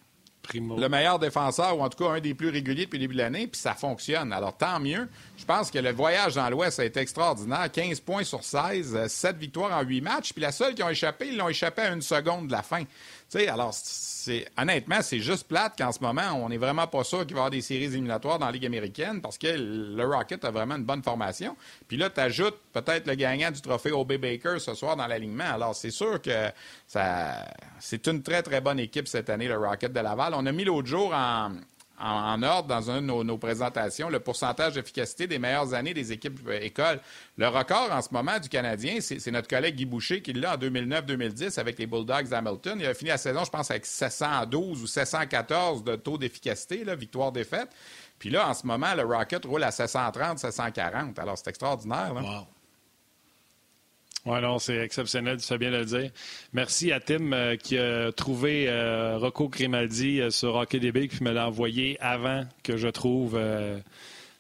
[0.54, 3.20] le meilleur défenseur, ou en tout cas un des plus réguliers depuis le début de
[3.20, 4.32] l'année, puis ça fonctionne.
[4.34, 5.08] Alors tant mieux.
[5.38, 7.72] Je pense que le voyage dans l'Ouest a été extraordinaire.
[7.72, 10.34] 15 points sur 16, 7 euh, victoires en 8 matchs.
[10.34, 12.84] Puis la seule qui ont échappé, ils l'ont échappé à une seconde de la fin.
[13.30, 17.26] Sais, alors, c'est, honnêtement, c'est juste plate qu'en ce moment, on n'est vraiment pas sûr
[17.26, 20.46] qu'il va y avoir des séries éliminatoires dans la Ligue américaine parce que le Rocket
[20.46, 21.58] a vraiment une bonne formation.
[21.90, 25.52] Puis là, tu ajoutes peut-être le gagnant du trophée OB Baker ce soir dans l'alignement.
[25.52, 26.52] Alors, c'est sûr que
[26.88, 27.46] ça,
[27.80, 30.34] c'est une très, très bonne équipe cette année, le Rocket de Laval.
[30.34, 31.52] On a mis l'autre jour en,
[32.00, 36.40] en, ordre dans une de nos, présentations le pourcentage d'efficacité des meilleures années des équipes
[36.48, 37.00] euh, écoles.
[37.38, 40.58] Le record en ce moment du Canadien, c'est notre collègue Guy Boucher qui l'a en
[40.58, 42.78] 2009-2010 avec les Bulldogs d'Hamilton.
[42.80, 47.70] Il a fini la saison, je pense, avec 712 ou 714 de taux d'efficacité, victoire-défaite.
[48.20, 51.20] Puis là, en ce moment, le Rocket roule à 730, 740.
[51.20, 52.14] Alors, c'est extraordinaire.
[52.14, 52.48] Là.
[54.28, 56.12] Oui, non, c'est exceptionnel, tu fais bien de le dire.
[56.52, 61.24] Merci à Tim euh, qui a trouvé euh, Rocco Grimaldi euh, sur Hockey DB qui
[61.24, 63.40] me l'a envoyé avant que je trouve.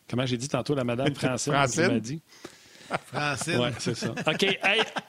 [0.09, 1.83] comment j'ai dit tantôt la madame Francine, Francine.
[1.83, 2.21] Grimaldi?
[3.13, 3.59] Francine.
[3.59, 4.11] Oui, c'est ça.
[4.11, 4.59] OK.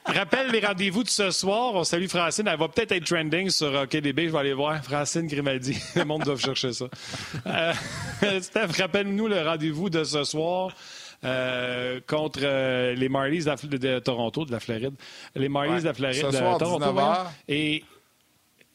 [0.05, 1.75] rappelle les rendez-vous de ce soir.
[1.75, 2.47] On salue Francine.
[2.47, 4.27] Elle va peut-être être trending sur OKDB.
[4.27, 4.81] Je vais aller voir.
[4.81, 5.77] Francine Grimaldi.
[5.95, 6.85] Le monde doit chercher ça.
[8.41, 10.71] Steph, rappelle-nous le rendez-vous de ce soir.
[11.25, 14.93] Euh, contre euh, les Marlies de, Toronto, de la Floride.
[15.35, 16.79] Les Marlies de la Floride de Toronto.
[17.49, 17.83] Et,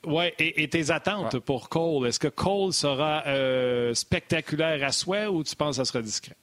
[0.05, 5.43] ouais, et, tes attentes pour Cole, est-ce que Cole sera euh, spectaculaire à souhait ou
[5.43, 6.37] tu penses que ça sera discret?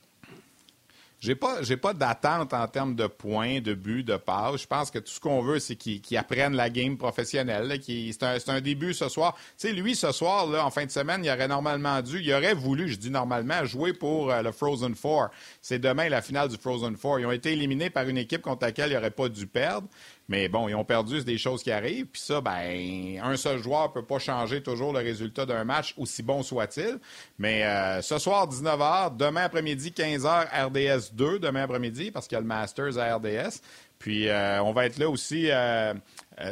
[1.22, 4.64] J'ai pas, j'ai pas d'attente en termes de points, de buts, de passes.
[4.64, 7.80] Je pense que tout ce qu'on veut, c'est qu'ils apprennent la game professionnelle.
[7.86, 9.36] C'est un, un, début ce soir.
[9.56, 12.34] Tu sais, lui, ce soir, là, en fin de semaine, il aurait normalement dû, il
[12.34, 15.30] aurait voulu, je dis normalement, jouer pour euh, le Frozen Four.
[15.62, 17.20] C'est demain la finale du Frozen Four.
[17.20, 19.88] Ils ont été éliminés par une équipe contre laquelle il n'aurait pas dû perdre.
[20.32, 22.06] Mais bon, ils ont perdu, c'est des choses qui arrivent.
[22.06, 25.94] Puis ça, ben, un seul joueur ne peut pas changer toujours le résultat d'un match,
[25.98, 27.00] aussi bon soit-il.
[27.38, 32.40] Mais euh, ce soir, 19h, demain après-midi, 15h, RDS 2, demain après-midi, parce qu'il y
[32.40, 33.60] a le Masters à RDS.
[34.00, 35.94] Puis euh, on va être là aussi euh,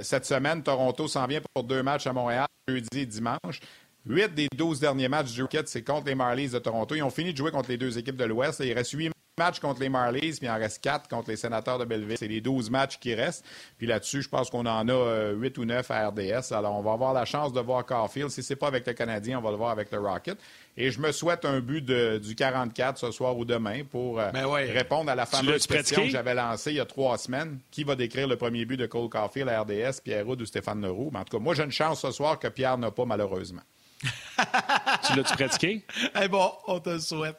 [0.02, 0.62] cette semaine.
[0.62, 3.62] Toronto s'en vient pour deux matchs à Montréal, jeudi et dimanche.
[4.06, 6.96] Huit des douze derniers matchs du Rocket, c'est contre les Marlies de Toronto.
[6.96, 8.60] Ils ont fini de jouer contre les deux équipes de l'Ouest.
[8.62, 9.10] Il reste huit
[9.40, 12.18] matchs contre les Marlies, puis il en reste quatre contre les Sénateurs de Belleville.
[12.18, 13.46] C'est les 12 matchs qui restent.
[13.78, 16.54] Puis là-dessus, je pense qu'on en a 8 euh, ou 9 à RDS.
[16.54, 18.30] Alors, on va avoir la chance de voir Carfield.
[18.30, 20.38] Si c'est pas avec le Canadien, on va le voir avec le Rocket.
[20.78, 24.46] Et je me souhaite un but du 44 ce soir ou demain pour euh, ben
[24.48, 27.60] répondre à la fameuse question que j'avais lancée il y a trois semaines.
[27.72, 30.82] Qui va décrire le premier but de Cole Carfield à RDS, Pierre Roud ou Stéphane
[30.82, 31.10] Leroux?
[31.12, 33.62] Mais en tout cas, moi, j'ai une chance ce soir que Pierre n'a pas, malheureusement.
[34.04, 35.86] tu l'as-tu pratiqué?
[36.22, 37.38] Eh bon, on te le souhaite.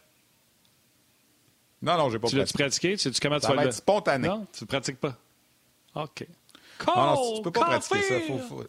[1.82, 2.96] Non, non, j'ai pas tu l'as-tu pratiqué?
[2.96, 4.28] Tu sais comment tu vas va être spontané.
[4.28, 5.16] Non, tu ne pratiques pas.
[5.94, 6.26] OK.
[6.78, 8.20] Cole, non, non, tu peux pas pratiquer ça.
[8.26, 8.64] Faut, faut...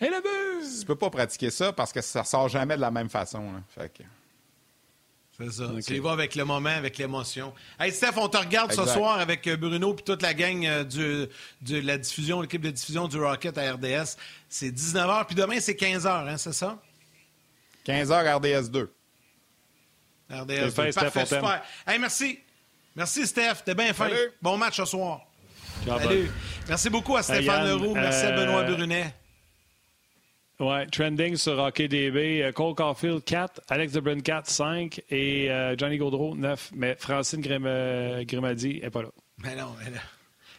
[0.00, 0.80] Et le but!
[0.80, 3.42] Tu peux pas pratiquer ça parce que ça sort jamais de la même façon.
[3.68, 4.02] Fait que...
[5.38, 5.70] C'est ça.
[5.86, 7.54] Tu y vas avec le moment, avec l'émotion.
[7.78, 10.84] Hey, Steph, on te regarde ce soir avec euh, Bruno et toute la gang euh,
[10.84, 11.26] du,
[11.62, 14.16] de la diffusion, l'équipe de diffusion du Rocket à RDS.
[14.50, 16.78] C'est 19h, puis demain, c'est 15h, hein, c'est ça?
[17.86, 18.92] 15h RDS 2.
[20.30, 20.92] RDS 2.
[20.92, 21.62] Parfait, super.
[21.86, 22.38] Hey, merci.
[22.94, 23.62] Merci, Steph.
[23.64, 24.08] T'es bien fin.
[24.40, 25.20] Bon match ce soir.
[25.86, 26.30] Salut.
[26.68, 27.94] Merci beaucoup à Stéphane Leroux.
[27.94, 29.14] Merci à Benoît euh, Brunet.
[30.58, 32.42] Ouais, trending sur HockeyDB.
[32.42, 33.62] Euh, Cole Caulfield, 4.
[33.68, 35.02] Alex DeBrin, 4, 5.
[35.10, 36.72] Et euh, Johnny Gaudreau, 9.
[36.74, 39.08] Mais Francine Grimaldi n'est pas là.
[39.42, 40.00] Mais non, mais là.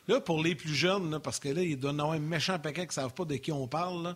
[0.08, 2.82] Là, pour les plus jeunes, parce que là, il doit y avoir un méchant paquet
[2.82, 4.04] qui ne savent pas de qui on parle.
[4.04, 4.16] Là.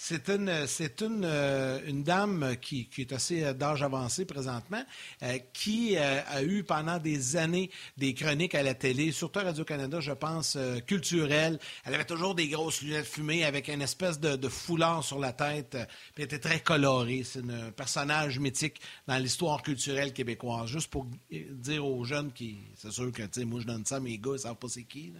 [0.00, 4.84] C'est une, c'est une, euh, une dame qui, est assez euh, d'âge avancé présentement,
[5.24, 10.12] euh, qui a eu pendant des années des chroniques à la télé, surtout Radio-Canada, je
[10.12, 11.58] pense, culturelles.
[11.84, 15.76] Elle avait toujours des grosses lunettes fumées avec une espèce de, foulard sur la tête.
[16.16, 17.24] Elle était très colorée.
[17.24, 20.68] C'est un personnage mythique dans l'histoire culturelle québécoise.
[20.68, 23.98] Juste pour dire aux jeunes qui, c'est sûr que, tu sais, moi je donne ça
[23.98, 25.12] mes gars, ils savent pas c'est qui.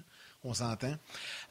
[0.44, 0.94] On s'entend.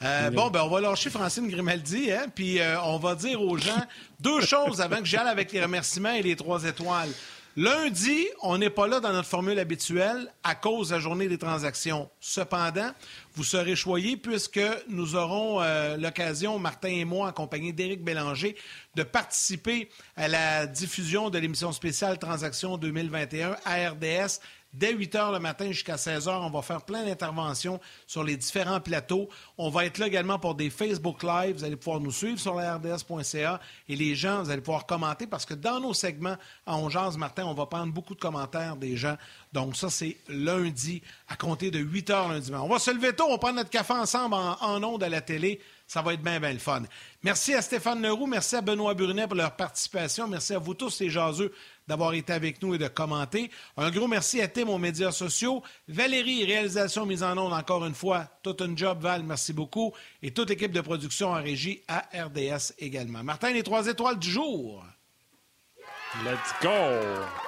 [0.02, 3.58] Euh, bon, ben, on va lâcher Francine Grimaldi, hein, puis euh, on va dire aux
[3.58, 3.84] gens
[4.22, 7.10] deux choses avant que j'aille avec les remerciements et les trois étoiles.
[7.58, 11.40] Lundi, on n'est pas là dans notre formule habituelle à cause de la journée des
[11.40, 12.08] transactions.
[12.20, 12.92] Cependant,
[13.34, 18.56] vous serez choyés puisque nous aurons euh, l'occasion, Martin et moi, accompagnés d'Éric Bélanger,
[18.94, 24.40] de participer à la diffusion de l'émission spéciale Transactions 2021 à RDS
[24.78, 26.30] dès 8 h le matin jusqu'à 16 h.
[26.30, 29.30] On va faire plein d'interventions sur les différents plateaux.
[29.58, 31.58] On va être là également pour des Facebook Live.
[31.58, 33.60] Vous allez pouvoir nous suivre sur la RDS.ca
[33.90, 37.46] et les gens, vous allez pouvoir commenter parce que dans nos segments à Ongeance Martin,
[37.46, 39.18] on va prendre beaucoup de commentaires des gens.
[39.54, 42.52] Donc ça, c'est lundi à compter de 8 h lundi.
[42.54, 45.22] On va se lever tôt, on va prendre notre café ensemble en, ondes à la
[45.22, 45.62] télé.
[45.88, 46.84] Ça va être bien, bien le fun.
[47.24, 50.28] Merci à Stéphane Leroux, merci à Benoît Brunet pour leur participation.
[50.28, 51.54] Merci à vous tous, les jaseux,
[51.88, 53.50] d'avoir été avec nous et de commenter.
[53.78, 55.64] Un gros merci à Tim aux médias sociaux.
[55.88, 58.26] Valérie, réalisation mise en onde encore une fois.
[58.44, 59.94] Tout un job, Val, merci beaucoup.
[60.22, 63.24] Et toute équipe de production en régie à RDS également.
[63.24, 64.84] Martin, les trois étoiles du jour.
[66.26, 67.47] Let's go!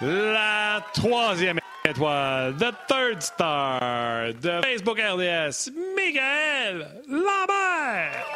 [0.00, 8.26] La troisième étoile, The Third Star de Facebook RDS, Miguel Lambert.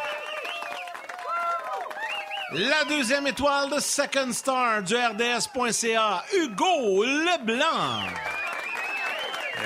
[2.53, 8.07] La deuxième étoile de Second Star du RDS.ca, Hugo Leblanc.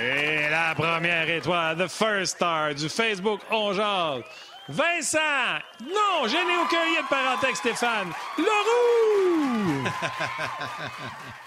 [0.01, 4.23] Et la première étoile, The First Star du Facebook On Jase,
[4.67, 5.59] Vincent.
[5.81, 8.11] Non, je n'ai aucun lien de parenté Stéphane.
[8.39, 9.83] Leroux.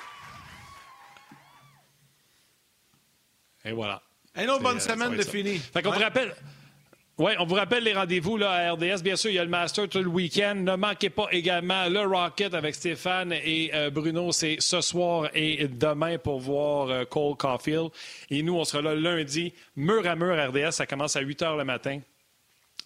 [3.67, 4.01] Et voilà.
[4.41, 5.59] Une autre bonne euh, semaine de fini.
[5.59, 5.97] Fait qu'on Ouais.
[5.97, 6.35] vous rappelle.
[7.19, 9.01] Oui, on vous rappelle les rendez-vous là, à RDS.
[9.03, 10.55] Bien sûr, il y a le Master tout le week-end.
[10.55, 14.33] Ne manquez pas également le Rocket avec Stéphane et euh, Bruno.
[14.33, 17.89] C'est ce soir et demain pour voir euh, Cole Caulfield.
[18.29, 20.73] Et nous, on sera là lundi, mur à mur RDS.
[20.73, 22.01] Ça commence à 8 h le matin.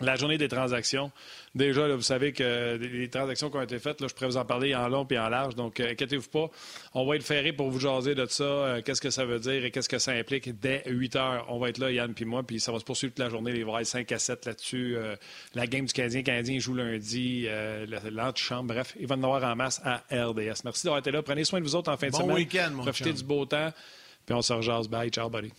[0.01, 1.13] La journée des transactions.
[1.55, 4.37] Déjà, là, vous savez que les transactions qui ont été faites, là, je pourrais vous
[4.37, 5.55] en parler en long et en large.
[5.57, 6.49] Donc, euh, inquiétez-vous pas.
[6.95, 8.45] On va être ferré pour vous jaser de ça.
[8.45, 11.47] euh, qu'est-ce que ça veut dire et qu'est-ce que ça implique dès 8 heures.
[11.49, 12.43] On va être là, Yann puis moi.
[12.43, 13.53] Puis ça va se poursuivre toute la journée.
[13.53, 14.95] Les vrais 5 à 7 là-dessus.
[14.97, 15.17] Euh,
[15.55, 16.23] la game du Canadien.
[16.23, 17.47] Canadien joue lundi.
[18.11, 18.73] L'antichambre.
[18.75, 20.63] Bref, il va en avoir en masse à RDS.
[20.65, 21.23] Merci d'avoir été là.
[21.23, 22.37] Prenez soin de vous autres en fin de Bon semaine.
[22.37, 23.19] week-end, mon Profitez chum.
[23.19, 23.73] du beau temps.
[24.27, 24.89] Puis on se rejase.
[24.89, 25.11] Bye.
[25.11, 25.51] Ciao, buddy.